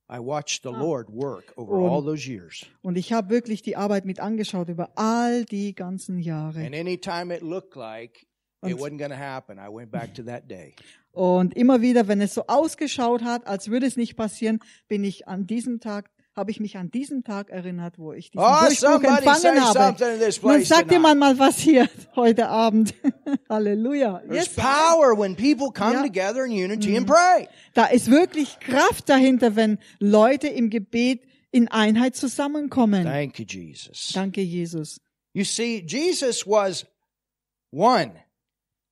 I 0.10 0.20
watched 0.20 0.64
the 0.64 0.70
Lord 0.70 1.10
work 1.10 1.54
over 1.58 1.74
Und- 1.74 1.90
all 1.92 2.02
those 2.04 2.28
years. 2.30 2.66
Und 2.82 2.98
ich 2.98 3.12
habe 3.12 3.30
wirklich 3.30 3.62
die 3.62 3.76
Arbeit 3.76 4.06
mit 4.06 4.20
angeschaut 4.20 4.70
über 4.70 4.90
all 4.98 5.44
die 5.46 5.76
ganzen 5.76 6.18
Jahre. 6.20 6.66
And 6.66 6.74
any 6.74 6.98
time 6.98 7.36
it 7.36 7.42
looked 7.42 7.76
like 7.76 8.22
it 8.64 8.74
Und- 8.74 8.80
wasn't 8.80 8.98
going 8.98 9.12
to 9.12 9.18
happen, 9.18 9.58
I 9.58 9.68
went 9.70 9.92
back 9.92 10.14
to 10.16 10.24
that 10.24 10.50
day. 10.50 10.74
Und 11.12 11.56
immer 11.58 11.82
wieder, 11.82 12.08
wenn 12.08 12.22
es 12.22 12.34
so 12.36 12.44
ausgeschaut 12.48 13.24
hat, 13.24 13.46
als 13.48 13.70
würde 13.70 13.86
es 13.88 13.98
nicht 13.98 14.16
passieren, 14.16 14.60
bin 14.88 15.04
ich 15.04 15.28
an 15.28 15.46
diesem 15.48 15.80
Tag, 15.80 16.10
habe 16.38 16.52
ich 16.52 16.60
mich 16.60 16.78
an 16.78 16.92
diesen 16.92 17.24
Tag 17.24 17.50
erinnert, 17.50 17.98
wo 17.98 18.14
ich 18.14 18.30
diesen 18.32 18.46
Oh, 18.46 18.66
Durchbruch 18.66 19.02
empfangen 19.04 19.60
habe. 19.64 19.94
place 19.98 20.68
sagt 20.68 20.90
tonight. 20.92 21.18
mal 21.18 21.40
was 21.40 21.58
hier 21.58 21.90
heute 22.16 22.48
Abend. 22.48 22.94
Halleluja. 23.50 24.22
Yes. 24.32 24.50
power 24.50 25.18
when 25.18 25.36
people 25.36 25.72
come 25.74 25.94
Ja. 25.94 26.04
together 26.04 26.46
in 26.46 26.52
unity 26.52 26.96
and 26.96 27.08
pray. 27.08 27.48
Da 27.74 27.88
ist 27.88 28.10
wirklich 28.12 28.60
Kraft 28.60 29.10
dahinter, 29.10 29.56
wenn 29.56 29.80
Leute 30.00 30.48
im 30.48 30.70
Gebet 30.70 31.24
in 31.52 31.68
Einheit 31.70 32.16
zusammenkommen. 32.16 33.04
Thank 33.04 33.40
you, 33.40 33.46
Jesus. 33.46 34.12
Danke, 34.14 34.42
Jesus. 34.42 35.02
You 35.34 35.44
see, 35.44 35.84
Jesus 35.86 36.46
was 36.46 36.86
one, 37.72 38.14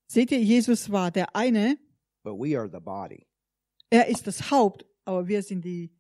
Seht 0.08 0.32
ihr, 0.32 0.40
Jesus 0.42 0.92
war 0.92 1.10
der 1.12 1.36
eine, 1.36 1.78
but 2.24 2.34
we 2.40 2.58
are 2.58 2.70
the 2.70 2.80
body. 2.80 3.26
er 3.90 4.08
ist 4.08 4.28
das 4.28 4.52
Haupt, 4.52 4.86
aber 5.04 5.28
wir 5.28 5.42
sind 5.44 5.64
die, 5.66 5.92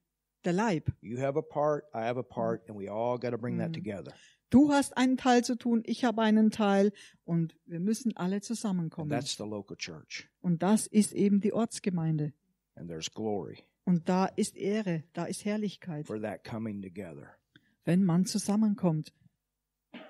der 0.45 0.53
Leib. 0.53 0.91
You 1.01 1.19
have 1.19 1.37
a 1.37 1.41
part, 1.41 1.85
I 1.93 1.99
have 1.99 2.19
a 2.19 2.23
part, 2.23 2.69
and 2.69 2.77
we 2.77 2.89
all 2.89 3.17
got 3.19 3.31
to 3.31 3.37
bring 3.37 3.57
that 3.59 3.73
together. 3.73 4.13
Du 4.51 4.71
hast 4.71 4.95
einen 4.95 5.17
Teil 5.17 5.43
zu 5.43 5.55
tun, 5.57 5.81
ich 5.85 6.05
habe 6.05 6.21
einen 6.21 6.51
Teil 6.51 6.91
und 7.25 7.55
wir 7.65 7.79
müssen 7.79 8.15
alle 8.15 8.35
And 8.35 8.43
zusammenkommen. 8.43 9.09
that's 9.09 9.35
the 9.37 9.43
local 9.43 9.75
church. 9.75 10.29
Und 10.41 10.61
das 10.63 10.87
ist 10.87 11.13
eben 11.13 11.41
die 11.41 11.51
Ortsgemeinde. 11.53 12.31
And 12.75 12.87
there's 12.87 13.11
glory 13.11 13.57
Und 13.85 14.07
da 14.09 14.25
ist 14.27 14.55
Ehre, 14.55 15.03
da 15.13 15.25
ist 15.25 15.45
Herrlichkeit, 15.45 16.05
for 16.07 16.21
that 16.21 16.43
coming 16.43 16.81
together. 16.81 17.27
wenn 17.85 18.03
man 18.03 18.25
zusammenkommt. 18.25 19.11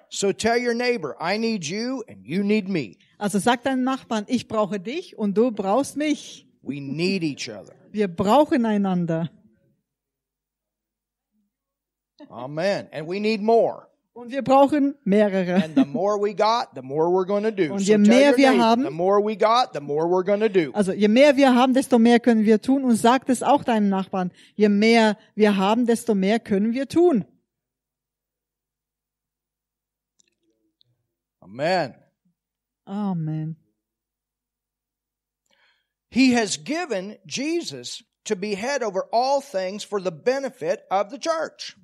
So 0.10 0.32
tell 0.32 0.58
your 0.64 0.74
neighbor, 0.76 1.16
I 1.20 1.38
need 1.38 1.66
you 1.66 2.04
and 2.08 2.26
you 2.28 2.44
need 2.44 2.70
me. 2.70 2.98
Also 3.18 3.40
sag 3.40 3.64
deinem 3.64 3.84
Nachbarn, 3.84 4.26
ich 4.28 4.48
brauche 4.48 4.80
dich 4.80 5.18
und 5.18 5.36
du 5.38 5.52
brauchst 5.52 5.98
mich. 5.98 6.48
We 6.62 6.80
need 6.82 7.24
each 7.24 7.50
other. 7.50 7.74
Wir 7.92 8.08
brauchen 8.08 8.66
einander. 8.66 9.30
Amen. 12.30 12.88
And 12.92 13.08
we 13.08 13.20
need 13.20 13.42
more. 13.42 13.88
Und 14.14 14.32
wir 14.32 14.44
brauchen 14.44 14.96
mehrere. 15.04 15.56
And 15.62 15.76
the 15.76 15.84
more 15.86 16.18
we 16.18 16.34
got, 16.34 16.74
the 16.74 16.82
more 16.82 17.10
we're 17.12 17.26
going 17.26 17.44
to 17.44 17.52
do. 17.52 17.74
Und 17.74 17.82
je 17.82 17.96
tell 17.98 18.08
mehr 18.08 18.38
wir 18.38 18.52
neighbor, 18.52 18.64
haben- 18.66 18.84
the 18.86 18.90
more 18.90 19.22
we 19.22 19.36
got, 19.36 19.74
the 19.74 19.82
more 19.82 20.08
we're 20.08 20.24
going 20.24 20.40
to 20.40 20.48
do. 20.48 20.72
Also 20.74 20.94
je 20.94 21.10
mehr 21.10 21.36
wir 21.36 21.54
haben, 21.54 21.74
desto 21.74 22.00
mehr 22.00 22.22
können 22.22 22.46
wir 22.46 22.62
tun. 22.62 22.86
Und 22.86 22.96
sag 22.96 23.28
es 23.28 23.44
auch 23.44 23.66
deinem 23.66 23.90
Nachbarn. 23.90 24.32
Je 24.56 24.70
mehr 24.70 25.18
wir 25.36 25.58
haben, 25.58 25.86
desto 25.86 26.16
mehr 26.16 26.40
können 26.40 26.74
wir 26.74 26.88
tun. 26.88 27.26
Amen. 31.42 31.94
Amen. 32.88 33.56
He 36.10 36.32
has 36.34 36.56
given 36.58 37.18
Jesus 37.26 38.02
to 38.24 38.36
be 38.36 38.56
head 38.56 38.82
over 38.82 39.08
all 39.12 39.42
things 39.42 39.84
for 39.84 40.00
the 40.00 40.12
benefit 40.12 40.84
of 40.90 41.10
the 41.12 41.18
church. 41.20 41.76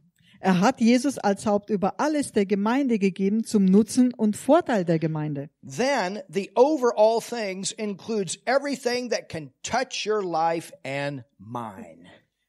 Er 0.44 0.60
hat 0.60 0.82
Jesus 0.82 1.20
als 1.20 1.46
Haupt 1.46 1.70
über 1.70 2.00
alles 2.00 2.32
der 2.32 2.48
Gemeinde 2.48 2.98
gegeben 2.98 3.44
zum 3.44 3.66
Nutzen 3.66 4.12
und 4.12 4.36
Vorteil 4.36 4.86
der 4.86 4.98
Gemeinde. 4.98 5.52
Then 5.62 6.24
the 6.28 6.50
over 6.56 6.98
all 6.98 7.22
things 7.22 7.72
includes 7.72 8.40
everything 8.46 9.12
that 9.12 9.30
can 9.30 9.52
touch 9.62 10.08
your 10.08 10.24
life 10.24 10.74
and 10.84 11.24
mine. 11.38 12.08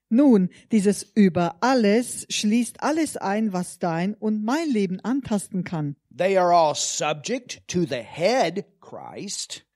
Nun, 0.09 0.49
dieses 0.73 1.03
über 1.15 1.57
alles 1.61 2.27
schließt 2.31 2.83
alles 2.83 3.19
ein, 3.19 3.53
was 3.53 3.79
dein 3.79 4.15
und 4.15 4.43
mein 4.43 4.71
Leben 4.71 5.01
antasten 5.01 5.63
kann. 5.63 5.97
They 6.17 6.39
are 6.39 6.55
all 6.55 6.75
subject 6.75 7.63
to 7.69 7.85
the 7.85 8.03
head, 8.03 8.65
Christ. 8.81 9.67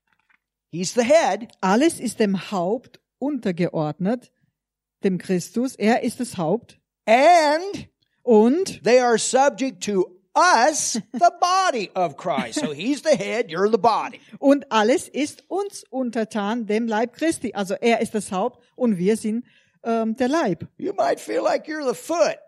He's 0.71 0.95
the 0.95 1.05
head. 1.05 1.49
Alles 1.61 2.01
ist 2.01 2.19
dem 2.19 2.51
Haupt 2.51 2.99
untergeordnet, 3.19 4.33
dem 5.05 5.19
Christus. 5.19 5.77
Er 5.77 6.03
ist 6.03 6.19
das 6.21 6.39
Haupt. 6.39 6.81
And 7.07 7.89
Und 8.27 8.83
they 8.83 8.99
are 8.99 9.19
subject 9.19 9.85
to 9.85 10.05
us, 10.35 10.95
the 11.13 11.31
body 11.41 11.91
of 11.95 12.17
Christ. 12.17 12.59
So 12.59 12.73
he's 12.73 13.03
the 13.03 13.17
head, 13.17 13.51
you're 13.51 13.71
the 13.71 13.79
body. 13.79 14.21
Und 14.41 14.71
alles 14.71 15.07
ist 15.09 15.45
uns 15.49 15.85
untertan, 15.91 16.67
dem 16.67 16.89
Leib 16.89 17.13
Christi. 17.15 17.53
Also 17.55 17.75
er 17.81 18.01
ist 18.01 18.15
das 18.15 18.33
Haupt 18.33 18.59
und 18.75 18.99
wir 18.99 19.17
sind 19.17 19.45
ähm, 19.85 20.17
der 20.17 20.29
Leib. 20.29 20.67
You 20.77 20.93
might 20.93 21.21
feel 21.21 21.41
like 21.41 21.67
you're 21.69 21.87
the 21.89 21.95
foot, 21.95 22.39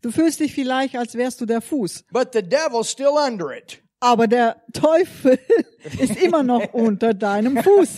Du 0.00 0.10
fühlst 0.10 0.40
dich 0.40 0.54
vielleicht, 0.54 0.96
als 0.96 1.14
wärst 1.16 1.40
du 1.40 1.46
der 1.46 1.60
Fuß. 1.60 2.04
but 2.10 2.32
the 2.32 2.40
devil's 2.42 2.90
still 2.90 3.18
under 3.18 3.52
it. 3.54 3.82
Aber 4.00 4.26
der 4.26 4.62
Teufel 4.72 5.38
ist 5.98 6.16
immer 6.16 6.42
noch 6.42 6.62
unter 6.72 7.12
deinem 7.14 7.62
Fuß. 7.62 7.96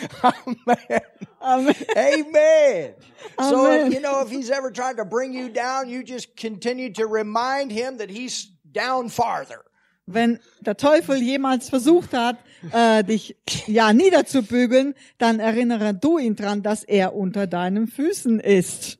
Amen. 0.22 1.00
Amen. 1.40 1.74
Amen. 1.96 2.94
So, 3.38 3.66
Amen. 3.66 3.92
you 3.92 4.00
know, 4.00 4.22
if 4.22 4.30
he's 4.30 4.50
ever 4.50 4.70
tried 4.70 4.96
to 4.96 5.04
bring 5.04 5.32
you 5.32 5.48
down, 5.48 5.88
you 5.88 6.02
just 6.02 6.36
continue 6.36 6.92
to 6.94 7.06
remind 7.06 7.72
him 7.72 7.98
that 7.98 8.10
he's 8.10 8.50
down 8.72 9.08
farther. 9.08 9.64
Wenn 10.06 10.40
der 10.60 10.76
Teufel 10.76 11.22
jemals 11.22 11.68
versucht 11.68 12.12
hat, 12.12 12.36
äh, 12.72 13.04
dich 13.04 13.36
ja 13.66 13.92
niederzubügeln, 13.92 14.94
dann 15.18 15.38
erinnere 15.38 15.94
du 15.94 16.18
ihn 16.18 16.34
dran, 16.34 16.62
dass 16.62 16.82
er 16.82 17.14
unter 17.14 17.46
deinen 17.46 17.86
Füßen 17.86 18.40
ist. 18.40 18.98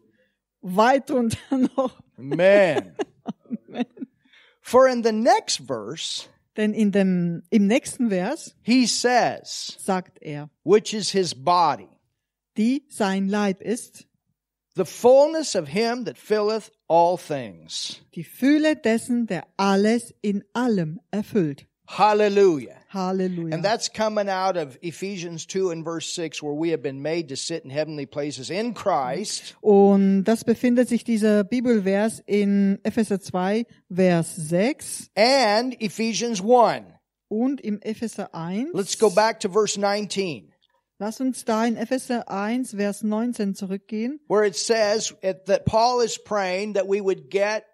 Weit 0.60 1.10
unter 1.10 1.38
noch. 1.76 2.00
Amen. 2.16 2.94
For 4.60 4.86
in 4.86 5.02
the 5.02 5.12
next 5.12 5.66
verse, 5.66 6.28
Denn 6.56 6.74
in 6.74 6.92
dem, 6.92 7.42
im 7.50 7.66
nächsten 7.66 8.10
Vers 8.10 8.54
he 8.62 8.86
says, 8.86 9.76
sagt 9.78 10.20
er, 10.20 10.50
which 10.64 10.92
is 10.92 11.10
his 11.10 11.34
body, 11.34 11.88
die 12.58 12.84
sein 12.88 13.28
Leib 13.28 13.62
ist, 13.62 14.06
the 14.74 14.84
fullness 14.84 15.54
of 15.54 15.68
him 15.68 16.04
that 16.04 16.18
filleth 16.18 16.70
all 16.88 17.16
things. 17.16 18.02
die 18.14 18.24
Fühle 18.24 18.76
dessen, 18.76 19.26
der 19.26 19.46
alles 19.56 20.14
in 20.20 20.44
allem 20.52 21.00
erfüllt. 21.10 21.66
Hallelujah. 21.92 22.78
Halleluja. 22.90 23.52
And 23.52 23.62
that's 23.62 23.90
coming 23.90 24.28
out 24.28 24.56
of 24.56 24.78
Ephesians 24.80 25.44
2 25.44 25.70
and 25.70 25.84
verse 25.84 26.10
6, 26.14 26.42
where 26.42 26.54
we 26.54 26.70
have 26.70 26.82
been 26.82 27.02
made 27.02 27.28
to 27.28 27.36
sit 27.36 27.64
in 27.64 27.70
heavenly 27.70 28.06
places 28.06 28.48
in 28.48 28.72
Christ. 28.72 29.54
Und 29.60 30.24
das 30.24 30.42
befindet 30.42 30.88
sich 30.88 31.04
dieser 31.04 31.44
Bibelvers 31.44 32.22
in 32.26 32.78
Epheser 32.82 33.20
2, 33.20 33.66
Vers 33.94 34.34
6 34.36 35.10
And 35.14 35.76
Ephesians 35.82 36.40
1. 36.40 36.86
und 37.28 37.60
im 37.60 37.78
Epheser 37.82 38.34
1. 38.34 38.70
Let's 38.72 38.98
go 38.98 39.10
back 39.10 39.40
to 39.40 39.50
verse 39.50 39.78
19, 39.78 40.50
Lass 40.98 41.20
uns 41.20 41.44
da 41.44 41.66
in 41.66 41.76
Epheser 41.76 42.30
1, 42.30 42.74
Vers 42.74 43.02
19 43.02 43.54
zurückgehen, 43.54 44.20
where 44.28 44.44
it 44.44 44.56
says 44.56 45.14
that 45.20 45.66
Paul 45.66 46.00
is 46.00 46.16
praying 46.16 46.74
that 46.74 46.86
we 46.86 47.02
would 47.02 47.28
get, 47.28 47.64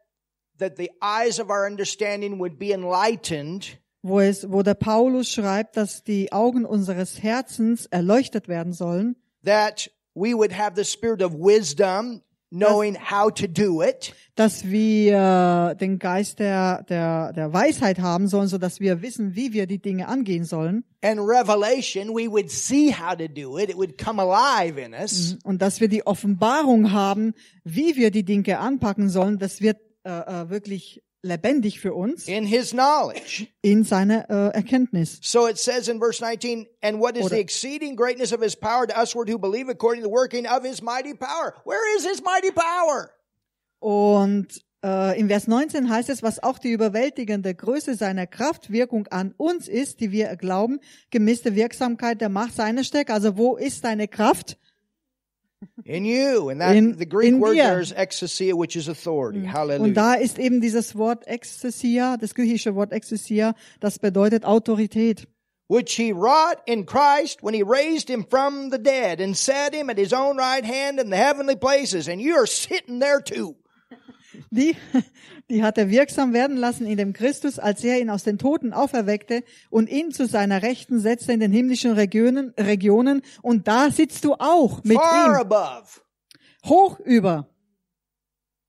that 0.59 0.77
the 0.77 0.91
eyes 1.01 1.39
of 1.39 1.51
our 1.51 1.67
understanding 1.67 2.41
would 2.41 2.59
be 2.59 2.73
enlightened, 2.73 3.79
wo 4.09 4.21
es, 4.21 4.51
wo 4.51 4.63
der 4.63 4.75
Paulus 4.75 5.31
schreibt, 5.31 5.77
dass 5.77 6.03
die 6.03 6.33
Augen 6.33 6.65
unseres 6.65 7.23
Herzens 7.23 7.87
erleuchtet 7.87 8.49
werden 8.49 8.73
sollen, 8.73 9.17
that 9.45 9.91
we 10.15 10.35
would 10.35 10.57
have 10.57 10.73
the 10.75 10.85
spirit 10.85 11.23
of 11.23 11.33
wisdom, 11.35 12.23
knowing 12.51 12.97
how 12.97 13.31
to 13.31 13.47
do 13.47 13.83
it, 13.83 14.15
dass 14.35 14.65
wir 14.65 15.75
den 15.81 15.99
Geist 15.99 16.39
der, 16.39 16.83
der, 16.85 17.33
der 17.33 17.53
Weisheit 17.53 17.99
haben 17.99 18.29
sollen, 18.29 18.49
so 18.49 18.59
dass 18.59 18.81
wir 18.81 19.03
wissen, 19.03 19.35
wie 19.37 19.53
wir 19.53 19.67
die 19.67 19.81
Dinge 19.81 20.09
angehen 20.09 20.45
sollen. 20.45 20.85
and 21.03 21.21
revelation, 21.21 22.13
we 22.13 22.27
would 22.29 22.51
see 22.51 22.91
how 22.91 23.15
to 23.15 23.29
do 23.29 23.59
it. 23.59 23.71
It 23.71 23.77
would 23.77 23.99
come 23.99 24.19
alive 24.19 24.79
in 24.79 24.95
us. 24.95 25.37
Und 25.45 25.63
dass 25.63 25.81
wir 25.81 25.89
die 25.89 26.07
Offenbarung 26.07 26.93
haben, 26.93 27.35
wie 27.65 27.97
wir 27.97 28.11
die 28.11 28.25
Dinge 28.25 28.59
anpacken 28.59 29.09
sollen, 29.09 29.39
das 29.39 29.61
wird 29.61 29.79
äh, 30.05 30.11
äh, 30.11 30.51
wirklich 30.51 31.03
lebendig 31.29 31.79
für 31.79 31.95
uns 31.95 32.27
in 32.27 32.45
his 32.45 32.71
knowledge. 32.71 33.47
in 33.63 33.85
seiner 33.85 34.29
äh, 34.29 34.57
Erkenntnis. 34.57 35.19
So 35.23 35.47
it 35.47 35.59
says 35.59 35.87
in 35.87 36.01
verse 36.01 36.21
19, 36.21 36.67
and 36.83 36.99
what 36.99 37.17
is 37.17 37.27
Oder- 37.27 37.37
the 37.37 37.41
exceeding 37.41 37.95
greatness 37.95 38.33
of 38.33 38.43
his 38.43 38.57
power 38.57 38.87
to 38.87 39.01
usward 39.01 39.29
who 39.31 39.39
believe 39.39 39.69
according 39.71 40.03
to 40.03 40.09
the 40.09 40.13
working 40.13 40.47
of 40.47 40.65
his 40.65 40.83
mighty 40.83 41.15
power? 41.15 41.55
Where 41.65 41.97
is 41.97 42.05
his 42.05 42.21
mighty 42.23 42.51
power? 42.51 43.11
Und 43.81 44.61
äh, 44.85 45.19
im 45.19 45.29
Vers 45.29 45.47
19 45.47 45.89
heißt 45.91 46.09
es, 46.09 46.23
was 46.23 46.43
auch 46.43 46.59
die 46.59 46.71
überwältigende 46.73 47.55
Größe 47.55 47.95
seiner 47.95 48.27
Kraftwirkung 48.27 49.07
an 49.09 49.35
uns 49.37 49.69
ist, 49.69 50.01
die 50.01 50.11
wir 50.13 50.35
glauben, 50.37 50.81
gemäß 51.11 51.43
der 51.43 51.55
Wirksamkeit 51.55 52.21
der 52.21 52.29
Macht 52.29 52.55
seiner 52.57 52.85
Stärke. 52.85 53.13
Also 53.13 53.37
wo 53.37 53.57
ist 53.57 53.85
deine 53.85 54.09
Kraft? 54.09 54.57
In 55.85 56.05
you. 56.05 56.49
And 56.51 56.61
that, 56.61 56.77
In- 56.77 56.97
the 56.97 57.07
Greek 57.07 57.35
word 57.35 57.55
dir. 57.55 57.65
there 57.65 57.81
is 57.81 57.93
exousia, 57.93 58.55
which 58.55 58.77
is 58.77 58.89
authority. 58.89 59.41
Mm. 59.41 59.47
Hallelujah. 59.47 59.83
Und 59.83 59.95
da 59.95 60.15
ist 60.15 60.39
eben 60.39 60.61
dieses 60.61 60.95
Wort 60.97 61.27
Exousia, 61.27 62.17
das 62.17 62.35
griechische 62.35 62.75
Wort 62.75 62.93
Exousia, 62.93 63.55
das 63.81 63.99
bedeutet 63.99 64.45
Autorität. 64.45 65.27
which 65.71 65.97
he 65.97 66.13
wrought 66.13 66.63
in 66.67 66.87
Christ 66.87 67.43
when 67.43 67.53
he 67.55 67.63
raised 67.63 68.09
him 68.09 68.25
from 68.25 68.71
the 68.71 68.79
dead 68.79 69.21
and 69.21 69.37
set 69.37 69.75
him 69.75 69.91
at 69.91 69.99
his 69.99 70.15
own 70.15 70.39
right 70.39 70.65
hand 70.65 70.99
in 70.99 71.11
the 71.11 71.17
heavenly 71.17 71.57
places. 71.57 72.09
And 72.09 72.23
you 72.23 72.37
are 72.37 72.47
sitting 72.47 73.01
there 73.01 73.21
too. 73.21 73.55
Die, 74.51 74.77
die 75.51 75.63
hat 75.63 75.79
er 75.79 75.91
wirksam 75.91 76.33
werden 76.33 76.57
lassen 76.57 76.87
in 76.87 76.97
dem 76.97 77.13
Christus, 77.13 77.59
als 77.59 77.83
er 77.85 78.01
ihn 78.01 78.11
aus 78.11 78.23
den 78.25 78.39
Toten 78.39 78.73
auferweckte 78.73 79.43
und 79.71 79.89
ihn 79.89 80.11
zu 80.13 80.27
seiner 80.27 80.63
Rechten 80.63 81.01
setzte 81.01 81.33
in 81.33 81.41
den 81.41 81.53
himmlischen 81.53 81.93
Regionen, 81.93 82.55
Regionen. 82.59 83.23
Und 83.43 83.69
da 83.69 83.91
sitzt 83.91 84.25
du 84.25 84.35
auch 84.35 84.83
mit 84.85 84.97
Far 84.99 85.27
ihm, 85.27 85.41
above. 85.41 86.01
hoch 86.67 86.99
über. 87.01 87.49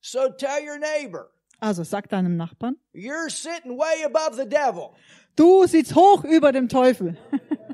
So 0.01 0.19
tell 0.37 0.65
your 0.67 0.77
neighbor, 0.79 1.29
Also 1.59 1.83
sag 1.83 2.09
deinem 2.09 2.37
Nachbarn, 2.37 2.77
you're 2.93 3.29
sitting 3.29 3.77
way 3.77 4.03
above 4.05 4.35
the 4.41 4.47
devil. 4.47 4.91
du 5.35 5.65
sitzt 5.67 5.93
hoch 5.95 6.23
über 6.23 6.51
dem 6.51 6.69
Teufel. 6.69 7.17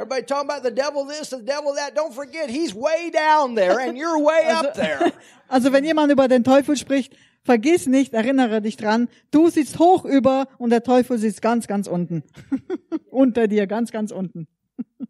Everybody 0.00 0.22
talking 0.22 0.48
about 0.48 0.62
the 0.62 0.70
devil 0.70 1.04
this, 1.04 1.28
the 1.28 1.42
devil 1.42 1.74
that. 1.74 1.94
Don't 1.94 2.14
forget, 2.14 2.48
he's 2.48 2.72
way 2.74 3.10
down 3.10 3.54
there 3.54 3.78
and 3.78 3.98
you're 3.98 4.18
way 4.18 4.48
up 4.48 4.74
there. 4.74 5.12
Also 5.50 5.72
wenn 5.72 5.84
jemand 5.84 6.12
über 6.12 6.28
den 6.28 6.44
Teufel 6.44 6.76
spricht, 6.76 7.12
vergiss 7.42 7.88
nicht, 7.88 8.14
erinnere 8.14 8.62
dich 8.62 8.76
dran, 8.76 9.08
du 9.32 9.50
sitzt 9.50 9.80
hoch 9.80 10.04
über 10.04 10.46
und 10.58 10.70
der 10.70 10.84
Teufel 10.84 11.18
sitzt 11.18 11.42
ganz, 11.42 11.66
ganz 11.66 11.88
unten. 11.88 12.22
Unter 13.10 13.48
dir, 13.48 13.66
ganz, 13.66 13.90
ganz 13.90 14.12
unten. 14.12 14.46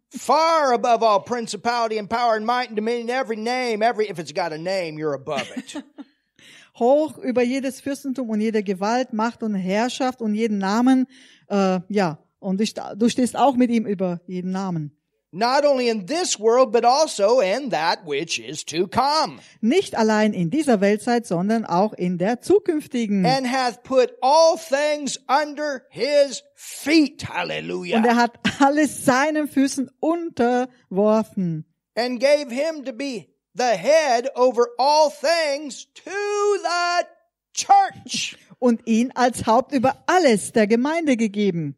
Far 0.08 0.72
above 0.72 1.04
all 1.04 1.22
principality 1.22 1.98
and 1.98 2.08
power 2.08 2.36
and 2.36 2.46
might 2.46 2.68
and 2.68 2.76
dominion, 2.76 3.10
every 3.10 3.36
name, 3.36 3.84
every, 3.84 4.08
if 4.10 4.18
it's 4.18 4.32
got 4.32 4.50
a 4.50 4.58
name, 4.58 4.98
you're 4.98 5.14
above 5.14 5.46
it. 5.54 5.84
Hoch 6.78 7.18
über 7.18 7.42
jedes 7.42 7.82
Fürstentum 7.82 8.30
und 8.30 8.40
jede 8.40 8.62
Gewalt, 8.62 9.12
Macht 9.12 9.42
und 9.42 9.54
Herrschaft 9.54 10.22
und 10.22 10.34
jeden 10.34 10.56
Namen. 10.58 11.06
Äh, 11.48 11.80
ja, 11.88 12.18
und 12.40 12.60
du, 12.60 13.08
stehst 13.08 13.36
auch 13.36 13.54
mit 13.54 13.70
ihm 13.70 13.86
über 13.86 14.20
jeden 14.26 14.50
Namen. 14.50 14.96
Not 15.32 15.64
only 15.64 15.88
in 15.88 16.06
this 16.08 16.40
world, 16.40 16.72
but 16.72 16.84
also 16.84 17.40
in 17.40 17.70
that 17.70 18.00
which 18.04 18.40
is 18.40 18.64
to 18.64 18.88
come. 18.88 19.38
Nicht 19.60 19.96
allein 19.96 20.32
in 20.32 20.50
dieser 20.50 20.80
Weltzeit, 20.80 21.24
sondern 21.24 21.64
auch 21.64 21.92
in 21.92 22.18
der 22.18 22.40
zukünftigen. 22.40 23.24
And 23.24 23.46
hath 23.46 23.84
put 23.84 24.12
all 24.22 24.56
things 24.58 25.20
under 25.28 25.82
his 25.90 26.42
feet. 26.56 27.28
Hallelujah. 27.28 27.98
Und 27.98 28.06
er 28.06 28.16
hat 28.16 28.40
alles 28.58 29.04
seinen 29.04 29.46
Füßen 29.46 29.88
unterworfen. 30.00 31.64
and 31.94 32.18
gave 32.20 32.50
him 32.50 32.84
to 32.84 32.92
be 32.92 33.26
the 33.54 33.76
head 33.76 34.28
over 34.34 34.66
all 34.78 35.10
things 35.10 35.86
to 35.94 36.10
the 36.10 37.04
church, 37.52 38.36
Und 38.58 38.86
ihn 38.86 39.12
als 39.14 39.46
Haupt 39.46 39.72
über 39.72 40.02
alles 40.06 40.50
der 40.52 40.66
Gemeinde 40.66 41.16
gegeben. 41.16 41.76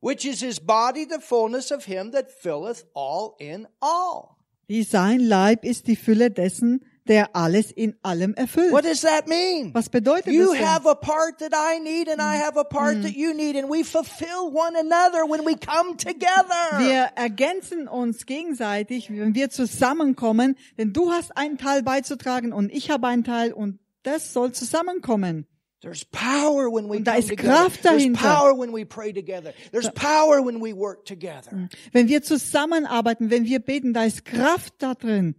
Which 0.00 0.24
is 0.24 0.40
his 0.40 0.60
body, 0.60 1.04
the 1.04 1.20
fullness 1.20 1.70
of 1.70 1.84
him 1.84 2.12
that 2.12 2.30
filleth 2.30 2.84
all 2.94 3.36
in 3.38 3.66
all. 3.80 4.36
Die 4.70 4.82
sein 4.82 5.20
Leib 5.20 5.64
ist 5.64 5.86
die 5.86 5.96
Fülle 5.96 6.30
dessen, 6.30 6.84
der 7.06 7.34
alles 7.34 7.72
in 7.72 7.96
allem 8.02 8.34
erfüllt. 8.34 8.70
What 8.70 8.84
does 8.84 9.00
that 9.00 9.26
mean? 9.26 9.72
Was 9.72 9.88
bedeutet 9.88 10.30
You 10.30 10.48
das 10.50 10.58
denn? 10.58 10.66
have 10.68 10.86
a 10.86 10.94
part 10.94 11.38
that 11.38 11.54
I 11.54 11.80
need 11.80 12.06
and 12.06 12.20
I 12.20 12.36
have 12.36 12.58
a 12.58 12.64
part 12.64 13.00
that 13.02 13.12
you 13.16 13.32
need 13.32 13.56
and 13.56 13.70
we 13.70 13.82
fulfill 13.82 14.52
one 14.52 14.76
another 14.78 15.24
when 15.26 15.40
we 15.46 15.56
come 15.56 15.96
together. 15.96 16.76
Wir 16.78 17.08
ergänzen 17.16 17.88
uns 17.88 18.26
gegenseitig, 18.26 19.08
wenn 19.10 19.34
wir 19.34 19.48
zusammenkommen, 19.48 20.56
denn 20.76 20.92
du 20.92 21.10
hast 21.10 21.34
einen 21.34 21.56
Teil 21.56 21.82
beizutragen 21.82 22.52
und 22.52 22.70
ich 22.70 22.90
habe 22.90 23.06
einen 23.06 23.24
Teil 23.24 23.54
und 23.54 23.78
das 24.02 24.34
soll 24.34 24.52
zusammenkommen. 24.52 25.46
There's 25.80 26.04
power 26.04 26.68
when 26.68 26.88
we 26.88 27.00
da 27.02 27.14
ist 27.14 27.28
together. 27.28 27.50
Kraft 27.50 27.82
There's 27.82 28.02
dahinter. 28.02 28.18
power 28.20 28.52
when 28.54 28.72
we 28.72 28.84
pray 28.84 29.12
together. 29.12 29.52
There's 29.70 29.88
power 29.90 30.42
when 30.42 30.60
we 30.60 30.72
work 30.72 31.04
together. 31.04 31.68
Wenn 31.92 32.08
wir 32.08 32.22
zusammenarbeiten, 32.22 33.30
wenn 33.30 33.44
wir 33.44 33.60
beten, 33.60 33.94
da 33.94 34.02
ist 34.04 34.24
Kraft 34.24 34.74
da 34.78 34.94
drin. 34.94 35.36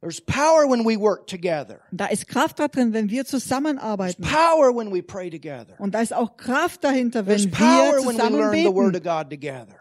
There's 0.00 0.20
power 0.20 0.66
when 0.68 0.84
we 0.84 0.98
work 0.98 1.26
together. 1.26 1.80
Da 1.90 2.06
ist 2.06 2.26
Kraft 2.28 2.58
da 2.58 2.68
drin, 2.68 2.92
wenn 2.94 3.10
wir 3.10 3.24
zusammenarbeiten. 3.26 4.22
Power 4.22 4.74
when 4.74 4.90
we 4.92 5.02
pray 5.02 5.30
together. 5.30 5.74
Und 5.78 5.94
da 5.94 6.00
ist 6.00 6.14
auch 6.14 6.36
Kraft 6.36 6.84
dahinter, 6.84 7.24
There's 7.24 7.44
wenn 7.44 7.50
power 7.50 7.92
wir 7.92 8.00
when 8.00 8.06
we 8.06 8.12
zusammen 8.12 8.38
learn 8.38 8.54
the 8.54 8.74
Word 8.74 8.92
beten. 8.92 9.08
of 9.08 9.16
God 9.18 9.30
together. 9.30 9.76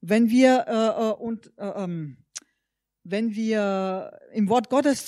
Wenn 0.00 0.30
wir 0.30 0.64
äh, 0.66 1.10
äh, 1.10 1.12
und 1.14 1.52
äh, 1.58 1.84
ähm, 1.84 2.16
wenn 3.04 3.34
wir 3.34 4.12
im 4.32 4.48
Wort 4.48 4.68
Gottes 4.68 5.06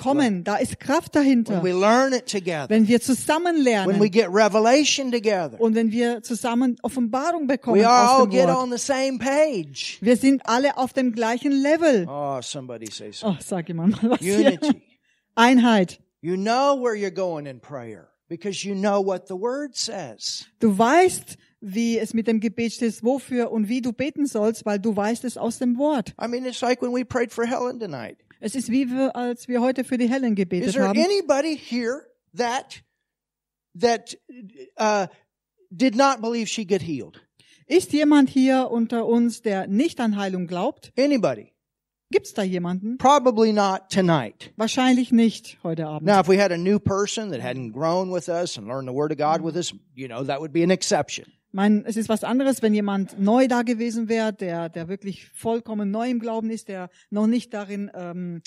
zusammenkommen, 0.00 0.44
da 0.44 0.56
ist 0.56 0.80
Kraft 0.80 1.14
dahinter. 1.14 1.62
When 1.62 1.74
we 1.74 1.78
learn 1.78 2.12
it 2.12 2.26
together. 2.26 2.68
Wenn 2.68 2.88
wir 2.88 3.00
zusammen 3.00 3.56
When 3.56 3.64
we 3.64 3.70
lernen 3.70 4.10
get 4.10 4.28
revelation 4.28 5.10
together. 5.12 5.60
und 5.60 5.74
wenn 5.74 5.90
wir 5.92 6.22
zusammen 6.22 6.76
Offenbarung 6.82 7.46
bekommen 7.46 7.84
aus 7.84 8.22
dem 8.22 8.30
get 8.30 8.46
Wort. 8.48 8.56
on 8.56 8.70
the 8.70 8.78
same 8.78 9.18
page. 9.18 9.98
Wir 10.00 10.16
sind 10.16 10.42
alle 10.46 10.76
auf 10.76 10.92
dem 10.92 11.12
gleichen 11.12 11.52
Level. 11.52 12.06
Oh, 12.08 12.40
somebody 12.42 12.90
say 12.90 13.12
so. 13.12 13.28
Oh, 13.28 13.36
sag 13.40 13.68
jemand 13.68 14.02
mal 14.02 14.12
was 14.12 14.20
hier. 14.20 14.38
Unity. 14.38 14.82
Einheit. 15.34 16.00
You 16.22 16.36
know 16.36 16.76
where 16.76 16.94
you're 16.94 17.10
going 17.14 17.46
in 17.46 17.60
prayer 17.60 18.08
because 18.28 18.64
you 18.66 18.74
know 18.74 19.00
what 19.04 19.26
the 19.28 19.34
Word 19.34 19.74
says. 19.74 20.46
Du 20.60 20.76
weißt, 20.76 21.36
wie 21.60 21.98
es 21.98 22.14
mit 22.14 22.26
dem 22.26 22.40
Gebet 22.40 22.72
steht, 22.72 23.02
wofür 23.02 23.50
und 23.50 23.68
wie 23.68 23.80
du 23.80 23.92
beten 23.92 24.26
sollst, 24.26 24.64
weil 24.66 24.78
du 24.78 24.94
weißt 24.94 25.24
es 25.24 25.36
aus 25.38 25.58
dem 25.58 25.78
Wort. 25.78 26.14
I 26.22 26.28
mean, 26.28 26.44
it's 26.44 26.60
like 26.60 26.82
when 26.82 26.92
we 26.92 27.04
prayed 27.04 27.32
for 27.32 27.46
Helen 27.46 27.78
tonight. 27.78 28.18
Es 28.40 28.54
ist 28.54 28.70
wie 28.70 28.88
wir, 28.90 29.14
als 29.14 29.48
wir 29.48 29.60
heute 29.60 29.84
für 29.84 29.98
die 29.98 30.08
Helen 30.08 30.32
Is 30.32 30.36
gebetet 30.36 30.72
there 30.72 30.88
haben. 30.88 30.98
anybody 30.98 31.56
here 31.56 32.06
that 32.34 32.82
that 33.78 34.16
uh, 34.78 35.06
did 35.70 35.94
not 35.94 36.20
believe 36.20 36.48
she 36.48 36.64
get 36.64 36.82
healed? 36.82 37.20
Ist 37.66 37.92
jemand 37.92 38.30
hier 38.30 38.70
unter 38.70 39.06
uns, 39.06 39.42
der 39.42 39.66
nicht 39.68 40.00
an 40.00 40.16
Heilung 40.16 40.46
glaubt? 40.46 40.92
Anybody? 40.96 41.52
Gibt's 42.12 42.34
da 42.34 42.42
jemanden? 42.42 42.98
Probably 42.98 43.52
not 43.52 43.88
tonight. 43.88 44.52
Wahrscheinlich 44.56 45.12
nicht 45.12 45.58
heute 45.62 45.86
Abend. 45.86 46.06
Now, 46.06 46.18
if 46.18 46.26
we 46.26 46.36
had 46.36 46.50
a 46.50 46.56
new 46.56 46.80
person 46.80 47.30
that 47.30 47.40
hadn't 47.40 47.70
grown 47.70 48.10
with 48.10 48.28
us 48.28 48.56
and 48.56 48.66
learned 48.66 48.88
the 48.88 48.92
Word 48.92 49.12
of 49.12 49.18
God 49.18 49.42
with 49.42 49.54
us, 49.56 49.72
you 49.94 50.08
know, 50.08 50.24
that 50.24 50.40
would 50.40 50.52
be 50.52 50.64
an 50.64 50.72
exception. 50.72 51.26
Ich 51.50 51.54
meine, 51.54 51.82
es 51.84 51.96
ist 51.96 52.08
was 52.08 52.22
anderes, 52.22 52.62
wenn 52.62 52.74
jemand 52.74 53.18
neu 53.18 53.48
da 53.48 53.62
gewesen 53.62 54.08
wäre, 54.08 54.32
der, 54.32 54.68
der 54.68 54.86
wirklich 54.86 55.28
vollkommen 55.30 55.90
neu 55.90 56.08
im 56.08 56.20
Glauben 56.20 56.48
ist, 56.48 56.68
der 56.68 56.90
noch 57.10 57.26
nicht 57.26 57.52
darin 57.52 57.90
ähm, 57.92 58.40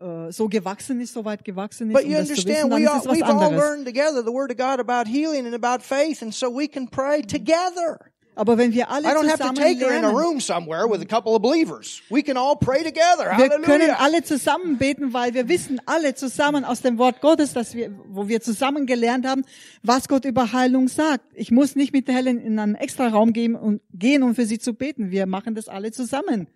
äh, 0.00 0.32
so 0.32 0.48
gewachsen 0.48 1.00
ist, 1.00 1.12
so 1.12 1.24
weit 1.24 1.44
gewachsen 1.44 1.90
ist, 1.90 1.94
But 1.94 2.06
um 2.06 2.10
you 2.10 2.16
das 2.16 2.26
zu 2.26 2.32
understand, 2.32 2.72
wissen, 2.72 2.82
we 2.82 2.90
all, 2.90 3.00
we've 3.02 3.24
all 3.24 3.54
learned 3.54 3.86
together 3.86 4.24
the 4.24 4.32
Word 4.32 4.50
of 4.50 4.56
God 4.56 4.80
about 4.80 5.08
healing 5.08 5.46
and 5.46 5.54
about 5.54 5.80
faith, 5.80 6.22
and 6.22 6.34
so 6.34 6.50
we 6.50 6.66
can 6.66 6.88
pray 6.88 7.22
together. 7.22 8.09
Aber 8.36 8.56
wenn 8.56 8.72
wir 8.72 8.88
alle 8.90 9.08
I 9.08 9.10
don't 9.10 9.28
have 9.28 9.38
to 9.38 9.48
zusammen 9.48 9.56
take 9.56 9.80
her 9.80 9.98
in 9.98 10.04
a 10.04 10.10
room 10.10 10.40
somewhere 10.40 10.88
with 10.88 11.02
a 11.02 11.04
couple 11.04 11.34
of 11.34 11.42
believers. 11.42 12.00
We 12.10 12.22
can 12.22 12.36
all 12.36 12.56
pray 12.56 12.82
together. 12.82 13.36
wir 13.36 13.48
können 13.48 13.66
Hallelujah. 13.66 13.96
alle 13.98 14.22
zusammen 14.22 14.78
beten, 14.78 15.12
weil 15.12 15.34
wir 15.34 15.48
wissen 15.48 15.80
alle 15.86 16.14
zusammen 16.14 16.64
aus 16.64 16.80
dem 16.80 16.96
Wort 16.98 17.20
Gottes, 17.20 17.52
dass 17.52 17.74
wir, 17.74 17.90
wo 18.08 18.28
wir 18.28 18.40
zusammen 18.40 18.86
gelernt 18.86 19.26
haben, 19.26 19.44
was 19.82 20.08
Gott 20.08 20.24
über 20.24 20.52
Heilung 20.52 20.88
sagt. 20.88 21.24
Ich 21.34 21.50
muss 21.50 21.76
nicht 21.76 21.92
mit 21.92 22.08
der 22.08 22.14
Helen 22.14 22.38
in 22.38 22.58
einen 22.58 22.76
extra 22.76 23.08
Raum 23.08 23.32
gehen 23.32 23.54
und 23.56 23.82
gehen, 23.92 24.22
um 24.22 24.34
für 24.34 24.46
sie 24.46 24.58
zu 24.58 24.74
beten. 24.74 25.10
Wir 25.10 25.26
machen 25.26 25.54
das 25.54 25.68
alle 25.68 25.90
zusammen. 25.90 26.48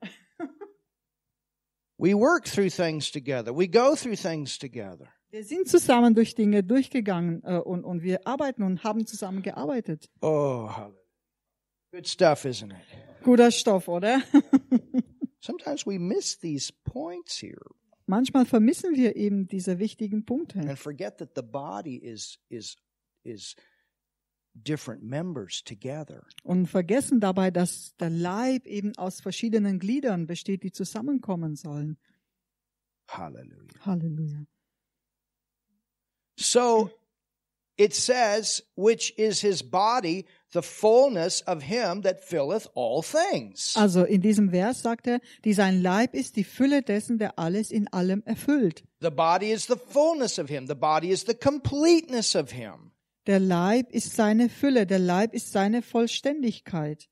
We 1.98 2.14
work 2.14 2.44
through 2.44 2.70
things 2.70 3.10
together. 3.10 3.56
We 3.56 3.66
go 3.66 3.96
through 3.96 4.20
things 4.20 4.58
together. 4.58 5.08
Wir 5.30 5.44
sind 5.44 5.68
zusammen 5.68 6.14
durch 6.14 6.34
Dinge 6.34 6.62
durchgegangen 6.64 7.42
äh, 7.44 7.58
und, 7.58 7.84
und 7.84 8.02
wir 8.02 8.26
arbeiten 8.26 8.62
und 8.62 8.82
haben 8.82 9.04
zusammen 9.04 9.42
gearbeitet. 9.42 10.08
Oh, 10.22 10.70
hallelujah. 10.70 10.97
Good 11.92 12.06
stuff, 12.06 12.44
isn't 12.44 12.70
it? 12.72 13.22
Guter 13.22 13.50
Stoff, 13.50 13.88
oder? 13.88 14.22
Sometimes 15.40 15.86
we 15.86 15.98
miss 15.98 16.36
these 16.38 16.70
points 16.84 17.38
here 17.38 17.62
Manchmal 18.08 18.46
vermissen 18.46 18.96
wir 18.96 19.16
eben 19.16 19.48
diese 19.48 19.78
wichtigen 19.78 20.24
Punkte 20.24 20.60
and 20.60 20.78
forget 20.78 21.18
that 21.18 21.34
the 21.36 21.42
body 21.42 21.96
is 21.96 22.38
is 22.48 22.76
is 23.22 23.54
different 24.54 25.02
members 25.02 25.62
together. 25.62 26.26
und 26.42 26.68
vergessen 26.68 27.20
dabei, 27.20 27.50
dass 27.50 27.94
der 27.98 28.08
Leib 28.08 28.66
eben 28.66 28.96
aus 28.96 29.20
verschiedenen 29.20 29.78
Gliedern 29.78 30.26
besteht, 30.26 30.62
die 30.62 30.72
zusammenkommen 30.72 31.54
sollen. 31.54 31.98
Hallelujah. 33.08 33.78
Halleluja. 33.84 34.46
So 36.38 36.90
it 37.78 37.94
says, 37.94 38.62
which 38.74 39.14
is 39.16 39.40
his 39.40 39.62
body, 39.62 40.26
the 40.52 40.62
fullness 40.62 41.42
of 41.42 41.62
him 41.62 42.02
that 42.02 42.24
filleth 42.24 42.66
all 42.74 43.02
things. 43.02 43.74
Also 43.76 44.04
in 44.04 44.20
diesem 44.20 44.50
Vers 44.50 44.82
sagt 44.82 45.06
er, 45.06 45.20
die 45.44 45.52
sein 45.52 45.80
Leib 45.80 46.14
ist 46.14 46.36
die 46.36 46.44
Fülle 46.44 46.82
dessen, 46.82 47.18
der 47.18 47.38
alles 47.38 47.70
in 47.70 47.86
allem 47.88 48.22
erfüllt. 48.26 48.82
The 49.00 49.10
body 49.10 49.52
is 49.52 49.66
the 49.66 49.76
fullness 49.76 50.38
of 50.38 50.48
him. 50.48 50.66
The 50.66 50.74
body 50.74 51.10
is 51.10 51.24
the 51.24 51.34
completeness 51.34 52.34
of 52.34 52.50
him. 52.50 52.92
Der 53.26 53.38
Leib 53.38 53.92
ist 53.92 54.16
seine 54.16 54.48
Fülle, 54.48 54.86
der 54.86 54.98
Leib 54.98 55.34
ist 55.34 55.52
seine 55.52 55.82
Vollständigkeit. 55.82 57.08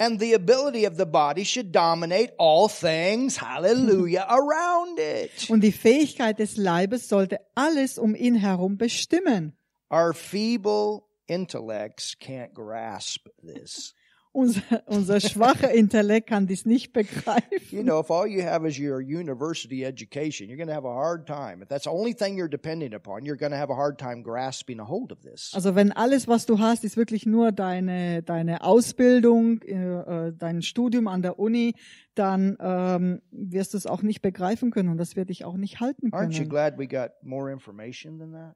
And 0.00 0.20
the 0.20 0.32
ability 0.34 0.86
of 0.86 0.96
the 0.96 1.04
body 1.04 1.44
should 1.44 1.72
dominate 1.72 2.32
all 2.38 2.68
things, 2.68 3.40
hallelujah, 3.40 4.26
around 4.28 4.98
it. 4.98 5.50
Und 5.50 5.60
die 5.60 5.72
Fähigkeit 5.72 6.38
des 6.38 6.56
Leibes 6.56 7.08
sollte 7.08 7.40
alles 7.54 7.98
um 7.98 8.14
ihn 8.14 8.36
herum 8.36 8.78
bestimmen. 8.78 9.57
Our 9.90 10.12
feeble 10.12 11.04
intellects 11.28 12.14
can't 12.18 12.52
grasp 12.54 13.28
this. 13.42 13.94
Unser, 14.30 14.82
unser 14.86 15.20
schwacher 15.20 15.70
Intellekt 15.72 16.28
kann 16.28 16.46
dies 16.46 16.66
nicht 16.66 16.94
You 16.94 17.02
begreifen. 17.02 17.84
know, 17.86 17.98
if 17.98 18.10
all 18.10 18.26
you 18.26 18.42
have 18.42 18.66
is 18.68 18.78
your 18.78 19.00
university 19.00 19.84
education, 19.86 20.48
you're 20.48 20.58
going 20.58 20.68
to 20.68 20.74
have 20.74 20.84
a 20.84 20.92
hard 20.92 21.26
time. 21.26 21.62
If 21.62 21.68
that's 21.70 21.84
the 21.84 21.90
only 21.90 22.12
thing 22.12 22.36
you're 22.36 22.46
depending 22.48 22.92
upon, 22.94 23.24
you're 23.24 23.38
going 23.38 23.52
to 23.52 23.56
have 23.58 23.70
a 23.70 23.74
hard 23.74 23.98
time 23.98 24.22
grasping 24.22 24.80
a 24.80 24.84
hold 24.84 25.12
of 25.12 25.22
this. 25.22 25.52
Also 25.54 25.74
wenn 25.74 25.92
alles, 25.92 26.28
was 26.28 26.44
du 26.44 26.58
hast, 26.58 26.84
ist 26.84 26.96
wirklich 26.98 27.24
nur 27.24 27.52
deine, 27.52 28.22
deine 28.22 28.62
Ausbildung, 28.62 29.62
äh, 29.62 30.28
äh, 30.28 30.32
dein 30.36 30.60
Studium 30.60 31.08
an 31.08 31.22
der 31.22 31.38
Uni, 31.38 31.74
dann 32.14 32.58
ähm, 32.60 33.22
wirst 33.30 33.72
du 33.72 33.78
es 33.78 33.86
auch 33.86 34.02
nicht 34.02 34.20
begreifen 34.20 34.70
können 34.70 34.90
und 34.90 34.98
das 34.98 35.16
wird 35.16 35.30
dich 35.30 35.46
auch 35.46 35.56
nicht 35.56 35.80
halten 35.80 36.10
Aren't 36.12 36.32
you 36.32 36.40
können. 36.40 36.50
glad 36.50 36.78
we 36.78 36.86
got 36.86 37.12
more 37.22 37.50
information 37.50 38.18
than 38.18 38.32
that? 38.32 38.54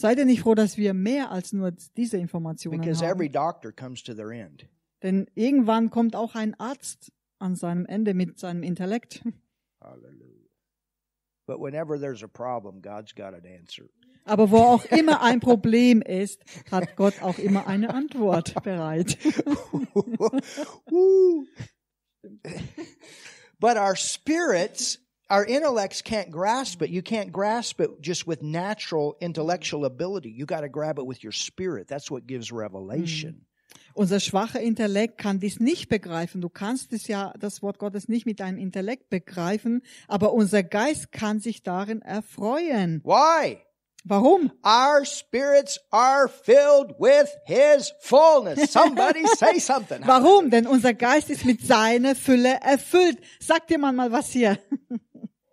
Seid 0.00 0.16
ihr 0.18 0.24
nicht 0.24 0.40
froh, 0.40 0.54
dass 0.54 0.78
wir 0.78 0.94
mehr 0.94 1.30
als 1.30 1.52
nur 1.52 1.72
diese 1.98 2.16
Informationen 2.16 2.80
Because 2.80 3.04
every 3.04 3.26
haben? 3.26 3.32
doctor 3.34 3.70
comes 3.70 4.02
to 4.02 4.14
their 4.14 4.30
end. 4.30 4.66
Denn 5.02 5.26
irgendwann 5.34 5.90
kommt 5.90 6.16
auch 6.16 6.34
ein 6.34 6.58
Arzt 6.58 7.12
an 7.38 7.54
seinem 7.54 7.84
Ende 7.84 8.14
mit 8.14 8.38
seinem 8.38 8.62
Intellekt. 8.62 9.22
Hallelujah. 9.82 10.48
But 11.46 11.60
whenever 11.60 11.98
there's 11.98 12.22
a 12.22 12.28
problem, 12.28 12.80
God's 12.80 13.14
got 13.14 13.34
an 13.34 13.44
answer. 13.44 13.90
Aber 14.24 14.50
wo 14.50 14.56
auch 14.56 14.86
immer 14.86 15.20
ein 15.22 15.40
Problem 15.40 16.00
ist, 16.00 16.42
hat 16.70 16.96
Gott 16.96 17.20
auch 17.20 17.38
immer 17.38 17.66
eine 17.66 17.92
Antwort 17.92 18.54
bereit. 18.62 19.18
But 23.58 23.76
our 23.76 23.96
spirits, 23.96 24.98
our 25.30 25.44
intellects 25.44 26.02
can't 26.02 26.30
grasp 26.30 26.82
it. 26.82 26.90
You 26.90 27.02
can't 27.02 27.32
grasp 27.32 27.80
it 27.80 27.90
just 28.00 28.26
with 28.26 28.42
natural 28.42 29.16
intellectual 29.20 29.84
ability. 29.84 30.30
You 30.30 30.44
got 30.44 30.62
to 30.62 30.68
grab 30.68 30.98
it 30.98 31.06
with 31.06 31.22
your 31.22 31.32
spirit. 31.32 31.88
That's 31.88 32.10
what 32.10 32.26
gives 32.26 32.52
revelation. 32.52 33.46
Unser 33.94 34.20
schwacher 34.20 34.60
Intellekt 34.60 35.18
kann 35.18 35.38
dies 35.40 35.60
nicht 35.60 35.88
begreifen. 35.88 36.40
Du 36.40 36.48
kannst 36.48 36.92
es 36.92 37.06
ja, 37.06 37.32
das 37.38 37.62
Wort 37.62 37.78
Gottes 37.78 38.08
nicht 38.08 38.26
mit 38.26 38.40
deinem 38.40 38.58
Intellekt 38.58 39.10
begreifen, 39.10 39.82
aber 40.08 40.32
unser 40.32 40.62
Geist 40.62 41.12
kann 41.12 41.40
sich 41.40 41.62
darin 41.62 42.02
erfreuen. 42.02 43.00
Why? 43.04 43.58
Warum? 44.04 44.50
Our 44.64 45.04
spirits 45.04 45.78
are 45.90 46.28
filled 46.28 46.94
with 46.98 47.28
His 47.44 47.92
fullness. 48.00 48.72
Somebody 48.72 49.26
say 49.36 49.58
something. 49.58 50.00
Warum? 50.06 50.50
Denn 50.50 50.66
unser 50.66 50.94
Geist 50.94 51.28
ist 51.28 51.44
mit 51.44 51.60
seiner 51.60 52.14
Fülle 52.14 52.60
erfüllt. 52.62 53.18
Sag 53.40 53.66
dir 53.66 53.78
mal 53.78 53.92
mal 53.92 54.10
was 54.10 54.30
hier. 54.30 54.58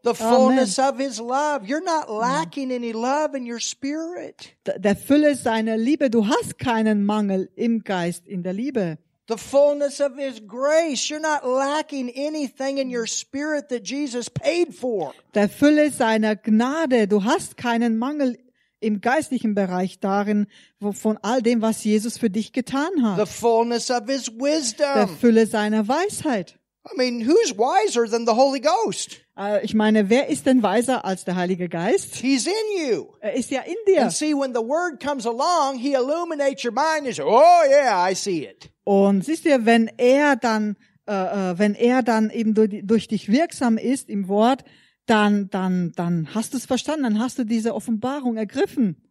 The 0.07 0.15
fullness 0.15 0.79
of 0.79 0.97
His 0.97 1.19
love. 1.19 1.67
You're 1.67 1.83
not 1.83 2.09
lacking 2.09 2.71
any 2.71 2.93
love 2.93 3.35
in 3.35 3.45
your 3.45 3.59
spirit. 3.59 4.55
Der 4.65 4.95
Fülle 4.95 5.35
seiner 5.35 5.75
Liebe. 5.77 6.09
Du 6.09 6.27
hast 6.27 6.57
keinen 6.57 7.05
Mangel 7.05 7.49
im 7.55 7.83
Geist, 7.83 8.27
in 8.27 8.43
der 8.43 8.53
Liebe. 8.53 8.97
The 9.27 9.37
fullness 9.37 9.99
of 9.99 10.13
His 10.17 10.41
grace. 10.47 11.09
You're 11.09 11.19
not 11.19 11.43
lacking 11.43 12.09
anything 12.15 12.77
in 12.77 12.89
your 12.89 13.07
spirit 13.07 13.67
that 13.69 13.83
Jesus 13.83 14.29
paid 14.29 14.73
for. 14.73 15.13
Der 15.33 15.49
Fülle 15.49 15.91
seiner 15.91 16.35
Gnade. 16.37 17.07
Du 17.07 17.25
hast 17.25 17.57
keinen 17.57 17.97
Mangel 17.97 18.37
im 18.79 19.01
geistlichen 19.01 19.55
Bereich 19.55 19.99
darin, 19.99 20.47
von 20.79 21.17
all 21.23 21.41
dem, 21.41 21.61
was 21.61 21.83
Jesus 21.83 22.17
für 22.17 22.29
dich 22.29 22.53
getan 22.53 22.91
The 22.95 23.03
hat. 23.03 23.27
fullness 23.27 23.89
of 23.91 24.03
His 24.07 24.25
Der 24.25 24.39
wisdom. 24.39 25.17
Fülle 25.17 25.45
seiner 25.47 25.87
Weisheit. 25.87 26.57
I 26.91 26.97
mean, 26.97 27.27
who's 27.27 27.53
wiser 27.57 28.07
than 28.09 28.25
the 28.25 28.33
Holy 28.33 28.59
Ghost? 28.59 29.21
Äh, 29.37 29.63
Ich 29.65 29.73
meine, 29.73 30.09
wer 30.09 30.27
ist 30.29 30.45
denn 30.45 30.63
weiser 30.63 31.03
als 31.05 31.25
der 31.25 31.35
Heilige 31.35 31.69
Geist? 31.69 32.15
He's 32.15 32.47
in 32.47 32.53
you. 32.91 33.07
Er 33.19 33.33
ist 33.33 33.51
ja 33.51 33.61
in 33.61 33.75
dir. 33.87 34.03
And 34.03 34.11
see, 34.13 34.33
when 34.33 34.53
the 34.53 34.61
Word 34.61 34.99
comes 35.03 35.25
along, 35.25 35.77
He 35.79 35.93
illuminates 35.93 36.63
your 36.63 36.71
mind 36.71 37.05
and 37.05 37.15
says, 37.15 37.19
oh 37.25 37.61
yeah, 37.69 38.09
I 38.09 38.13
see 38.15 38.45
it. 38.45 38.69
Und 38.83 39.25
siehst 39.25 39.45
du, 39.45 39.65
wenn 39.65 39.89
er 39.97 40.35
dann, 40.37 40.75
äh, 41.07 41.11
äh, 41.51 41.59
wenn 41.59 41.75
er 41.75 42.03
dann 42.03 42.29
eben 42.29 42.53
durch, 42.53 42.81
durch 42.83 43.07
dich 43.07 43.29
wirksam 43.31 43.77
ist 43.77 44.09
im 44.09 44.27
Wort, 44.29 44.63
dann, 45.07 45.49
dann, 45.49 45.91
dann 45.95 46.33
hast 46.33 46.53
du 46.53 46.57
es 46.57 46.65
verstanden, 46.65 47.03
dann 47.03 47.19
hast 47.19 47.37
du 47.39 47.43
diese 47.45 47.73
Offenbarung 47.75 48.37
ergriffen 48.37 49.01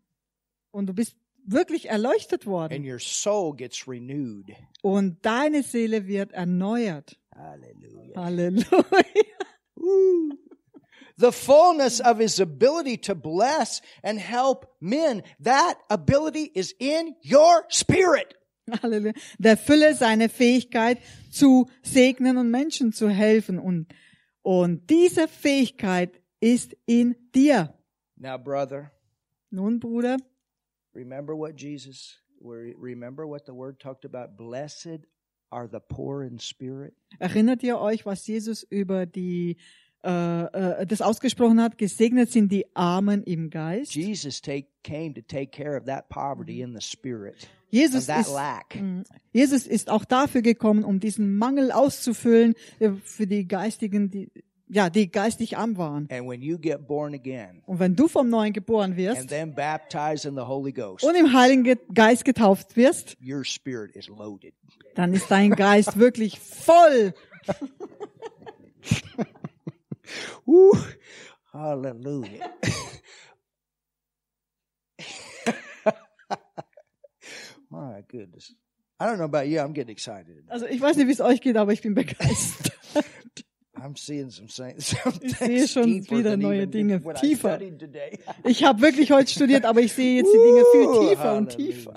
und 0.71 0.87
du 0.87 0.93
bist 0.95 1.15
wirklich 1.49 1.89
erleuchtet 1.89 2.45
worden 2.47 2.75
And 2.75 2.87
your 2.87 2.99
soul 2.99 3.55
gets 3.55 3.87
renewed. 3.89 4.47
und 4.83 5.25
deine 5.25 5.63
Seele 5.63 6.07
wird 6.07 6.33
erneuert. 6.33 7.19
Hallelujah. 7.37 8.15
Hallelujah. 8.15 10.37
The 11.19 11.33
fullness 11.33 12.01
of 12.01 12.19
his 12.19 12.41
ability 12.41 12.99
to 12.99 13.15
bless 13.15 13.81
and 14.03 14.19
help 14.19 14.67
men, 14.81 15.23
that 15.41 15.79
ability 15.89 16.51
is 16.55 16.75
in 16.79 17.15
your 17.23 17.65
spirit. 17.69 18.35
Halleluja. 18.71 19.15
Der 19.39 19.57
Fülle 19.57 19.95
seine 19.95 20.29
Fähigkeit 20.29 20.99
zu 21.31 21.69
segnen 21.83 22.37
und 22.37 22.51
Menschen 22.51 22.93
zu 22.93 23.09
helfen 23.09 23.59
und, 23.59 23.87
und 24.43 24.91
diese 24.91 25.29
Fähigkeit 25.29 26.21
ist 26.41 26.77
in 26.87 27.15
dir. 27.35 27.75
Now, 28.17 28.39
brother, 28.39 28.91
Nun, 29.51 29.79
Bruder, 29.79 30.17
remember 30.95 31.37
what 31.37 31.57
Jesus, 31.57 32.17
remember 32.41 33.27
what 33.27 33.47
the 33.47 33.55
word 33.55 33.79
talked 33.79 34.05
about? 34.05 34.37
Blessed 34.37 35.07
are 35.51 35.69
the 35.71 35.79
poor 35.81 36.23
in 36.23 36.39
spirit. 36.39 36.95
Erinnert 37.19 37.63
ihr 37.63 37.79
euch, 37.79 38.05
was 38.07 38.27
Jesus 38.27 38.63
über 38.63 39.07
die 39.07 39.57
äh, 40.05 40.45
äh, 40.83 40.87
das 40.87 41.01
ausgesprochen 41.03 41.61
hat? 41.61 41.79
Gesegnet 41.79 42.31
sind 42.31 42.53
die 42.53 42.67
Armen 42.75 43.23
im 43.25 43.51
Geist. 43.51 43.95
Jesus 43.95 44.41
take, 44.41 44.69
came 44.85 45.15
to 45.15 45.21
take 45.23 45.49
care 45.49 45.77
of 45.77 45.85
that 45.87 46.09
poverty 46.09 46.61
in 46.61 46.75
the 46.75 46.81
spirit, 46.81 47.49
Jesus 47.71 48.07
ist. 48.09 48.31
Mm, 48.81 49.03
Jesus 49.33 49.67
ist 49.67 49.91
auch 49.91 50.05
dafür 50.05 50.43
gekommen, 50.43 50.85
um 50.85 51.01
diesen 51.01 51.37
Mangel 51.37 51.73
auszufüllen 51.73 52.55
äh, 52.79 52.91
für 53.03 53.27
die 53.27 53.49
Geistigen, 53.49 54.11
die 54.11 54.31
ja, 54.69 54.91
die 54.91 55.09
geistig 55.09 55.57
arm 55.57 55.77
waren. 55.77 56.09
And 56.11 56.29
when 56.29 56.43
you 56.43 56.59
get 56.59 56.89
born 56.89 57.15
again 57.15 57.63
Und 57.67 57.79
wenn 57.79 57.95
du 57.95 58.09
vom 58.09 58.29
Neuen 58.29 58.53
geboren 58.53 58.91
and 58.93 58.97
wirst 58.97 59.29
then 59.29 59.55
baptized 59.55 60.25
in 60.25 60.35
the 60.35 60.43
Holy 60.43 60.73
Ghost, 60.73 61.05
und 61.05 61.15
im 61.15 61.33
Heiligen 61.33 61.63
Ge- 61.63 61.79
Geist 61.95 62.25
getauft 62.25 62.77
wirst, 62.77 63.17
dann 64.97 65.15
ist 65.15 65.31
dein 65.31 65.53
Geist 65.53 65.97
wirklich 65.99 66.41
voll. 66.41 67.15
Woo. 70.45 70.77
Hallelujah. 71.53 72.51
My 77.71 78.03
goodness. 78.09 78.53
I 78.99 79.07
don't 79.07 79.19
know 79.19 79.25
about 79.25 79.47
you. 79.49 79.61
I'm 79.61 79.75
getting 79.75 79.93
excited. 79.93 80.45
Also 80.49 80.67
ich 80.67 80.81
weiß 80.81 80.97
nicht, 80.97 81.07
wie 81.09 81.13
es 81.13 81.21
euch 81.21 81.41
geht, 81.41 81.57
aber 81.57 81.73
ich 81.73 81.83
bin 81.83 81.95
begeistert. 81.95 82.73
I'm 83.79 83.95
seeing 83.99 84.31
some, 84.31 84.49
some 84.49 84.73
Ich 85.21 85.37
sehe 85.37 85.69
schon 85.69 86.11
wieder 86.11 86.39
neue 86.39 86.67
Dinge, 86.67 87.03
tiefer. 87.21 87.61
Ich 88.45 88.65
habe 88.65 88.81
wirklich 88.81 89.13
heute 89.13 89.31
studiert, 89.31 89.67
aber 89.67 89.83
ich 89.83 89.93
sehe 89.93 90.17
jetzt 90.17 90.33
die 90.33 90.39
Dinge 90.39 90.65
viel 90.73 90.87
tiefer 91.11 91.37
und 91.37 91.55
tiefer. 91.55 91.93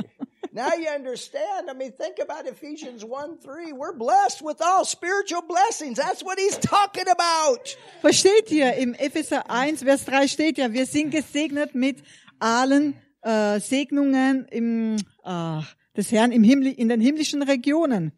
Now 0.51 0.73
you 0.73 0.89
understand. 0.89 1.69
I 1.69 1.73
mean, 1.73 1.91
think 1.91 2.17
about 2.19 2.47
Ephesians 2.47 3.05
1 3.05 3.37
3. 3.37 3.73
We're 3.73 3.93
blessed 3.93 4.41
with 4.41 4.61
all 4.61 4.83
spiritual 4.83 5.43
blessings. 5.43 5.97
That's 5.97 6.23
what 6.23 6.39
he's 6.39 6.57
talking 6.57 7.07
about. 7.07 7.77
Versteht 8.01 8.51
ihr, 8.51 8.73
im 8.73 8.95
Epheser 8.95 9.49
1, 9.49 9.83
Vers 9.83 10.05
3 10.05 10.27
steht 10.27 10.57
ja, 10.57 10.73
wir 10.73 10.85
sind 10.85 11.11
gesegnet 11.11 11.75
mit 11.75 12.03
allen 12.39 12.95
äh, 13.21 13.59
Segnungen 13.59 14.45
im, 14.49 14.97
äh, 15.23 15.61
des 15.95 16.11
Herrn 16.11 16.31
im 16.31 16.43
Himmel, 16.43 16.73
in 16.73 16.89
den 16.89 17.01
himmlischen 17.01 17.43
Regionen. 17.43 18.11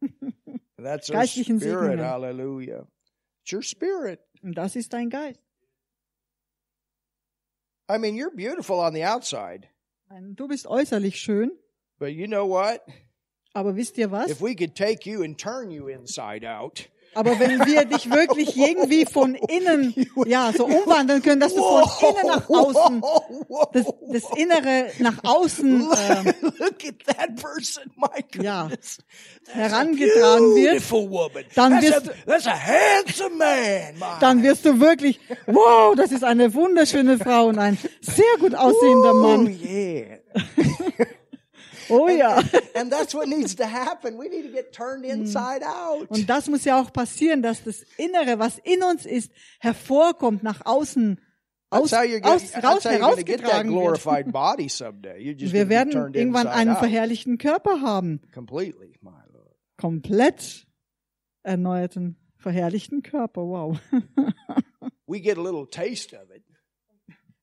That's 0.76 1.08
our 1.10 1.16
Geistlichen 1.16 1.60
spirit. 1.60 1.98
Segnungen. 1.98 2.04
Hallelujah. 2.04 2.86
It's 3.42 3.52
your 3.52 3.62
spirit. 3.62 4.20
Und 4.42 4.54
das 4.58 4.74
ist 4.76 4.92
dein 4.92 5.08
Geist. 5.08 5.40
I 7.88 7.98
mean, 7.98 8.16
you're 8.16 8.34
beautiful 8.34 8.80
on 8.80 8.94
the 8.94 9.04
outside, 9.04 9.68
Du 10.34 10.48
bist 10.48 10.66
äußerlich 10.66 11.18
schön, 11.18 11.50
but 11.98 12.10
you 12.10 12.26
know 12.26 12.48
what? 12.48 12.80
aber 13.54 13.76
wisst 13.76 13.96
ihr 13.98 14.10
was? 14.10 14.30
If 14.30 14.40
we 14.40 14.54
could 14.54 14.74
take 14.74 15.08
you 15.08 15.22
and 15.22 15.38
turn 15.38 15.70
you 15.70 15.88
inside 15.88 16.44
out, 16.44 16.88
Aber 17.14 17.38
wenn 17.38 17.64
wir 17.66 17.84
dich 17.84 18.10
wirklich 18.10 18.56
irgendwie 18.56 19.06
von 19.06 19.34
innen, 19.34 19.94
ja, 20.26 20.52
so 20.56 20.64
umwandeln 20.66 21.22
können, 21.22 21.40
dass 21.40 21.54
du 21.54 21.62
von 21.62 21.82
innen 22.08 22.26
nach 22.26 22.48
außen, 22.48 23.02
das, 23.72 23.86
das 24.10 24.22
Innere 24.36 24.86
nach 24.98 25.18
außen 25.22 25.80
äh, 25.92 26.24
Look 26.58 26.84
at 26.86 27.04
that 27.06 27.36
person, 27.36 27.84
my 27.96 28.42
Ja. 28.42 28.68
herangetragen 29.52 30.54
wird, 30.54 30.82
dann 31.54 31.80
wirst. 31.82 32.06
My 33.98 34.06
dann 34.20 34.42
wirst 34.42 34.64
du 34.64 34.80
wirklich, 34.80 35.20
wow, 35.46 35.94
das 35.94 36.12
ist 36.12 36.24
eine 36.24 36.52
wunderschöne 36.54 37.18
Frau 37.18 37.46
und 37.46 37.58
ein 37.58 37.78
sehr 38.00 38.24
gut 38.40 38.54
aussehender 38.54 39.12
Oh, 39.12 39.22
Mann. 39.22 39.58
Oh 41.88 42.08
ja. 42.08 42.42
and 42.74 42.90
that's 42.90 43.14
what 43.14 43.28
needs 43.28 43.54
to 43.56 43.64
happen. 43.64 44.18
We 44.18 44.28
need 44.28 44.44
to 44.44 44.52
get 44.52 44.72
turned 44.72 45.04
inside 45.04 45.64
out. 45.64 46.10
Und 46.10 46.28
das 46.28 46.48
muss 46.48 46.64
ja 46.64 46.80
auch 46.80 46.92
passieren, 46.92 47.42
dass 47.42 47.62
das 47.64 47.82
Innere, 47.96 48.38
was 48.38 48.58
in 48.58 48.82
uns 48.82 49.06
ist, 49.06 49.32
hervorkommt, 49.60 50.42
nach 50.42 50.64
außen, 50.64 51.20
aus, 51.70 51.92
aus, 51.92 52.54
raus, 52.62 52.84
herausgetragen 52.84 53.72
wird. 53.72 54.04
Wir 55.52 55.68
werden 55.68 56.14
irgendwann 56.14 56.46
einen 56.46 56.70
out 56.70 56.78
verherrlichten 56.78 57.38
Körper 57.38 57.80
haben. 57.80 58.20
completely, 58.32 58.94
my 59.00 59.10
Lord. 59.32 59.54
Komplett 59.76 60.66
erneuerten, 61.42 62.16
verherrlichten 62.36 63.02
Körper. 63.02 63.42
Wow. 63.42 63.78
We 65.06 65.20
get 65.20 65.36
a 65.36 65.42
little 65.42 65.66
taste 65.68 66.14
of 66.14 66.30
it. 66.34 66.42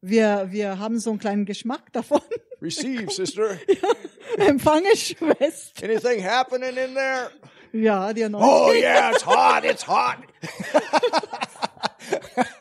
Wir, 0.01 0.47
wir 0.49 0.79
haben 0.79 0.99
so 0.99 1.11
einen 1.11 1.19
kleinen 1.19 1.45
Geschmack 1.45 1.93
davon. 1.93 2.21
Receive, 2.59 3.09
sister. 3.11 3.51
Empfange 3.51 4.10
Schwester. 4.95 5.83
Anything 5.85 6.23
happening 6.23 6.77
in 6.77 6.93
there? 6.93 7.29
Ja, 7.73 8.11
die 8.13 8.21
Erneuerung. 8.21 8.49
Oh 8.49 8.71
yeah, 8.73 9.11
it's 9.11 9.23
hot. 9.23 9.63
It's 9.63 9.87
hot. 9.87 10.17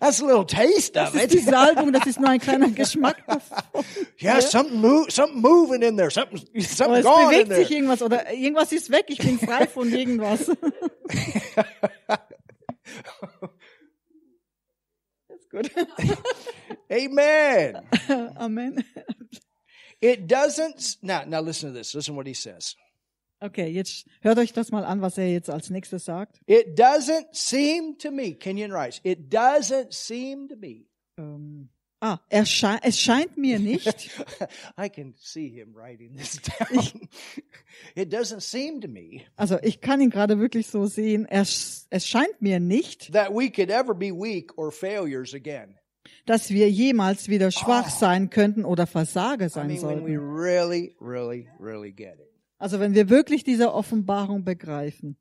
That's 0.00 0.20
a 0.20 0.24
little 0.24 0.44
taste 0.44 0.96
of 0.96 1.12
Das 1.12 1.22
ist 1.24 1.32
die 1.32 1.38
it. 1.38 1.44
Salbung, 1.44 1.92
das 1.92 2.06
ist 2.06 2.20
nur 2.20 2.28
ein 2.30 2.40
kleiner 2.40 2.68
Geschmack 2.70 3.16
davon. 3.26 3.84
Yeah, 4.22 4.40
something 4.40 4.80
move, 4.80 5.10
something 5.10 5.40
moving 5.40 5.82
in 5.82 5.96
there. 5.96 6.10
Something, 6.10 6.38
something 6.60 6.96
es 6.98 7.04
going 7.04 7.24
in 7.24 7.28
bewegt 7.30 7.48
there. 7.48 7.60
sich 7.62 7.70
irgendwas 7.72 8.02
oder 8.02 8.32
irgendwas 8.32 8.72
ist 8.72 8.90
weg. 8.90 9.06
Ich 9.08 9.18
bin 9.18 9.38
frei 9.38 9.66
von 9.66 9.92
irgendwas. 9.92 10.46
Gut. 15.50 15.70
Amen. 16.90 17.78
Amen. 18.36 18.84
It 20.00 20.28
doesn't. 20.28 20.96
Now, 21.02 21.24
now 21.26 21.40
listen 21.40 21.72
to 21.72 21.74
this. 21.78 21.94
Listen 21.94 22.14
what 22.16 22.26
he 22.26 22.34
says. 22.34 22.76
Okay, 23.40 23.68
jetzt 23.68 24.06
hört 24.20 24.38
euch 24.38 24.52
das 24.52 24.72
mal 24.72 24.84
an, 24.84 25.00
was 25.00 25.16
er 25.16 25.30
jetzt 25.30 25.48
als 25.48 25.70
nächstes 25.70 26.04
sagt. 26.04 26.40
It 26.46 26.76
doesn't 26.76 27.28
seem 27.32 27.96
to 27.98 28.10
me, 28.10 28.34
Kenyon 28.34 28.72
writes, 28.72 29.00
it 29.04 29.32
doesn't 29.32 29.92
seem 29.92 30.48
to 30.48 30.56
me. 30.56 30.86
Ähm, 31.16 31.68
ah, 32.00 32.18
er 32.28 32.44
schei 32.46 32.78
es 32.82 32.98
scheint 32.98 33.36
mir 33.36 33.60
nicht. 33.60 34.10
I 34.76 34.88
can 34.88 35.14
see 35.18 35.48
him 35.48 35.72
writing 35.72 36.16
this 36.16 36.40
down. 36.58 36.84
it 37.94 38.12
doesn't 38.12 38.42
seem 38.42 38.80
to 38.80 38.88
me 38.88 39.22
Also 39.36 39.56
ich 39.62 39.80
kann 39.80 40.00
ihn 40.00 40.10
gerade 40.10 40.40
wirklich 40.40 40.66
so 40.66 40.86
sehen. 40.86 41.24
Er, 41.26 41.44
sch- 41.44 41.86
es 41.90 42.08
scheint 42.08 42.42
mir 42.42 42.58
nicht, 42.58 43.12
that 43.12 43.30
we 43.32 43.48
could 43.50 43.70
ever 43.70 43.94
be 43.94 44.10
weak 44.12 44.50
or 44.58 44.72
failures 44.72 45.32
again. 45.32 45.76
Dass 46.26 46.50
wir 46.50 46.70
jemals 46.70 47.28
wieder 47.28 47.50
schwach 47.50 47.88
sein 47.90 48.30
könnten 48.30 48.64
oder 48.64 48.86
Versage 48.86 49.46
I 49.46 49.48
sein 49.48 49.76
sollten. 49.78 50.06
Also 52.58 52.80
wenn 52.80 52.94
wir 52.94 53.08
wirklich 53.08 53.44
diese 53.44 53.72
Offenbarung 53.72 54.44
begreifen. 54.44 55.16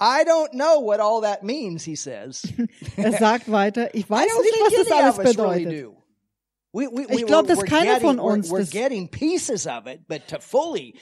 I 0.00 0.24
don't 0.26 0.52
know 0.52 0.82
what 0.84 1.00
all 1.00 1.22
that 1.22 1.42
means, 1.42 1.84
he 1.84 1.96
says. 1.96 2.42
Er 2.96 3.12
sagt 3.12 3.50
weiter, 3.50 3.94
ich 3.94 4.08
weiß 4.08 4.26
nicht, 4.26 4.60
was 4.60 4.86
das 4.86 4.92
alles 4.92 5.16
bedeutet. 5.32 5.72
Ich 5.72 5.86
we, 6.72 7.24
glaub, 7.24 7.46
we're- 7.46 7.48
dass 7.48 7.64
keiner 7.64 8.00
von 8.00 8.18
uns 8.18 8.50
das- 8.50 8.70
getting 8.70 9.08
pieces 9.08 9.66
of 9.66 9.86
it, 9.86 10.06
but 10.06 10.26
to 10.28 10.38
fully 10.38 10.94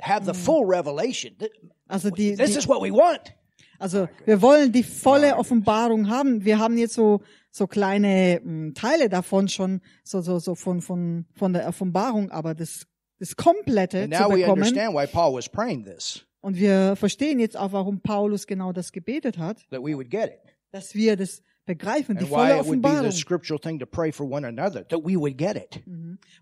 have 0.00 0.24
the 0.24 0.34
full 0.34 0.64
revelation, 0.64 1.36
th- 1.38 1.52
Also 1.86 2.10
die, 2.10 2.34
this 2.34 2.52
die 2.52 2.58
is 2.58 2.66
what 2.68 2.82
we 2.82 2.90
want. 2.90 3.34
Also 3.78 4.08
wir 4.26 4.42
wollen 4.42 4.72
die 4.72 4.82
volle 4.82 5.36
Offenbarung 5.36 6.10
haben. 6.10 6.44
Wir 6.44 6.58
haben 6.58 6.76
jetzt 6.76 6.94
so 6.94 7.20
so 7.50 7.66
kleine 7.66 8.40
mh, 8.42 8.72
Teile 8.74 9.08
davon 9.08 9.48
schon 9.48 9.80
so 10.04 10.20
so 10.20 10.38
so 10.38 10.54
von 10.54 10.80
von 10.80 11.26
von 11.34 11.52
der 11.52 11.66
Offenbarung, 11.68 12.30
aber 12.30 12.54
das 12.54 12.86
das 13.18 13.36
komplette 13.36 14.02
And 14.04 14.14
zu 14.14 14.20
now 14.22 14.28
we 14.30 14.36
bekommen. 14.38 14.62
understand 14.62 14.94
why 14.94 15.06
Paul 15.06 15.34
was 15.34 15.48
praying 15.48 15.84
this, 15.84 16.24
Und 16.40 16.56
wir 16.56 16.96
verstehen 16.96 17.38
jetzt 17.38 17.56
auch, 17.56 17.72
warum 17.72 18.00
Paulus 18.00 18.46
genau 18.46 18.72
das 18.72 18.92
gebetet 18.92 19.36
hat, 19.38 19.58
that 19.70 19.80
we 19.82 19.94
would 19.94 20.10
get 20.10 20.26
it. 20.30 20.56
dass 20.72 20.94
wir 20.94 21.16
das 21.16 21.42
begreifen, 21.66 22.16
die 22.16 22.24
And 22.24 22.30
why 22.30 22.34
volle 22.36 22.60
it 22.60 22.66
would 22.66 22.80
be 22.82 22.88
the 22.88 22.94
Offenbarung. 22.96 23.12
scriptural 23.12 23.60
thing 23.60 23.78
to 23.78 23.86
pray 23.86 24.10
for 24.10 24.24
one 24.28 24.46
another, 24.46 24.86
that 24.88 25.00
we 25.04 25.16
would 25.16 25.36
get 25.36 25.56
it. 25.56 25.82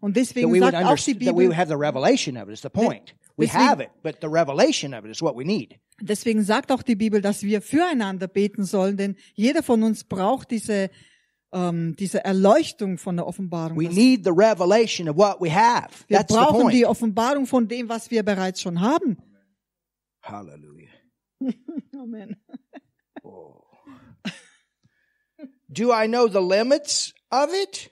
Und 0.00 0.14
That 0.14 0.16
deswegen 0.22 0.52
we 0.52 0.61
would, 0.61 0.72
sagt 0.72 0.76
auch 0.76 0.80
die 0.80 0.86
understand, 0.88 1.20
that 1.26 1.34
we 1.36 1.42
Bibel, 1.42 1.48
would 1.48 1.56
have 1.56 1.68
the 1.68 1.76
revelation 1.76 2.36
of 2.36 2.48
it 2.48 2.52
is 2.54 2.62
the 2.62 2.70
point. 2.70 3.14
We 3.36 3.46
deswegen- 3.46 3.66
have 3.68 3.82
it, 3.82 3.90
but 4.02 4.16
the 4.20 4.28
revelation 4.28 4.94
of 4.94 5.04
it 5.04 5.11
is 5.11 5.20
what 5.20 5.34
we 5.36 5.44
need. 5.44 5.78
Deswegen 6.01 6.42
sagt 6.42 6.72
auch 6.72 6.82
die 6.82 6.96
Bibel, 6.96 7.20
dass 7.20 7.42
wir 7.42 7.62
füreinander 7.62 8.28
beten 8.28 8.64
sollen, 8.64 8.96
denn 8.96 9.16
jeder 9.34 9.62
von 9.62 9.82
uns 9.82 10.05
braucht 10.05 10.51
diese 10.51 10.90
ähm, 11.53 11.96
diese 11.96 12.24
Erleuchtung 12.24 12.99
von 12.99 13.16
der 13.16 13.26
Offenbarung. 13.26 13.78
We 13.78 13.88
need 13.88 14.24
the 14.24 14.30
revelation 14.30 15.09
of 15.09 15.16
what 15.16 15.40
we 15.40 15.51
have. 15.51 16.05
Wir 16.07 16.18
That's 16.18 16.34
brauchen 16.34 16.68
die 16.68 16.84
Offenbarung 16.84 17.46
von 17.46 17.68
dem, 17.68 17.88
was 17.88 18.11
wir 18.11 18.22
bereits 18.22 18.61
schon 18.61 18.80
haben. 18.80 19.16
Hallelujah. 20.22 20.90
Amen. 21.94 22.36
Do 25.70 25.92
I 25.92 26.07
know 26.07 26.28
the 26.28 26.40
limits 26.40 27.14
of 27.30 27.51
it? 27.53 27.90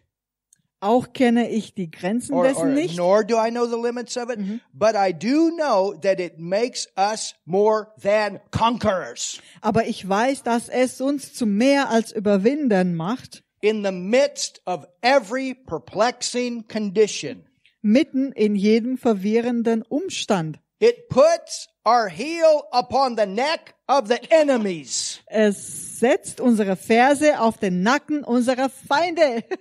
Auch 0.81 1.13
kenne 1.15 1.49
ich 1.51 1.75
die 1.75 1.91
Grenzen 1.91 2.35
Or, 2.35 2.45
dessen 2.45 2.61
or 2.61 2.67
nicht, 2.67 2.97
nor 2.97 3.25
do 3.25 3.37
I 3.37 3.51
know 3.51 3.67
the 3.67 3.81
limits 3.81 4.17
of 4.17 4.29
it, 4.31 4.39
but 4.73 4.95
I 4.95 5.13
do 5.13 5.51
know 5.51 5.95
that 6.03 6.21
it 6.21 6.39
makes 6.39 6.87
us 6.97 7.35
more 7.47 7.89
than 8.03 8.41
conquerors 8.51 9.41
aber 9.63 9.87
ich 9.87 10.07
weiß, 10.07 10.43
dass 10.43 10.69
es 10.69 11.01
uns 11.01 11.33
zu 11.33 11.47
mehr 11.47 11.89
als 11.89 12.13
Überwindern 12.13 12.95
macht, 12.95 13.43
in 13.63 13.83
the 13.85 13.91
midst 13.91 14.61
of 14.67 14.87
every 15.01 15.55
perplexing 15.55 16.69
condition. 16.69 17.47
mitten 17.81 18.33
in 18.33 18.55
jedem 18.55 18.99
verwirrenden 18.99 19.83
Umstand. 19.83 20.59
It 20.79 21.09
puts 21.09 21.69
our 21.87 22.09
heel 22.09 22.65
upon 22.71 23.17
the 23.17 23.25
neck 23.25 23.75
of 23.89 24.09
the 24.09 24.19
enemies. 24.31 25.21
Es 25.27 25.99
setzt 26.01 26.39
unsere 26.39 26.77
Ferse 26.77 27.41
auf 27.41 27.57
den 27.57 27.83
Nacken 27.83 28.23
unserer 28.25 28.69
Feinde. 28.69 29.43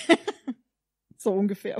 so 1.18 1.32
ungefähr. 1.32 1.78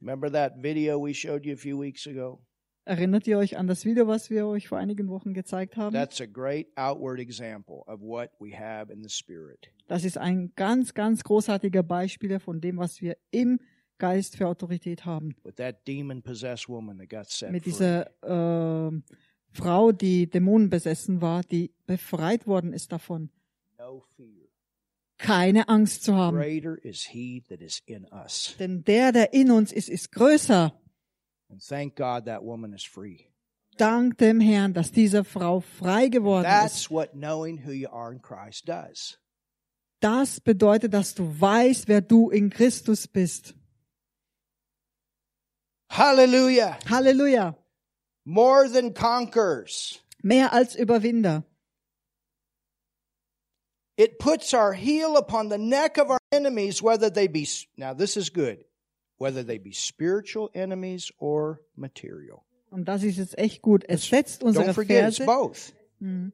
Remember 0.00 0.30
that 0.30 0.62
video 0.62 0.98
we 1.02 1.14
showed 1.14 1.44
you 1.44 1.54
a 1.54 1.56
few 1.56 1.80
weeks 1.80 2.06
ago? 2.06 2.40
Erinnert 2.84 3.26
ihr 3.26 3.36
euch 3.38 3.56
an 3.56 3.66
das 3.66 3.84
Video, 3.84 4.06
was 4.06 4.30
wir 4.30 4.46
euch 4.46 4.68
vor 4.68 4.78
einigen 4.78 5.08
Wochen 5.08 5.34
gezeigt 5.34 5.76
haben? 5.76 5.92
That's 5.92 6.20
a 6.20 6.26
great 6.26 6.68
outward 6.76 7.18
example 7.18 7.82
of 7.88 8.00
what 8.00 8.30
we 8.38 8.56
have 8.56 8.92
in 8.92 9.02
the 9.02 9.08
Spirit. 9.08 9.72
Das 9.88 10.04
ist 10.04 10.18
ein 10.18 10.52
ganz, 10.54 10.94
ganz 10.94 11.24
großartiger 11.24 11.82
Beispiel 11.82 12.38
von 12.38 12.60
dem, 12.60 12.76
was 12.76 13.00
wir 13.00 13.16
im 13.32 13.58
Geist 13.98 14.36
für 14.36 14.46
Autorität 14.46 15.04
haben. 15.04 15.34
With 15.42 15.56
that 15.56 15.84
demon 15.88 16.22
possessed 16.22 16.68
woman 16.68 16.98
that 16.98 17.08
got 17.08 17.28
set 17.28 17.50
Mit 17.50 17.66
dieser 17.66 18.06
äh, 18.22 18.92
Frau, 19.50 19.90
die 19.90 20.30
dämonenbesessen 20.30 21.20
war, 21.20 21.42
die 21.42 21.72
befreit 21.86 22.46
worden 22.46 22.72
ist 22.72 22.92
davon, 22.92 23.30
No 23.78 24.04
fear. 24.16 24.45
Keine 25.18 25.68
Angst 25.68 26.04
zu 26.04 26.14
haben. 26.14 26.36
Greater 26.36 26.76
is 26.82 27.04
he 27.04 27.42
that 27.48 27.60
is 27.60 27.82
in 27.86 28.06
us. 28.12 28.54
Denn 28.58 28.84
der, 28.84 29.12
der 29.12 29.32
in 29.32 29.50
uns 29.50 29.72
ist, 29.72 29.88
ist 29.88 30.12
größer. 30.12 30.72
And 31.48 31.62
thank 31.62 31.96
God 31.96 32.26
that 32.26 32.42
woman 32.42 32.72
is 32.72 32.84
free. 32.84 33.26
Dank 33.76 34.18
dem 34.18 34.40
Herrn, 34.40 34.72
dass 34.72 34.90
diese 34.90 35.22
Frau 35.24 35.60
frei 35.60 36.08
geworden 36.08 36.46
ist. 36.46 36.50
That's 36.50 36.90
what 36.90 37.12
knowing 37.12 37.64
who 37.64 37.72
you 37.72 37.88
are 37.90 38.12
in 38.12 38.20
Christ 38.20 38.68
does. 38.68 39.18
Das 40.00 40.40
bedeutet, 40.40 40.92
dass 40.94 41.14
du 41.14 41.40
weißt, 41.40 41.88
wer 41.88 42.00
du 42.00 42.30
in 42.30 42.50
Christus 42.50 43.06
bist. 43.06 43.54
Hallelujah. 45.90 46.78
Halleluja. 46.88 47.56
More 48.24 48.70
than 48.70 48.92
conquers. 48.92 50.00
Mehr 50.22 50.52
als 50.52 50.74
Überwinder. 50.74 51.44
It 53.98 54.18
puts 54.18 54.52
our 54.52 54.72
heel 54.74 55.16
upon 55.16 55.48
the 55.50 55.58
neck 55.58 55.96
of 55.98 56.10
our 56.10 56.18
enemies, 56.32 56.82
whether 56.82 57.10
they 57.10 57.28
be, 57.28 57.46
now 57.76 57.94
this 57.94 58.16
is 58.16 58.30
good, 58.32 58.64
whether 59.18 59.42
they 59.44 59.58
be 59.58 59.72
spiritual 59.72 60.50
enemies 60.52 61.10
or 61.18 61.60
material. 61.74 62.42
Und 62.70 62.86
das 62.86 63.02
ist 63.04 63.16
jetzt 63.16 63.38
echt 63.38 63.62
gut. 63.62 63.84
Es 63.88 64.06
setzt 64.08 64.42
Don't 64.42 64.48
unsere 64.48 64.74
forget, 64.74 65.08
it's 65.08 65.16
Verse. 65.18 65.72
both. 66.00 66.32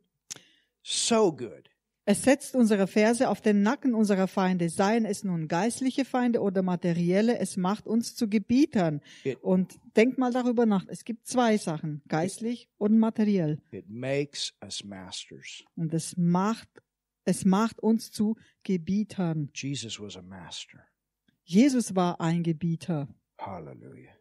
So 0.83 1.33
good. 1.33 1.69
Es 2.05 2.25
setzt 2.25 2.57
unsere 2.57 2.89
Verse 2.89 3.29
auf 3.29 3.41
den 3.41 3.63
Nacken 3.63 3.95
unserer 3.95 4.27
Feinde, 4.27 4.69
seien 4.69 5.05
es 5.05 5.23
nun 5.23 5.47
geistliche 5.47 6.05
Feinde 6.05 6.41
oder 6.41 6.63
materielle, 6.63 7.39
es 7.39 7.57
macht 7.57 7.87
uns 7.87 8.17
zu 8.17 8.29
Gebietern. 8.29 9.01
It- 9.23 9.41
Und 9.41 9.79
denkt 9.95 10.19
mal 10.19 10.33
darüber 10.33 10.67
nach. 10.67 10.85
Es 10.89 11.05
gibt 11.05 11.29
zwei 11.29 11.57
Sachen, 11.59 12.03
geistlich 12.09 12.69
und 12.77 12.99
materiell. 12.99 13.61
It 13.71 13.89
makes 13.89 14.53
us 14.65 14.83
masters. 14.83 15.63
Und 15.77 15.95
es 15.95 16.17
macht, 16.17 16.69
es 17.25 17.45
macht 17.45 17.81
uns 17.81 18.11
zu 18.11 18.37
Gebietern. 18.65 19.51
Jesus 19.55 20.01
was 20.01 20.17
a 20.17 20.23
master. 20.23 20.85
Jesus 21.45 21.95
war 21.95 22.21
ein 22.21 22.43
Gebieter. 22.43 23.09
Hallelujah. 23.39 24.13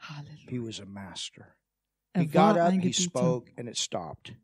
Halleluja. 0.00 0.48
He 0.50 0.58
was 0.60 0.80
a 0.80 0.84
master. 0.86 1.54
He 2.14 2.20
Er 2.22 2.26
got 2.26 2.34
war 2.56 2.66
up, 2.66 2.72
ein 2.72 2.80
he 2.80 2.90
Gebieter. 2.90 3.02
spoke, 3.02 3.52
and 3.56 3.68
it 3.68 3.76
stopped. 3.76 4.34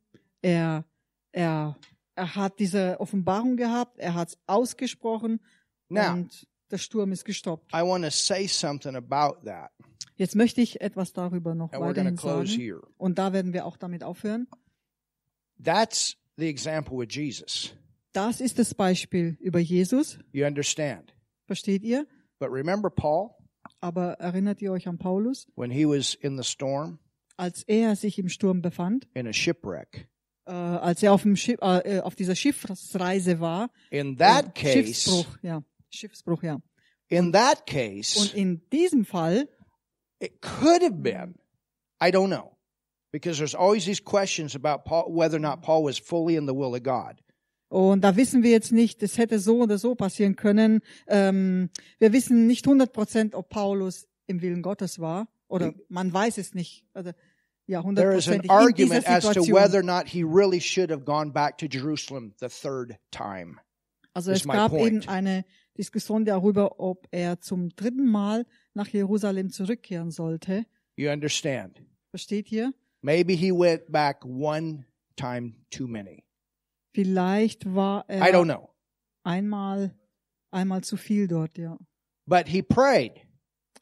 Er, 0.43 0.85
er, 1.33 1.77
er 2.15 2.35
hat 2.35 2.59
diese 2.59 2.99
Offenbarung 3.01 3.57
gehabt, 3.57 3.99
er 3.99 4.15
hat 4.15 4.29
es 4.29 4.39
ausgesprochen 4.47 5.41
Now, 5.89 6.13
und 6.13 6.47
der 6.71 6.79
Sturm 6.79 7.13
ist 7.13 7.25
gestoppt. 7.25 7.73
I 7.73 7.79
want 7.83 8.05
to 8.05 8.11
say 8.11 8.47
something 8.47 8.95
about 8.97 9.45
that, 9.45 9.71
Jetzt 10.17 10.37
möchte 10.37 10.61
ich 10.61 10.81
etwas 10.81 11.13
darüber 11.13 11.55
noch 11.57 11.73
and 11.73 11.83
weiterhin 11.83 12.17
sagen. 12.17 12.47
here. 12.47 12.83
Und 12.97 13.19
da 13.19 13.33
werden 13.33 13.53
wir 13.53 13.65
auch 13.67 13.77
damit 13.77 14.05
aufhören. 14.05 14.47
That's 15.63 16.17
the 16.37 16.47
example 16.49 16.97
with 16.99 17.09
Jesus. 17.15 17.75
Das 18.15 18.41
ist 18.41 18.59
das 18.59 18.75
Beispiel 18.75 19.37
über 19.41 19.59
Jesus. 19.59 20.19
You 20.33 20.47
understand? 20.47 21.15
Versteht 21.47 21.83
ihr? 21.83 22.07
But 22.39 22.51
remember 22.51 22.89
Paul 22.91 23.31
Aber 23.81 24.13
erinnert 24.15 24.63
ihr 24.63 24.73
euch 24.73 24.87
an 24.89 24.99
Paulus? 24.99 25.47
when 25.57 25.71
he 25.71 25.85
was 25.85 26.15
in 26.15 26.37
the 26.41 26.45
storm 26.45 26.99
Als 27.37 27.65
er 27.65 27.97
sich 27.97 28.19
im 28.19 28.29
Sturm 28.29 28.63
befand, 28.63 29.09
in 29.15 29.27
a 29.27 29.33
shipwreck? 29.33 30.09
äh, 30.47 30.53
als 30.53 31.03
er 31.03 31.13
auf, 31.13 31.23
dem 31.23 31.35
Schiff, 31.37 31.59
äh, 31.61 32.01
auf 32.01 32.15
dieser 32.15 32.37
Schiffsreise 32.37 33.41
war, 33.41 33.71
In 33.91 34.17
that 34.19 34.47
äh, 34.47 34.61
case, 34.63 34.73
Schiffsbruch, 34.73 35.39
ja, 35.43 35.63
Schiffsbruch, 35.91 36.43
ja. 36.45 36.61
in 37.09 37.33
that 37.33 37.61
Und 37.61 37.67
case, 37.67 38.37
in 38.37 38.63
diesem 38.71 39.05
Fall, 39.05 39.49
it 40.21 40.41
could 40.41 40.83
have 40.83 41.03
been, 41.03 41.35
I 42.01 42.11
don't 42.13 42.29
know, 42.29 42.57
because 43.11 43.39
there's 43.39 43.55
always 43.57 43.85
these 43.87 44.01
questions 44.03 44.55
about 44.55 44.85
Paul, 44.85 45.11
whether 45.13 45.37
or 45.37 45.41
not 45.41 45.63
Paul 45.63 45.83
was 45.83 45.99
fully 45.99 46.37
in 46.37 46.47
the 46.47 46.55
will 46.55 46.75
of 46.77 46.85
God. 46.85 47.21
Und 47.75 48.03
da 48.03 48.15
wissen 48.15 48.45
wir 48.45 48.53
jetzt 48.53 48.71
nicht, 48.71 49.03
das 49.03 49.19
hätte 49.19 49.41
so 49.41 49.63
oder 49.63 49.79
so 49.79 49.97
passieren 49.97 50.37
können. 50.37 50.81
Ähm, 51.09 51.71
wir 51.99 52.13
wissen 52.13 52.47
nicht 52.47 52.65
100 52.67 52.93
Prozent, 52.93 53.35
ob 53.35 53.49
Paulus 53.49 54.07
im 54.29 54.43
Willen 54.43 54.63
Gottes 54.63 55.01
war, 55.01 55.27
oder 55.49 55.75
man 55.89 56.13
weiß 56.13 56.39
es 56.39 56.55
nicht. 56.55 56.85
Also, 56.93 57.11
ja, 57.67 57.83
There 57.83 58.17
is 58.17 58.29
an 58.29 58.49
argument 58.49 59.09
as 59.09 59.25
to 59.25 59.43
whether 59.49 59.79
or 59.79 59.83
not 59.83 60.07
he 60.07 60.23
really 60.23 60.61
should 60.61 60.93
have 60.93 61.03
gone 61.05 61.33
back 61.33 61.59
to 61.59 61.67
Jerusalem 61.67 62.33
the 62.39 62.47
third 62.47 62.97
time. 63.11 63.57
Also 64.13 64.31
es 64.31 64.45
gab 64.45 64.71
point. 64.71 64.87
eben 64.87 65.09
eine 65.09 65.45
Diskussion 65.77 66.25
darüber, 66.25 66.79
ob 66.79 67.09
er 67.11 67.41
zum 67.41 67.71
dritten 67.71 68.07
Mal 68.07 68.47
nach 68.75 68.87
Jerusalem 68.87 69.51
zurückkehren 69.51 70.13
sollte. 70.13 70.65
You 70.95 71.11
understand? 71.11 71.83
Versteht 72.11 72.53
ihr? 72.53 72.73
Maybe 73.03 73.33
he 73.33 73.51
went 73.51 73.91
back 73.91 74.25
one 74.25 74.87
time 75.17 75.55
too 75.73 75.89
many. 75.89 76.24
Vielleicht 76.95 77.65
war 77.75 78.05
I 78.09 78.15
don't 78.33 78.49
er 78.51 78.57
know. 78.59 78.71
einmal, 79.25 79.95
einmal 80.51 80.83
zu 80.85 80.97
viel 80.97 81.27
dort, 81.29 81.59
ja. 81.59 81.77
But 82.27 82.49
he 82.49 82.63
prayed 82.63 83.13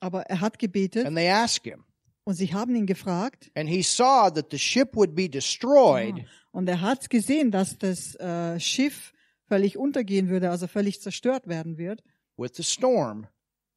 Aber 0.01 0.23
er 0.23 0.41
hat 0.41 0.59
gebetet 0.59 1.07
and 1.07 1.17
they 1.17 1.29
asked 1.29 1.65
him. 1.65 1.85
und 2.25 2.35
sie 2.35 2.53
haben 2.53 2.75
ihn 2.75 2.87
gefragt 2.87 3.51
And 3.55 3.69
he 3.69 3.83
saw 3.83 4.31
that 4.31 4.47
the 4.51 4.59
ship 4.59 4.97
would 4.97 5.15
be 5.15 5.29
destroyed 5.29 6.25
und 6.53 6.69
er 6.69 6.81
hat 6.81 7.09
gesehen, 7.11 7.51
dass 7.51 7.79
das 7.79 8.15
äh, 8.17 8.59
Schiff 8.59 9.13
völlig 9.47 9.77
untergehen 9.77 10.29
würde, 10.29 10.51
also 10.51 10.67
völlig 10.67 11.01
zerstört 11.01 11.47
werden 11.47 11.77
wird 11.79 12.03
with 12.39 12.53
the 12.55 12.65
storm, 12.65 13.27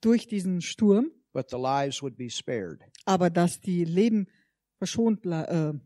durch 0.01 0.27
diesen 0.27 0.61
Sturm, 0.61 1.11
but 1.33 1.49
the 1.49 1.57
lives 1.57 2.01
would 2.01 2.15
be 2.15 2.29
spared. 2.29 2.81
aber 3.05 3.29
dass 3.29 3.59
die 3.59 3.83
Leben 3.83 4.27
verschont 4.77 5.21
ble 5.21 5.47
äh, 5.47 5.79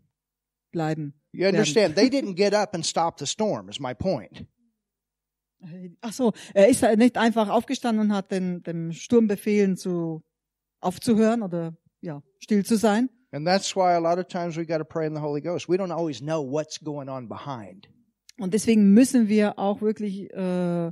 bleiben. 0.71 1.18
You 1.31 1.47
understand? 1.47 1.95
they 1.95 2.09
didn't 2.09 2.35
get 2.35 2.53
up 2.53 2.73
and 2.73 2.85
stop 2.85 3.19
the 3.19 3.25
storm, 3.25 3.69
is 3.69 3.79
my 3.79 3.93
point. 3.93 4.45
Ach 6.01 6.13
so, 6.13 6.31
er 6.53 6.69
ist 6.69 6.81
nicht 6.97 7.17
einfach 7.17 7.49
aufgestanden 7.49 8.05
und 8.05 8.13
hat 8.15 8.31
den, 8.31 8.63
den 8.63 8.93
Sturm 8.93 9.27
befehlen, 9.27 9.75
zu 9.75 10.23
aufzuhören 10.79 11.41
oder 11.43 11.75
ja 12.01 12.23
still 12.39 12.63
zu 12.63 12.77
sein. 12.77 13.09
And 13.31 13.45
that's 13.45 13.75
why 13.75 13.93
a 13.93 13.99
lot 13.99 14.17
of 14.17 14.27
times 14.27 14.57
we 14.57 14.65
got 14.65 14.77
to 14.77 14.85
pray 14.85 15.05
in 15.05 15.13
the 15.13 15.21
Holy 15.21 15.41
Ghost. 15.41 15.67
We 15.67 15.75
don't 15.75 15.91
always 15.91 16.19
know 16.19 16.41
what's 16.41 16.79
going 16.79 17.09
on 17.09 17.27
behind. 17.27 17.89
Und 18.39 18.53
deswegen 18.53 18.93
müssen 18.93 19.27
wir 19.27 19.59
auch 19.59 19.81
wirklich 19.81 20.31
äh, 20.33 20.91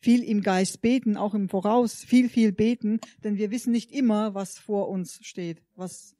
viel 0.00 0.22
im 0.22 0.40
Geist 0.42 0.80
beten, 0.80 1.16
auch 1.16 1.34
im 1.34 1.48
Voraus 1.48 1.96
viel, 1.96 2.28
viel 2.28 2.52
beten, 2.52 3.00
denn 3.24 3.36
wir 3.36 3.50
wissen 3.50 3.72
nicht 3.72 3.90
immer, 3.90 4.34
was 4.34 4.56
vor 4.56 4.88
uns 4.88 5.18
steht, 5.22 5.62
was, 5.74 6.14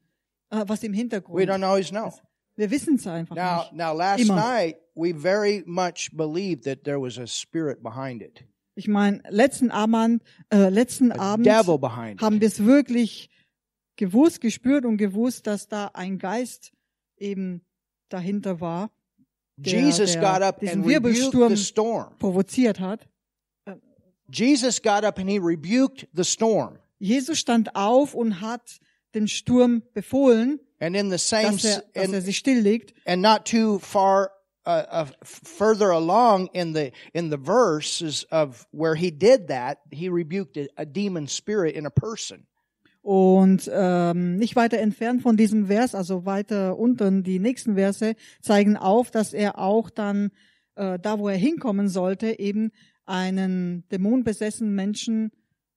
äh, 0.50 0.64
was 0.66 0.82
im 0.82 0.92
We 0.92 0.96
Hintergrund. 0.96 1.48
don't 1.48 1.64
always 1.64 1.90
know. 1.90 2.12
Wir 2.56 2.70
wissen 2.70 2.94
es 2.96 3.06
einfach 3.06 3.36
Now, 3.36 3.60
nicht. 3.62 3.72
now 3.74 3.92
last 3.94 4.20
Immer. 4.22 4.36
night 4.36 4.76
we 4.94 5.12
very 5.12 5.62
much 5.66 6.10
believed 6.12 6.64
that 6.64 6.84
there 6.84 7.00
was 7.00 7.18
a 7.18 7.26
spirit 7.26 7.82
behind 7.82 8.22
it, 8.22 8.44
Ich 8.74 8.88
meine, 8.88 9.22
letzten 9.30 9.70
Abend, 9.70 10.22
äh, 10.50 10.68
letzten 10.70 11.12
a 11.12 11.34
Abend 11.34 11.48
haben 11.48 12.40
wir 12.40 12.46
es 12.48 12.64
wirklich 12.64 13.30
gewusst, 13.96 14.40
gespürt 14.40 14.84
und 14.84 14.96
gewusst, 14.98 15.46
dass 15.46 15.68
da 15.68 15.90
ein 15.94 16.18
Geist 16.18 16.72
eben 17.18 17.62
dahinter 18.10 18.60
war, 18.60 18.90
der- 19.56 19.80
Jesus 19.80 20.12
der 20.12 20.20
got 20.22 20.42
up 20.42 20.60
diesen 20.60 20.80
and 20.80 20.86
Wirbelsturm 20.86 21.56
the 21.56 21.62
storm. 21.62 22.16
provoziert 22.18 22.80
hat. 22.80 23.08
Jesus 24.28 24.80
got 24.82 25.04
up 25.04 25.18
and 25.18 25.28
he 25.30 25.38
rebuked 25.38 26.08
the 26.14 26.24
storm. 26.24 26.78
Jesus 26.98 27.38
stand 27.38 27.74
auf 27.76 28.14
und 28.14 28.40
hat 28.40 28.78
den 29.14 29.28
Sturm 29.28 29.82
befohlen, 29.94 30.58
And 30.78 30.94
in 30.94 31.10
the 31.10 31.18
same, 31.18 31.52
dass 31.52 31.64
er, 31.64 31.82
dass 31.94 32.08
er 32.10 32.14
and, 32.16 32.24
sich 32.24 32.36
stilllegt. 32.36 32.92
and 33.06 33.22
not 33.22 33.46
too 33.46 33.78
far 33.78 34.30
uh, 34.66 34.84
uh, 34.90 35.06
further 35.22 35.90
along 35.90 36.48
in 36.52 36.74
the 36.74 36.92
in 37.14 37.30
the 37.30 37.38
verses 37.38 38.24
of 38.30 38.66
where 38.72 38.94
he 38.94 39.10
did 39.10 39.48
that, 39.48 39.78
he 39.90 40.08
rebuked 40.08 40.56
a, 40.56 40.68
a 40.76 40.84
demon 40.84 41.26
spirit 41.26 41.74
in 41.74 41.86
a 41.86 41.90
person. 41.90 42.46
Und 43.02 43.70
ähm, 43.72 44.36
nicht 44.36 44.56
weiter 44.56 44.78
entfernt 44.78 45.22
von 45.22 45.36
diesem 45.36 45.66
Vers, 45.66 45.94
also 45.94 46.26
weiter 46.26 46.76
unten, 46.76 47.22
die 47.22 47.38
nächsten 47.38 47.76
Verse 47.76 48.16
zeigen 48.42 48.76
auf, 48.76 49.12
dass 49.12 49.32
er 49.32 49.60
auch 49.60 49.90
dann 49.90 50.32
äh, 50.74 50.98
da, 50.98 51.20
wo 51.20 51.28
er 51.28 51.36
hinkommen 51.36 51.88
sollte, 51.88 52.40
eben 52.40 52.72
einen 53.04 53.84
dämonbesessenen 53.90 54.74
Menschen 54.74 55.30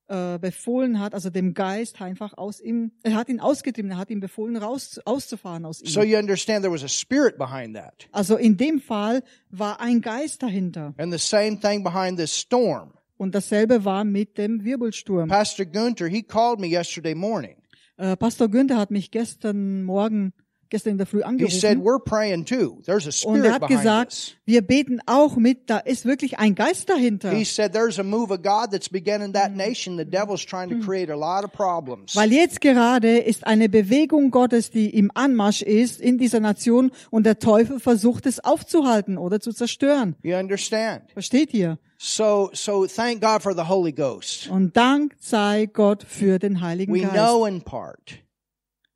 äh, 0.09 0.37
befohlen 0.39 0.99
hat, 0.99 1.13
also 1.13 1.29
dem 1.29 1.53
Geist 1.53 2.01
einfach 2.01 2.37
aus 2.37 2.59
ihm, 2.59 2.91
er 3.03 3.15
hat 3.15 3.29
ihn 3.29 3.39
ausgetrieben, 3.39 3.91
er 3.91 3.97
hat 3.97 4.09
ihm 4.09 4.19
befohlen, 4.19 4.57
raus, 4.57 4.99
auszufahren 5.05 5.65
aus 5.65 5.81
ihm. 5.81 5.87
So 5.87 6.01
you 6.01 6.17
understand 6.17 6.63
there 6.63 6.73
was 6.73 6.83
a 6.83 6.87
spirit 6.87 7.37
behind 7.37 7.75
that. 7.75 8.07
also 8.11 8.35
in 8.35 8.57
dem 8.57 8.79
Fall 8.79 9.23
war 9.49 9.79
ein 9.79 10.01
Geist 10.01 10.43
dahinter. 10.43 10.93
And 10.97 11.13
the 11.13 11.19
same 11.19 11.59
thing 11.59 11.83
behind 11.83 12.17
this 12.17 12.35
storm. 12.37 12.91
Und 13.17 13.35
dasselbe 13.35 13.85
war 13.85 14.03
mit 14.03 14.37
dem 14.37 14.63
Wirbelsturm. 14.63 15.27
Pastor 15.27 15.65
Gunther, 15.65 16.07
he 16.07 16.23
called 16.23 16.59
me 16.59 16.67
yesterday 16.67 17.13
morning. 17.13 17.55
Äh, 17.97 18.15
Pastor 18.15 18.47
Günther 18.47 18.77
hat 18.77 18.91
mich 18.91 19.11
gestern 19.11 19.83
Morgen, 19.83 20.33
gestern 20.69 20.91
in 20.91 20.97
der 20.97 21.07
Früh 21.07 21.21
He 21.37 21.49
said, 21.49 21.77
angerufen 21.77 21.83
we're 21.83 22.03
praying 22.03 22.45
too. 22.45 22.81
There's 22.85 23.05
a 23.05 23.27
und 23.27 23.43
er 23.43 23.53
spirit 23.55 23.61
hat 23.61 23.67
gesagt, 23.67 24.11
this. 24.11 24.35
wir 24.45 24.61
beten 24.61 24.99
auch 25.05 25.35
mit, 25.35 25.69
da 25.69 25.77
ist 25.77 26.05
wirklich 26.05 26.39
ein 26.39 26.55
Geist 26.55 26.89
dahinter. 26.89 27.31
He 27.31 27.43
said, 27.43 27.73
there's 27.73 27.99
a 27.99 28.03
move 28.03 28.31
of 28.31 28.41
God 28.41 28.71
that's 28.71 28.89
begun 28.89 29.21
in 29.21 29.33
that 29.33 29.55
nation. 29.55 29.97
The 29.97 30.05
devil's 30.05 30.45
trying 30.45 30.69
to 30.69 30.85
create 30.85 31.11
a 31.11 31.15
lot 31.15 31.43
of 31.43 31.51
problems. 31.51 32.15
Weil 32.15 32.31
jetzt 32.31 32.61
gerade 32.61 33.17
ist 33.17 33.45
eine 33.45 33.69
Bewegung 33.69 34.31
Gottes, 34.31 34.71
die 34.71 34.89
im 34.89 35.11
Anmarsch 35.13 35.61
ist 35.61 35.99
in 35.99 36.17
dieser 36.17 36.39
Nation 36.39 36.91
und 37.09 37.25
der 37.25 37.39
Teufel 37.39 37.79
versucht 37.79 38.25
es 38.25 38.39
aufzuhalten 38.39 39.17
oder 39.17 39.39
zu 39.39 39.51
zerstören. 39.51 40.15
You 40.23 40.35
understand? 40.35 41.03
Versteht 41.13 41.53
ihr? 41.53 41.77
So, 42.01 42.49
so 42.53 42.87
thank 42.87 43.21
God 43.21 43.41
for 43.41 43.53
the 43.53 43.67
Holy 43.67 43.91
Ghost. 43.91 44.47
Und 44.49 44.77
Dank 44.77 45.15
sei 45.19 45.65
Gott 45.65 46.03
für 46.07 46.39
den 46.39 46.61
Heiligen 46.61 46.93
We 46.93 47.01
Geist. 47.01 47.13
know 47.13 47.45
in 47.45 47.61
part, 47.61 48.19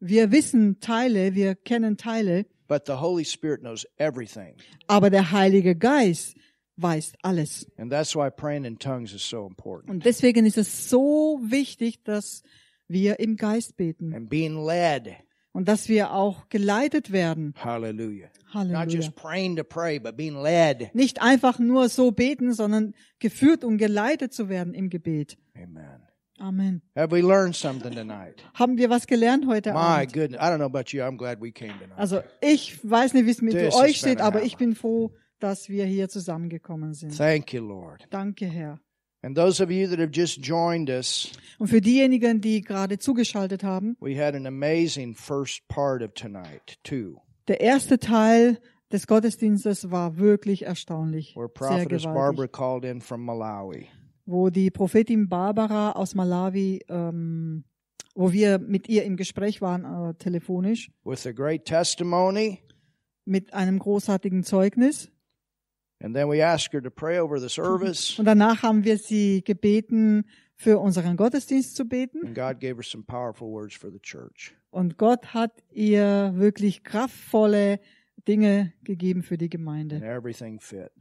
Wir 0.06 0.32
wissen 0.32 0.80
Teile, 0.82 1.34
wir 1.34 1.56
kennen 1.56 1.96
Teile, 1.96 2.46
but 2.68 2.84
the 2.88 2.94
Holy 2.94 3.24
Spirit 3.24 3.62
knows 3.62 3.86
everything. 3.98 4.56
aber 4.88 5.10
der 5.10 5.32
Heilige 5.32 5.76
Geist 5.76 6.36
weiß 6.76 7.14
alles. 7.22 7.66
And 7.78 7.90
that's 7.92 8.14
why 8.16 8.30
praying 8.30 8.66
in 8.66 8.78
tongues 8.78 9.14
is 9.14 9.22
so 9.28 9.46
important. 9.48 9.90
Und 9.90 10.04
deswegen 10.06 10.46
ist 10.46 10.58
es 10.58 10.90
so 10.90 11.40
wichtig, 11.44 12.04
dass 12.04 12.44
wir 12.90 13.20
im 13.20 13.38
Geist 13.38 13.78
beten 13.78 14.14
And 14.14 14.30
being 14.30 14.66
led. 14.66 15.16
und 15.54 15.68
dass 15.70 15.88
wir 15.88 16.12
auch 16.14 16.50
geleitet 16.50 17.12
werden. 17.14 17.54
Hallelujah. 17.64 18.28
Not 18.54 18.56
Halleluja. 18.56 18.86
just 18.86 19.16
praying 19.16 19.56
to 19.56 19.64
pray, 19.64 20.00
but 20.00 20.18
being 20.18 20.36
led. 20.36 20.94
Nicht 20.94 21.22
einfach 21.22 21.60
nur 21.60 21.88
so 21.90 22.12
beten, 22.12 22.54
sondern 22.54 22.94
geführt 23.20 23.64
und 23.64 23.78
geleitet 23.78 24.34
zu 24.34 24.50
werden 24.50 24.74
im 24.74 24.90
Gebet. 24.90 25.38
Amen. 25.56 26.02
Amen. 26.44 26.82
Have 26.98 27.16
we 27.16 27.22
learned 27.22 27.56
something 27.56 27.94
tonight? 27.94 28.44
Haben 28.54 28.78
wir 28.78 28.90
was 28.90 29.08
gelernt 29.08 29.48
heute 29.48 29.72
My 29.72 30.02
Abend? 30.02 30.14
goodness. 30.14 30.42
I 30.42 30.50
don't 30.50 30.58
know 30.58 30.66
about 30.66 30.92
you. 30.92 31.02
I'm 31.02 31.16
glad 31.16 31.40
we 31.40 31.54
came 31.54 31.72
tonight. 31.80 31.98
Also 31.98 32.22
ich 32.42 32.84
weiß 32.84 33.14
nicht, 33.14 33.26
wie 33.26 33.32
es 33.32 33.42
mit 33.42 33.54
This 33.54 33.74
is 33.74 33.76
euch 33.76 33.98
steht, 33.98 34.20
aber 34.20 34.44
ich 34.44 34.58
bin 34.58 34.76
froh, 34.76 35.14
dass 35.40 35.70
wir 35.70 35.86
hier 35.86 36.10
zusammengekommen 36.10 36.94
sind. 36.94 37.16
Thank 37.16 37.54
you, 37.54 37.66
Lord. 37.66 38.08
Danke, 38.10 38.46
Herr. 38.46 38.80
And 39.22 39.38
those 39.38 39.64
of 39.64 39.72
you 39.72 39.88
that 39.88 40.00
have 40.00 40.12
just 40.12 40.46
joined 40.46 40.90
us, 40.90 41.32
Und 41.60 41.68
für 41.68 41.80
diejenigen, 41.80 42.42
die 42.42 42.60
gerade 42.60 43.00
zugeschaltet 43.00 43.64
haben, 43.64 43.96
we 44.02 44.22
had 44.22 44.36
an 44.36 44.46
amazing 44.46 45.16
first 45.16 45.66
part 45.70 46.02
of 46.04 46.14
tonight, 46.14 46.78
too, 46.84 47.22
der 47.48 47.62
erste 47.62 48.00
Teil 48.00 48.60
des 48.92 49.08
Gottesdienstes 49.08 49.92
war 49.92 50.18
wirklich 50.18 50.66
erstaunlich, 50.66 51.38
where 51.38 51.48
sehr 51.48 51.54
Prophetess 51.54 52.04
Barbara 52.04 52.48
gewaltig, 52.48 52.52
called 52.52 52.84
in 52.84 53.00
from 53.00 53.24
Malawi. 53.24 53.88
Wo 54.26 54.50
die 54.50 54.72
Prophetin 54.72 55.28
Barbara 55.30 55.92
aus 55.94 56.16
Malawi, 56.16 56.82
ähm, 56.90 57.64
wo 58.16 58.32
wir 58.32 58.60
mit 58.60 58.88
ihr 58.90 59.04
im 59.04 59.18
Gespräch 59.18 59.62
waren, 59.62 59.84
äh, 60.12 60.14
telefonisch, 60.16 60.92
with 61.04 61.26
a 61.28 61.32
great 61.32 61.66
testimony. 61.66 62.60
mit 63.26 63.54
einem 63.54 63.80
großartigen 63.80 64.44
Zeugnis. 64.44 65.10
And 66.02 66.14
then 66.14 66.28
we 66.30 66.46
asked 66.46 66.74
her 66.74 66.82
to 66.84 66.90
pray 66.90 67.20
over 67.20 67.40
the 67.40 67.48
service, 67.50 68.20
Und 68.20 68.26
danach 68.26 68.62
haben 68.64 68.84
wir 68.84 68.98
sie 68.98 69.42
gebeten, 69.44 70.26
für 70.56 70.80
unseren 70.80 71.18
Gottesdienst 71.18 71.76
zu 71.76 71.86
beten. 71.86 72.20
and 72.26 72.36
God 72.36 72.60
gave 72.60 72.76
her 72.76 72.84
some 72.84 73.04
powerful 73.04 73.50
words 73.50 73.76
for 73.76 73.90
the 73.92 74.00
church. 74.00 74.54
Und 74.70 74.98
Gott 74.98 75.34
hat 75.34 75.64
ihr 75.72 76.34
wirklich 76.36 76.84
kraftvolle 76.84 77.80
Dinge 78.28 78.74
gegeben 78.84 79.24
für 79.24 79.38
die 79.38 79.46
And 79.46 79.52
Gemeinde. 79.52 79.96
everything 80.04 80.60
fit. 80.60 80.92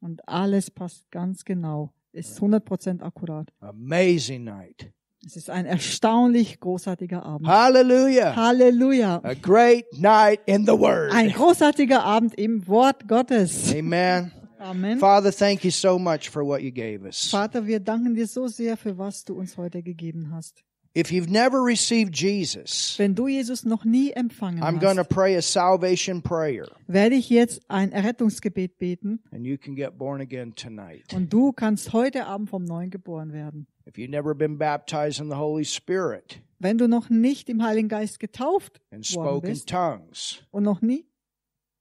Und 0.00 0.28
alles 0.28 0.70
passt 0.70 1.10
ganz 1.10 1.44
genau. 1.44 1.92
Ist 2.12 2.40
100% 2.40 3.02
akkurat. 3.02 3.48
Amazing 3.60 4.44
night. 4.44 4.92
Es 5.26 5.36
ist 5.36 5.50
ein 5.50 5.66
erstaunlich 5.66 6.60
großartiger 6.60 7.22
Abend. 7.22 7.48
Hallelujah. 7.48 8.36
Halleluja. 8.36 9.20
A 9.22 9.34
great 9.34 9.84
night 9.98 10.40
in 10.46 10.64
the 10.64 10.72
Word. 10.72 11.12
Ein 11.12 11.30
großartiger 11.30 12.04
Abend 12.04 12.34
im 12.36 12.66
Wort 12.68 13.08
Gottes. 13.08 13.74
Amen. 13.74 14.32
Amen. 14.58 14.98
Father, 14.98 15.32
thank 15.32 15.64
you 15.64 15.70
so 15.70 15.98
much 15.98 16.30
for 16.30 16.44
what 16.44 16.62
you 16.62 16.70
gave 16.70 17.04
us. 17.04 17.30
Vater, 17.30 17.66
wir 17.66 17.80
danken 17.80 18.14
dir 18.14 18.26
so 18.26 18.48
sehr 18.48 18.76
für 18.76 18.96
was 18.96 19.24
du 19.24 19.34
uns 19.34 19.56
heute 19.56 19.82
gegeben 19.82 20.30
hast. 20.32 20.64
If 20.98 21.12
you've 21.12 21.30
never 21.30 21.62
received 21.62 22.12
Jesus, 22.16 22.98
Wenn 22.98 23.14
du 23.14 23.28
Jesus 23.28 23.64
noch 23.64 23.84
nie 23.84 24.10
empfangen 24.10 24.64
I'm 24.64 24.80
going 24.80 24.96
to 24.96 25.04
pray 25.04 25.36
a 25.36 25.42
salvation 25.42 26.22
prayer, 26.22 26.66
werde 26.88 27.14
ich 27.14 27.30
jetzt 27.30 27.60
ein 27.68 27.92
Errettungsgebet 27.92 28.78
beten 28.78 29.20
and 29.30 29.46
you 29.46 29.56
can 29.56 29.76
get 29.76 29.96
born 29.96 30.20
again 30.20 30.56
tonight. 30.56 31.14
und 31.14 31.32
du 31.32 31.52
kannst 31.52 31.92
heute 31.92 32.26
Abend 32.26 32.50
vom 32.50 32.64
Neuen 32.64 32.90
geboren 32.90 33.32
werden. 33.32 33.68
If 33.86 33.94
you've 33.94 34.10
never 34.10 34.34
been 34.34 34.58
baptized 34.58 35.20
in 35.20 35.28
the 35.30 35.36
Holy 35.36 35.64
Spirit 35.64 36.42
Wenn 36.58 36.78
du 36.78 36.88
noch 36.88 37.10
nicht 37.10 37.48
im 37.48 37.62
Heiligen 37.62 37.88
Geist 37.88 38.18
getauft 38.18 38.80
and 38.90 39.06
spoken 39.06 39.48
bist 39.48 39.68
tongues, 39.68 40.42
und 40.50 40.64
noch 40.64 40.82
nie 40.82 41.06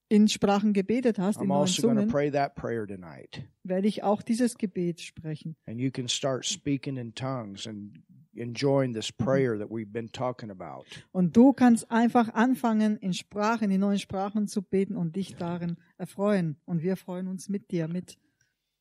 in 0.09 0.27
Sprachen 0.27 0.73
gebetet 0.73 1.17
hast, 1.17 1.37
in 1.37 1.45
I'm 1.45 1.47
neuen 1.47 1.61
also 1.61 1.81
Zungen, 1.81 2.07
pray 2.07 2.31
werde 2.31 3.87
ich 3.87 4.03
auch 4.03 4.21
dieses 4.21 4.59
Gebet 4.59 5.01
sprechen. 5.01 5.55
And 5.65 5.79
you 5.79 5.89
can 5.89 6.07
start 6.07 6.45
speaking 6.45 6.97
in 6.97 7.15
tongues 7.15 7.65
and 7.65 7.97
enjoying 8.37 8.93
this 8.93 9.11
prayer 9.11 9.57
that 9.57 9.69
we've 9.69 9.91
been 9.91 10.11
talking 10.11 10.49
about. 10.49 10.85
Und 11.11 11.35
du 11.35 11.53
kannst 11.53 11.89
einfach 11.91 12.33
anfangen, 12.33 12.97
in 12.97 13.13
Sprachen, 13.13 13.71
in 13.71 13.79
neuen 13.79 13.99
Sprachen 13.99 14.47
zu 14.47 14.61
beten 14.61 14.95
und 14.95 15.15
dich 15.15 15.35
darin 15.35 15.77
erfreuen. 15.97 16.57
Und 16.65 16.83
wir 16.83 16.95
freuen 16.95 17.27
uns 17.27 17.49
mit 17.49 17.71
dir 17.71 17.87
mit. 17.87 18.17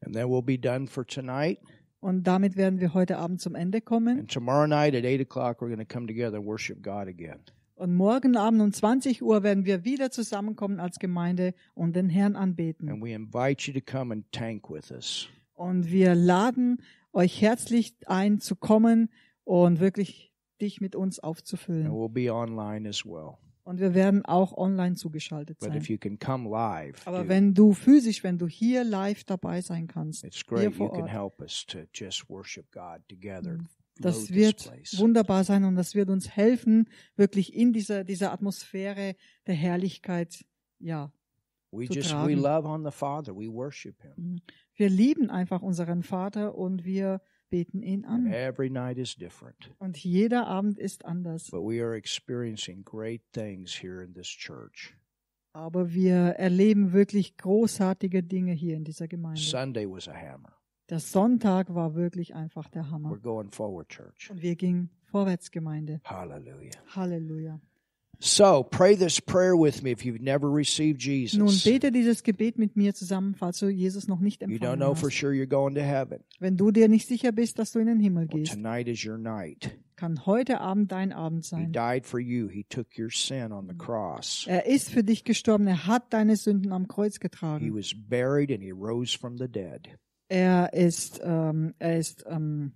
And 0.04 0.14
then 0.14 0.26
we'll 0.26 0.42
be 0.42 0.58
done 0.58 0.86
for 0.86 1.06
tonight. 1.06 1.58
Und 2.00 2.24
damit 2.24 2.56
werden 2.56 2.80
wir 2.80 2.94
heute 2.94 3.18
Abend 3.18 3.40
zum 3.40 3.54
Ende 3.54 3.80
kommen. 3.80 4.20
And 4.20 4.30
tomorrow 4.30 4.66
night 4.66 4.94
at 4.94 5.04
8 5.04 5.20
o'clock, 5.20 5.60
we're 5.60 5.74
going 5.74 5.78
to 5.78 5.84
come 5.84 6.06
together 6.06 6.36
and 6.36 6.46
worship 6.46 6.82
God 6.82 7.08
again. 7.08 7.40
Und 7.74 7.94
morgen 7.94 8.36
Abend 8.36 8.62
um 8.62 8.72
20 8.72 9.22
Uhr 9.22 9.42
werden 9.42 9.66
wir 9.66 9.84
wieder 9.84 10.10
zusammenkommen 10.10 10.80
als 10.80 10.98
Gemeinde 10.98 11.52
und 11.74 11.94
den 11.94 12.08
Herrn 12.08 12.34
anbeten. 12.34 12.88
And 12.88 13.02
we 13.02 13.12
invite 13.12 13.70
you 13.70 13.78
to 13.78 13.84
come 13.84 14.14
and 14.14 14.30
tank 14.32 14.70
with 14.70 14.90
us. 14.90 15.28
Und 15.54 15.90
wir 15.90 16.14
laden 16.14 16.80
euch 17.12 17.40
herzlich 17.42 17.96
ein 18.06 18.40
zu 18.40 18.56
kommen 18.56 19.10
und 19.46 19.78
wirklich 19.80 20.32
dich 20.60 20.80
mit 20.80 20.96
uns 20.96 21.18
And 21.20 21.24
aufzufüllen. 21.30 21.88
we'll 21.90 22.08
be 22.12 22.32
online 22.32 22.88
as 22.88 23.04
well. 23.06 23.34
Und 23.62 23.80
wir 23.80 23.94
werden 23.94 24.24
auch 24.24 24.56
online 24.56 24.94
zugeschaltet 24.94 25.58
But 25.58 25.70
sein. 25.70 25.78
if 25.78 25.88
you 25.88 25.98
can 25.98 26.18
come 26.18 26.48
live, 26.48 27.06
Aber 27.06 27.22
do. 27.24 27.28
wenn 27.28 27.54
du 27.54 27.72
physisch, 27.72 28.22
wenn 28.22 28.38
du 28.38 28.46
hier 28.46 28.84
live 28.84 29.24
dabei 29.24 29.60
sein 29.60 29.86
kannst, 29.86 30.24
it's 30.24 30.42
hier 30.48 30.70
vor 30.72 30.92
can 30.92 31.02
Ort, 31.02 31.10
help 31.12 31.40
us 31.40 31.64
to 31.66 31.78
just 31.92 32.28
worship 32.28 32.70
God 32.72 33.00
together. 33.08 33.58
das 33.98 34.30
wird 34.32 34.70
wunderbar 34.98 35.42
sein 35.44 35.64
und 35.64 35.74
das 35.76 35.94
wird 35.94 36.10
uns 36.10 36.28
helfen, 36.36 36.88
wirklich 37.16 37.54
in 37.54 37.72
dieser, 37.72 38.04
dieser 38.04 38.32
Atmosphäre 38.32 39.16
der 39.46 39.54
Herrlichkeit, 39.54 40.44
ja. 40.78 41.12
We 41.72 41.86
zu 41.86 41.94
just 41.94 42.10
tragen. 42.10 42.34
love 42.40 42.66
on 42.68 42.84
the 42.84 42.92
Father. 42.92 43.34
We 43.36 43.52
worship 43.52 44.00
Him. 44.00 44.40
Wir 44.76 44.88
lieben 44.88 45.28
einfach 45.30 45.62
unseren 45.62 46.02
Vater 46.04 46.54
und 46.56 46.84
wir 46.84 47.20
beten 47.50 47.82
ihn 47.82 48.04
an. 48.04 48.26
every 48.32 48.68
night 48.70 48.98
is 48.98 49.14
different. 49.16 49.72
Und 49.78 49.96
jeder 50.02 50.46
Abend 50.46 50.78
ist 50.78 51.04
anders. 51.04 51.50
But 51.50 51.62
we 51.62 51.82
are 51.82 51.94
experiencing 51.96 52.84
great 52.84 53.22
things 53.32 53.72
here 53.82 54.02
in 54.02 54.14
this 54.14 54.26
church. 54.28 54.94
Aber 55.52 55.92
wir 55.94 56.14
erleben 56.36 56.92
wirklich 56.92 57.36
großartige 57.38 58.22
Dinge 58.22 58.52
hier 58.52 58.76
in 58.76 58.84
dieser 58.84 59.08
Gemeinde. 59.08 59.40
Sunday 59.40 59.88
was 59.88 60.08
a 60.08 60.12
hammer. 60.14 60.52
Der 60.90 61.00
Sonntag 61.00 61.74
war 61.74 61.94
wirklich 61.94 62.34
einfach 62.34 62.68
der 62.68 62.84
We're 62.84 62.90
Hammer. 62.90 63.16
going 63.18 63.50
forward, 63.50 63.88
church. 63.88 64.30
Und 64.30 64.42
wir 64.42 64.54
gingen 64.54 64.90
vorwärts, 65.04 65.50
Gemeinde. 65.50 66.00
Hallelujah. 66.04 66.70
Halleluja. 66.94 67.58
So 68.18 68.62
pray 68.62 68.94
this 68.96 69.20
prayer 69.20 69.54
with 69.56 69.82
me 69.82 69.90
if 69.90 70.04
you've 70.04 70.20
never 70.22 70.50
received 70.50 71.04
Nun 71.06 71.48
Jesus. 71.48 71.64
bete 71.64 71.92
dieses 71.92 72.22
Gebet 72.22 72.56
mit 72.58 72.74
mir 72.76 72.94
zusammen, 72.94 73.34
falls 73.34 73.58
du 73.58 73.68
Jesus 73.68 74.08
noch 74.08 74.20
nicht 74.20 74.40
You 74.42 74.48
don't 74.48 74.52
empfangen 74.54 74.78
know 74.78 74.94
for 74.94 75.10
hast. 75.10 75.16
sure 75.18 75.32
you're 75.34 75.46
going 75.46 75.74
to 75.74 75.82
heaven. 75.82 76.20
Wenn 76.40 76.56
du 76.56 76.70
dir 76.70 76.88
nicht 76.88 77.06
sicher 77.06 77.30
bist, 77.32 77.58
dass 77.58 77.72
du 77.72 77.78
in 77.78 77.86
den 77.86 78.00
Himmel 78.00 78.28
Well, 78.30 78.40
gehst, 78.40 78.54
tonight 78.54 78.88
is 78.88 79.04
your 79.04 79.18
night. 79.18 79.70
kann 79.96 80.24
heute 80.24 80.60
Abend 80.60 80.92
dein 80.92 81.12
Abend 81.12 81.44
He 81.44 81.48
sein. 81.50 81.72
died 81.72 82.06
for 82.06 82.18
you. 82.18 82.48
He 82.48 82.64
took 82.64 82.86
your 82.98 83.10
sin 83.10 83.52
on 83.52 83.68
the 83.68 83.74
cross. 83.76 84.44
Er 84.48 84.66
ist 84.66 84.88
für 84.90 85.04
dich 85.04 85.24
gestorben. 85.24 85.66
Er 85.66 85.86
hat 85.86 86.12
deine 86.14 86.36
Sünden 86.36 86.72
am 86.72 86.88
Kreuz 86.88 87.14
He 87.16 87.20
getragen. 87.20 87.74
was 87.74 87.92
buried 87.94 88.50
and 88.50 88.62
he 88.62 88.70
rose 88.72 89.16
from 89.16 89.36
the 89.36 89.48
dead. 89.48 89.88
Er 90.28 90.72
ist, 90.72 91.20
ähm, 91.22 91.74
er 91.78 91.98
ist, 91.98 92.24
ähm, 92.28 92.72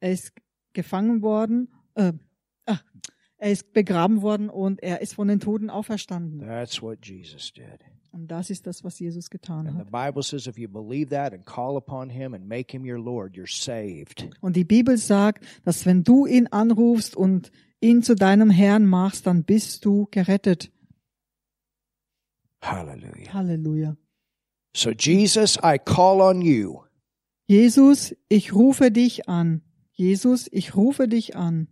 er 0.00 0.12
ist 0.12 0.32
gefangen 0.74 1.22
worden. 1.22 1.68
Äh, 1.94 2.12
ach, 2.66 2.84
er 3.38 3.50
ist 3.50 3.72
begraben 3.72 4.22
worden 4.22 4.48
und 4.48 4.82
er 4.82 5.00
ist 5.00 5.14
von 5.14 5.28
den 5.28 5.40
Toten 5.40 5.70
auferstanden. 5.70 6.40
That's 6.40 6.80
what 6.82 7.04
Jesus 7.04 7.52
did. 7.52 7.84
Und 8.12 8.28
das 8.28 8.48
ist 8.48 8.66
das, 8.66 8.82
was 8.82 8.98
Jesus 8.98 9.28
getan 9.28 9.74
hat. 9.74 9.90
Bible 9.90 10.22
says 10.22 10.46
if 10.46 10.56
you 10.56 10.68
believe 10.68 11.10
that 11.10 11.34
and 11.34 11.44
call 11.44 11.76
upon 11.76 12.08
him 12.08 12.32
and 12.32 12.48
make 12.48 12.72
him 12.72 12.84
your 12.84 12.98
Lord, 12.98 13.34
you're 13.34 13.46
saved. 13.46 14.26
Und 14.40 14.56
die 14.56 14.64
Bibel 14.64 14.96
sagt, 14.96 15.44
dass 15.64 15.84
wenn 15.84 16.02
du 16.02 16.24
ihn 16.24 16.46
anrufst 16.46 17.14
und 17.14 17.52
ihn 17.80 18.02
zu 18.02 18.14
deinem 18.14 18.48
Herrn 18.48 18.86
machst, 18.86 19.26
dann 19.26 19.44
bist 19.44 19.84
du 19.84 20.08
gerettet. 20.10 20.72
Hallelujah. 22.62 23.34
Halleluja. 23.34 23.96
So, 24.74 24.90
Jesus, 24.90 25.58
I 25.62 25.78
call 25.78 26.20
on 26.20 26.40
you. 26.40 26.80
Jesus, 27.48 28.14
ich 28.28 28.54
rufe 28.54 28.90
dich 28.90 29.28
an. 29.28 29.62
Jesus, 29.92 30.48
ich 30.50 30.74
rufe 30.74 31.06
dich 31.06 31.36
an. 31.36 31.68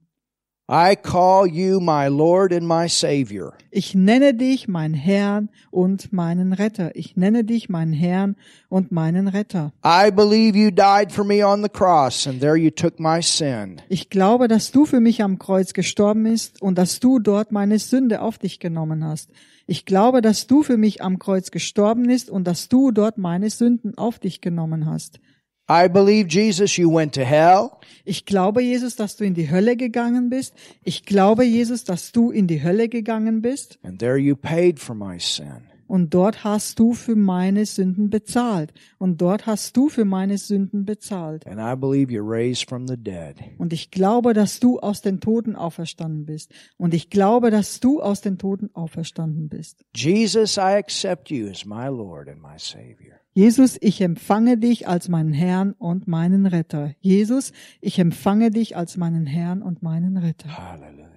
I 0.67 0.97
call 0.97 1.47
you 1.47 1.79
my 1.79 2.09
Lord 2.09 2.51
and 2.51 2.67
my 2.67 2.89
Savior. 2.89 3.53
Ich 3.71 3.95
nenne 3.95 4.33
dich 4.33 4.67
mein 4.67 4.95
Herrn 4.95 5.51
und 5.71 6.11
meinen 6.15 6.55
Retter. 6.55 6.97
Ich 6.97 7.19
nenne 7.19 7.45
dich 7.45 7.69
mein 7.69 7.93
Herrn 7.93 8.35
und 8.71 8.91
meinen 8.91 9.29
Retter. 9.29 9.75
I 9.85 10.11
believe 10.11 10.57
you 10.57 10.71
died 10.71 11.13
for 11.13 11.23
me 11.23 11.47
on 11.47 11.63
the 11.63 11.69
cross, 11.69 12.27
and 12.27 12.41
there 12.41 12.57
you 12.57 12.71
took 12.71 12.99
my 12.99 13.21
sin. 13.21 13.83
Ich 13.91 14.09
glaube, 14.09 14.49
dass 14.49 14.71
du 14.71 14.87
für 14.87 15.01
mich 15.01 15.23
am 15.23 15.39
Kreuz 15.39 15.75
gestorben 15.75 16.23
bist 16.23 16.63
und 16.63 16.79
dass 16.79 16.99
du 16.99 17.19
dort 17.19 17.53
meine 17.53 17.79
Sünde 17.79 18.23
auf 18.23 18.39
dich 18.39 18.59
genommen 18.59 19.05
hast. 19.05 19.29
Ich 19.67 19.85
glaube, 19.85 20.23
dass 20.23 20.47
du 20.47 20.63
für 20.63 20.79
mich 20.79 21.03
am 21.03 21.19
Kreuz 21.19 21.51
gestorben 21.51 22.07
bist 22.07 22.31
und 22.31 22.45
dass 22.45 22.71
du 22.71 22.91
dort 22.91 23.19
meine 23.19 23.51
Sünden 23.51 23.99
auf 23.99 24.19
dich 24.19 24.41
genommen 24.41 24.87
hast. 24.87 25.21
I 25.69 25.89
believe, 25.89 26.29
Jesus, 26.29 26.77
you 26.77 26.91
went 26.91 27.15
to 27.15 27.23
hell. 27.23 27.71
Ich 28.05 28.27
glaube, 28.27 28.63
Jesus, 28.63 28.97
dass 28.97 29.17
du 29.17 29.25
in 29.25 29.33
die 29.33 29.51
Hölle 29.51 29.77
gegangen 29.77 30.29
bist. 30.29 30.55
Ich 30.83 31.07
glaube, 31.07 31.45
Jesus, 31.45 31.85
dass 31.85 32.13
du 32.13 32.31
in 32.31 32.47
die 32.47 32.63
Hölle 32.63 32.91
gegangen 32.91 33.41
bist. 33.41 33.79
And 33.83 33.99
there 33.99 34.19
you 34.19 34.37
paid 34.37 34.79
for 34.79 34.95
my 34.95 35.19
sin. 35.19 35.63
Und 35.87 36.13
dort 36.13 36.45
hast 36.45 36.79
du 36.79 36.93
für 36.93 37.17
meine 37.17 37.65
Sünden 37.67 38.11
bezahlt. 38.11 38.73
Und 38.99 39.23
dort 39.23 39.47
hast 39.47 39.77
du 39.77 39.89
für 39.89 40.05
meine 40.05 40.37
Sünden 40.39 40.85
bezahlt. 40.85 41.47
And 41.47 41.59
I 41.59 41.79
believe 41.79 42.13
you 42.13 42.23
raised 42.23 42.69
from 42.69 42.87
the 42.87 42.97
dead. 42.97 43.37
Und 43.59 43.73
ich 43.73 43.91
glaube, 43.91 44.35
dass 44.35 44.61
du 44.61 44.81
aus 44.81 45.01
den 45.01 45.21
Toten 45.21 45.57
auferstanden 45.57 46.27
bist. 46.27 46.53
Und 46.77 46.93
ich 46.93 47.09
glaube, 47.11 47.51
dass 47.51 47.81
du 47.81 48.03
aus 48.03 48.21
den 48.21 48.37
Toten 48.39 48.71
auferstanden 48.75 49.49
bist. 49.49 49.85
Jesus, 49.95 50.57
I 50.57 50.77
accept 50.77 51.31
you 51.31 51.49
as 51.49 51.65
my 51.65 51.87
Lord 51.87 52.29
and 52.29 52.43
my 52.43 52.59
Savior. 52.59 53.24
Jesus, 53.37 53.77
ich 53.81 54.01
empfange 54.01 54.59
dich 54.59 54.87
als 54.87 55.09
meinen 55.09 55.33
Herrn 55.33 55.73
und 55.73 56.07
meinen 56.07 56.47
Retter. 56.47 56.95
Jesus, 57.01 57.53
ich 57.81 57.99
empfange 57.99 58.53
dich 58.53 58.77
als 58.77 58.97
meinen 58.97 59.27
Herrn 59.27 59.61
und 59.61 59.83
meinen 59.83 60.17
Retter. 60.17 60.57
Hallelujah. 60.57 61.14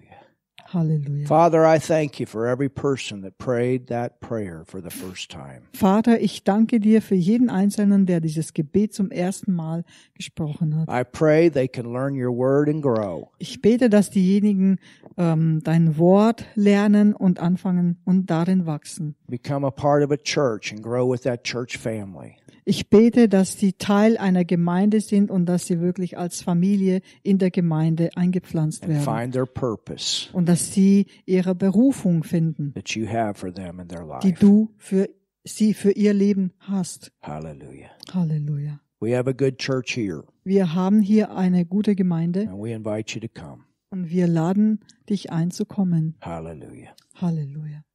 Halleluja. 0.73 1.27
Father, 1.27 1.65
I 1.65 1.79
thank 1.79 2.19
you 2.19 2.25
for 2.25 2.47
every 2.47 2.69
person 2.69 3.21
that 3.21 3.37
prayed 3.37 3.87
that 3.87 4.19
prayer 4.19 4.63
for 4.65 4.81
the 4.81 4.89
first 4.89 5.31
time. 5.31 5.61
Vater, 5.73 6.19
ich 6.19 6.43
danke 6.43 6.79
dir 6.79 7.01
für 7.01 7.15
jeden 7.15 7.49
Einzelnen, 7.49 8.05
der 8.05 8.19
dieses 8.19 8.53
Gebet 8.53 8.93
zum 8.93 9.11
ersten 9.11 9.53
Mal 9.53 9.83
gesprochen 10.15 10.75
hat. 10.75 10.89
I 10.89 11.03
pray 11.03 11.49
they 11.49 11.67
can 11.67 11.91
learn 11.91 12.15
your 12.15 12.35
word 12.35 12.67
and 12.69 12.81
grow. 12.81 13.29
Ich 13.37 13.61
bete, 13.61 13.89
dass 13.89 14.09
diejenigen 14.09 14.79
ähm, 15.17 15.61
dein 15.63 15.97
Wort 15.97 16.45
lernen 16.55 17.13
und 17.13 17.39
anfangen 17.39 17.97
und 18.05 18.29
darin 18.29 18.65
wachsen. 18.65 19.15
Become 19.27 19.65
a 19.65 19.71
part 19.71 20.03
of 20.03 20.11
a 20.11 20.17
church 20.17 20.71
and 20.71 20.81
grow 20.83 21.09
with 21.09 21.21
that 21.21 21.43
church 21.43 21.77
family. 21.77 22.35
Ich 22.69 22.89
bete, 22.89 23.29
dass 23.29 23.57
sie 23.57 23.71
Teil 23.73 24.17
einer 24.17 24.43
Gemeinde 24.43 24.99
sind 24.99 25.31
und 25.31 25.45
dass 25.45 25.67
sie 25.67 25.79
wirklich 25.79 26.17
als 26.17 26.41
Familie 26.41 26.99
in 27.23 27.37
der 27.37 27.49
Gemeinde 27.49 28.09
eingepflanzt 28.17 28.85
werden. 28.85 29.03
find 29.03 29.33
their 29.33 29.45
purpose 29.45 30.27
Und 30.33 30.49
dass 30.49 30.73
sie 30.73 31.05
ihre 31.25 31.55
Berufung 31.55 32.25
finden, 32.25 32.73
that 32.73 32.89
you 32.89 33.07
have 33.07 33.35
for 33.35 33.53
them 33.53 33.79
in 33.79 33.87
their 33.87 34.05
die 34.21 34.33
du 34.33 34.73
für 34.77 35.07
sie, 35.45 35.73
für 35.73 35.91
ihr 35.91 36.13
Leben 36.13 36.51
hast. 36.59 37.13
Halleluja. 37.21 38.81
We 38.99 39.15
have 39.17 39.29
a 39.29 39.33
good 39.33 39.57
church 39.59 39.95
here, 39.95 40.25
Wir 40.43 40.73
haben 40.73 41.01
hier 41.01 41.33
eine 41.37 41.65
gute 41.65 41.95
Gemeinde 41.95 42.49
and 42.49 42.61
we 42.61 42.73
invite 42.73 43.15
you 43.17 43.25
to 43.25 43.29
come. 43.33 43.63
und 43.91 44.09
wir 44.09 44.27
laden 44.27 44.81
dich 45.09 45.31
ein 45.31 45.51
zu 45.51 45.65
kommen. 45.65 46.15
Hallelujah. 46.19 46.93
Halleluja. 47.15 47.85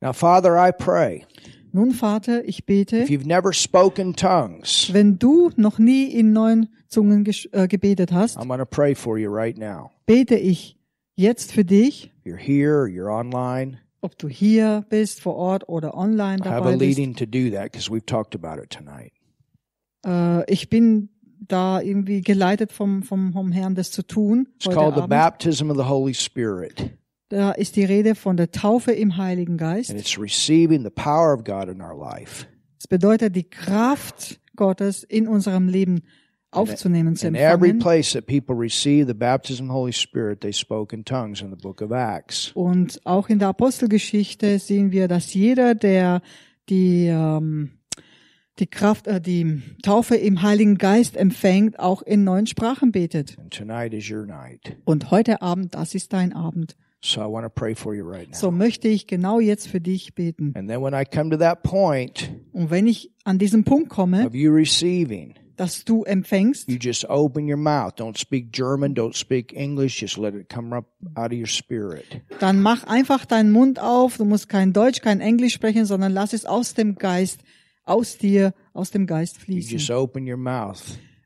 Now, 0.00 0.14
Father, 0.14 0.56
I 0.56 0.72
pray 0.72 1.26
Nun, 1.74 1.92
Vater, 1.92 2.44
ich 2.46 2.66
bete, 2.66 2.98
if 2.98 3.08
you've 3.10 3.26
never 3.26 3.52
spoken 3.52 4.14
tongues, 4.14 4.90
wenn 4.92 5.18
du 5.18 5.50
noch 5.56 5.78
nie 5.78 6.04
in 6.12 6.32
neuen 6.32 6.68
Zungen 6.88 7.24
äh, 7.52 7.66
gebetet 7.68 8.12
hast, 8.12 8.36
I'm 8.38 8.46
going 8.48 8.58
to 8.60 8.66
pray 8.66 8.94
for 8.94 9.16
you 9.18 9.30
right 9.34 9.56
now. 9.56 9.90
bete 10.06 10.34
ich 10.36 10.76
jetzt 11.16 11.52
für 11.52 11.64
dich, 11.64 12.12
You're 12.24 12.36
here, 12.36 12.82
or 12.82 12.86
you're 12.86 13.10
online. 13.10 13.78
ob 14.02 14.18
du 14.18 14.28
hier 14.28 14.84
bist, 14.90 15.20
vor 15.22 15.36
Ort 15.36 15.68
oder 15.68 15.94
online 15.96 16.38
dabei 16.42 16.76
bist. 16.76 16.80
leading 16.80 17.14
to 17.14 17.24
do 17.24 17.50
that 17.50 17.72
because 17.72 17.90
we've 17.90 18.04
talked 18.06 18.34
about 18.34 18.60
it 18.62 18.68
tonight. 18.70 19.12
Äh, 20.04 20.44
ich 20.52 20.68
bin 20.68 21.08
da 21.48 21.80
irgendwie 21.80 22.20
geleitet 22.20 22.70
vom, 22.72 23.02
vom, 23.02 23.32
vom 23.32 23.50
Herrn, 23.50 23.74
das 23.74 23.90
zu 23.90 24.02
tun. 24.06 24.46
It's 24.56 24.66
Heute 24.66 24.76
called 24.76 24.94
the 24.94 25.00
Abend. 25.02 25.10
baptism 25.10 25.70
of 25.70 25.76
the 25.76 25.84
Holy 25.88 26.12
Spirit, 26.14 26.90
Da 27.32 27.52
ist 27.52 27.76
die 27.76 27.84
Rede 27.84 28.14
von 28.14 28.36
der 28.36 28.50
Taufe 28.50 28.92
im 28.92 29.16
Heiligen 29.16 29.56
Geist. 29.56 29.88
and 29.90 29.98
it's 29.98 30.18
receiving 30.18 30.82
the 30.84 30.90
power 30.90 31.32
of 31.32 31.44
God 31.44 31.68
in 31.74 31.80
our 31.80 31.98
life. 31.98 32.46
Es 32.78 32.86
bedeutet, 32.86 33.34
die 33.34 33.48
Kraft 33.48 34.38
Gottes 34.54 35.02
in 35.02 35.26
unserem 35.26 35.66
Leben 35.66 36.02
aufzunehmen, 36.50 37.16
zu 37.16 37.28
In 37.28 37.34
every 37.34 37.70
empfangen. 37.70 37.78
place 37.78 38.12
that 38.12 38.26
people 38.26 38.54
receive 38.54 39.06
the 39.06 39.14
baptism 39.14 39.62
of 39.64 39.68
the 39.68 39.72
Holy 39.72 39.92
Spirit, 39.94 40.42
they 40.42 40.52
spoke 40.52 40.94
in 40.94 41.06
tongues 41.06 41.40
in 41.40 41.48
the 41.48 41.56
book 41.56 41.80
of 41.80 41.90
Acts. 41.90 42.50
Und 42.52 43.00
auch 43.06 43.30
in 43.30 43.38
der 43.38 43.48
Apostelgeschichte 43.48 44.58
sehen 44.58 44.92
wir, 44.92 45.08
dass 45.08 45.32
jeder, 45.32 45.74
der 45.74 46.20
die, 46.68 47.06
ähm, 47.06 47.78
die 48.58 48.66
Kraft, 48.66 49.06
äh, 49.06 49.22
die 49.22 49.62
Taufe 49.82 50.16
im 50.16 50.42
Heiligen 50.42 50.76
Geist 50.76 51.16
empfängt, 51.16 51.78
auch 51.78 52.02
in 52.02 52.24
neuen 52.24 52.46
Sprachen 52.46 52.92
betet. 52.92 53.38
And 53.38 53.50
tonight 53.50 53.94
is 53.94 54.10
your 54.10 54.26
night. 54.26 54.76
Und 54.84 55.10
heute 55.10 55.40
Abend, 55.40 55.74
das 55.74 55.94
ist 55.94 56.12
dein 56.12 56.34
Abend. 56.34 56.76
So 57.04 57.20
I 57.20 57.26
want 57.26 57.44
to 57.44 57.50
pray 57.50 57.74
for 57.74 57.94
you 57.94 58.04
right 58.08 58.28
now. 58.30 58.36
So 58.38 58.50
möchte 58.52 58.86
ich 58.88 59.06
genau 59.08 59.40
jetzt 59.40 59.66
für 59.66 59.80
dich 59.80 60.14
beten. 60.14 60.52
And 60.56 60.68
then 60.68 60.80
when 60.82 60.94
I 60.94 61.04
come 61.04 61.30
to 61.30 61.36
that 61.38 61.62
point 61.64 62.30
Und 62.52 62.70
wenn 62.70 62.86
ich 62.86 63.10
an 63.24 63.38
diesen 63.38 63.64
Punkt 63.64 63.88
komme, 63.88 64.24
of 64.24 64.34
you 64.34 64.52
receiving, 64.52 65.34
dass 65.56 65.84
du 65.84 66.04
empfängst, 66.04 66.68
you 66.68 66.76
just 66.80 67.04
open 67.10 67.48
your 67.50 67.56
mouth. 67.56 67.94
Don't 67.96 68.16
speak 68.18 68.52
German, 68.52 68.94
don't 68.94 69.16
speak 69.16 69.52
English, 69.52 70.00
just 70.00 70.16
let 70.16 70.34
it 70.34 70.48
come 70.48 70.74
up 70.76 70.86
out 71.16 71.32
of 71.32 71.38
your 71.38 71.46
spirit. 71.46 72.22
dann 72.38 72.62
mach 72.62 72.84
einfach 72.84 73.24
deinen 73.26 73.50
Mund 73.50 73.80
auf. 73.80 74.16
Du 74.16 74.24
musst 74.24 74.48
kein 74.48 74.72
Deutsch, 74.72 75.00
kein 75.00 75.20
Englisch 75.20 75.54
sprechen, 75.54 75.84
sondern 75.86 76.12
lass 76.12 76.32
es 76.32 76.46
aus 76.46 76.74
dem 76.74 76.94
Geist, 76.94 77.40
aus 77.84 78.16
dir, 78.16 78.54
aus 78.74 78.92
dem 78.92 79.06
Geist 79.08 79.38
You 79.48 79.56
just 79.56 79.68
fließen. 79.70 79.96
open 79.96 80.28
your 80.30 80.36
mouth 80.38 80.82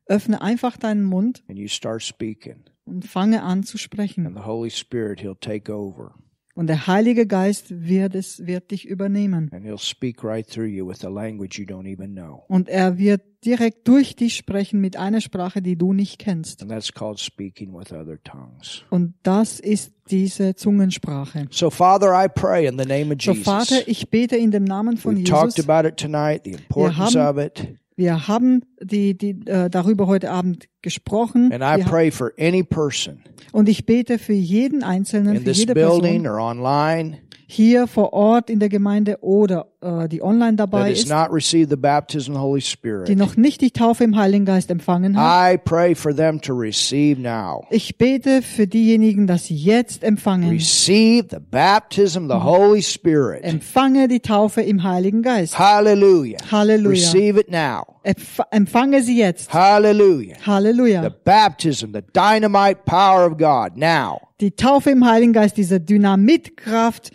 Öffne 0.06 0.40
einfach 0.40 0.78
deinen 0.78 1.04
Mund 1.04 1.42
and 1.48 1.58
you 1.58 1.68
start 1.68 2.02
speaking. 2.02 2.64
Und 2.86 3.04
fange 3.06 3.42
an 3.42 3.62
zu 3.62 3.76
sprechen. 3.78 4.26
And 4.26 4.36
the 4.36 4.44
Holy 4.44 4.70
Spirit, 4.70 5.20
He'll 5.20 5.38
take 5.40 5.72
over 5.72 6.14
Und 6.54 6.68
der 6.68 6.86
Heilige 6.86 7.26
Geist 7.26 7.66
wird 7.86 8.14
es, 8.14 8.46
wird 8.46 8.70
dich 8.70 8.86
übernehmen. 8.86 9.50
and 9.52 9.66
He'll 9.66 9.76
speak 9.78 10.24
right 10.24 10.46
through 10.48 10.66
you 10.68 10.88
with 10.88 11.04
a 11.04 11.08
language 11.10 11.58
you 11.58 11.66
don't 11.66 11.86
even 11.86 12.14
know. 12.14 12.44
Und 12.48 12.68
er 12.70 12.96
wird 12.96 13.20
direkt 13.44 13.86
durch 13.86 14.16
dich 14.16 14.34
sprechen 14.36 14.80
mit 14.80 14.96
einer 14.96 15.20
Sprache, 15.20 15.60
die 15.62 15.76
du 15.76 15.92
nicht 15.92 16.18
kennst. 16.18 16.62
And 16.62 16.70
that's 16.70 16.90
called 16.92 17.20
speaking 17.20 17.72
with 17.74 17.92
other 17.92 18.18
tongues. 18.24 18.82
Und 18.90 19.14
das 19.22 19.60
ist 19.60 19.92
diese 20.10 20.54
Zungensprache. 20.56 21.46
So, 21.50 21.68
Father, 21.70 22.08
I 22.14 22.26
pray 22.28 22.66
in 22.66 22.78
the 22.78 22.86
name 22.86 23.12
of 23.14 23.20
So 23.22 23.32
Jesus. 23.32 23.44
Vater, 23.44 23.86
ich 23.86 24.08
bete 24.08 24.36
in 24.36 24.50
dem 24.50 24.64
Namen 24.64 24.96
von 24.96 25.16
We've 25.16 25.24
talked 25.28 25.56
Jesus. 25.58 25.68
about 25.68 25.86
it 25.86 25.96
tonight, 25.98 26.42
the 26.44 26.52
importance 26.52 27.16
of 27.16 27.36
it. 27.38 27.76
Wir 27.96 28.28
haben 28.28 28.62
die, 28.80 29.16
die, 29.16 29.40
äh, 29.46 29.70
darüber 29.70 30.06
heute 30.06 30.30
Abend 30.30 30.68
gesprochen. 30.82 31.50
And 31.50 31.62
I 31.62 31.82
Wir, 31.82 31.84
pray 31.86 32.10
for 32.10 32.32
any 32.38 32.62
person 32.62 33.22
und 33.52 33.68
ich 33.68 33.86
bete 33.86 34.18
für 34.18 34.34
jeden 34.34 34.82
Einzelnen, 34.82 35.36
in 35.36 35.38
für 35.40 35.44
this 35.44 35.58
jede 35.58 35.74
building 35.74 36.22
Person 36.22 36.26
or 36.26 36.40
online 36.40 37.18
hier 37.46 37.86
vor 37.86 38.12
Ort 38.12 38.50
in 38.50 38.58
der 38.58 38.68
Gemeinde 38.68 39.18
oder 39.22 39.68
die 40.08 40.22
online 40.22 40.56
dabei 40.56 40.92
ist, 40.92 41.08
not 41.08 41.32
received 41.32 41.70
the 41.70 41.76
baptism 41.76 42.32
of 42.32 42.38
the 42.38 42.42
Holy 42.42 43.04
die 43.06 43.16
noch 43.16 43.36
nicht 43.36 43.60
die 43.60 43.70
Taufe 43.70 44.04
im 44.04 44.16
Heiligen 44.16 44.44
Geist 44.44 44.70
empfangen 44.70 45.16
hat. 45.16 45.54
I 45.54 45.58
pray 45.58 45.94
for 45.94 46.14
them 46.14 46.40
to 46.40 46.54
receive 46.54 47.20
now. 47.20 47.66
Ich 47.70 47.96
bete 47.96 48.42
für 48.42 48.66
diejenigen, 48.66 49.26
dass 49.26 49.46
sie 49.46 49.56
jetzt 49.56 50.02
empfangen. 50.02 50.50
Receive 50.50 51.28
the 51.30 51.38
baptism 51.38 52.30
of 52.30 52.40
the 52.40 52.44
Holy 52.44 52.82
Spirit. 52.82 53.44
Empfange 53.44 54.08
die 54.08 54.20
Taufe 54.20 54.62
im 54.62 54.82
Heiligen 54.82 55.22
Geist. 55.22 55.58
Halleluja. 55.58 56.38
Receive 56.52 57.40
it 57.40 57.50
now. 57.50 57.96
Empf 58.02 58.40
empfange 58.50 59.02
sie 59.02 59.18
jetzt. 59.18 59.52
Hallelujah. 59.52 60.36
The 60.38 60.50
Halleluja. 60.50 61.10
baptism, 61.24 61.92
the 61.92 62.02
dynamite 62.14 62.84
power 62.84 63.26
of 63.26 63.36
God 63.36 63.76
now. 63.76 64.20
Die 64.40 64.50
Taufe 64.50 64.90
im 64.90 65.04
Heiligen 65.04 65.32
Geist, 65.32 65.56
diese 65.56 65.80
Dynamitkraft 65.80 67.10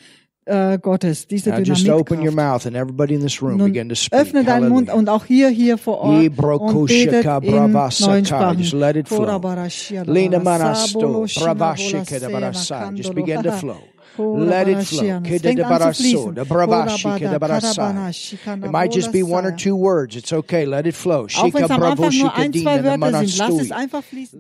äh, 0.46 0.78
Gottes, 0.80 1.28
diese 1.28 1.50
Now 1.52 1.60
just 1.60 1.88
open 1.90 2.22
your 2.22 2.32
mouth 2.32 2.66
and 2.66 2.76
everybody 2.76 3.14
in 3.16 3.22
this 3.22 3.42
room 3.42 3.58
Nun 3.58 3.68
begin 3.72 3.90
to 3.90 3.96
speak. 3.96 4.20
öffne 4.20 4.44
deinen 4.44 4.70
Mund 4.70 4.92
und 4.92 5.10
auch 5.10 5.26
hier, 5.26 5.50
hier 5.50 5.78
vor 5.78 6.00
Ort 6.00 6.24
und 6.38 6.88
betet 6.88 7.26
in 7.44 7.72
neuen 7.72 8.26
Sprachen. 8.26 8.60
Just 8.60 8.74
let 8.74 8.96
it 8.96 9.08
flow. 9.08 9.40
Lina 10.06 10.40
manasto, 10.40 11.26
bravashika 11.40 12.20
de 12.20 12.30
barasa. 12.30 12.92
Just 12.96 13.14
begin 13.14 13.44
to 13.44 13.52
flow. 13.52 13.78
Let 14.18 14.68
it 14.68 14.84
flow. 14.84 15.22
Kida 15.22 15.56
de 15.56 15.64
baraso, 15.64 16.32
de 16.32 16.44
bravashika 16.44 17.30
de 17.32 17.40
barasa. 17.40 18.10
It 18.66 18.72
might 18.72 18.92
just 18.92 19.12
be 19.12 19.24
one 19.24 19.46
or 19.46 19.52
two 19.56 19.76
words. 19.76 20.16
It's 20.16 20.34
okay. 20.34 20.66
Let 20.66 20.86
it 20.86 20.96
flow. 20.96 21.28
Auch 21.36 21.44
wenn 21.44 21.52
Shika 21.52 21.66
es 21.66 21.72
am 21.72 21.84
Anfang 21.84 22.18
nur 22.18 22.36
ein, 22.36 22.54
zwei 22.54 22.84
Wörter 22.84 23.26
sind, 23.26 23.38
lass 23.38 23.62
es 23.62 23.72
einfach 23.72 24.04
fließen. 24.04 24.40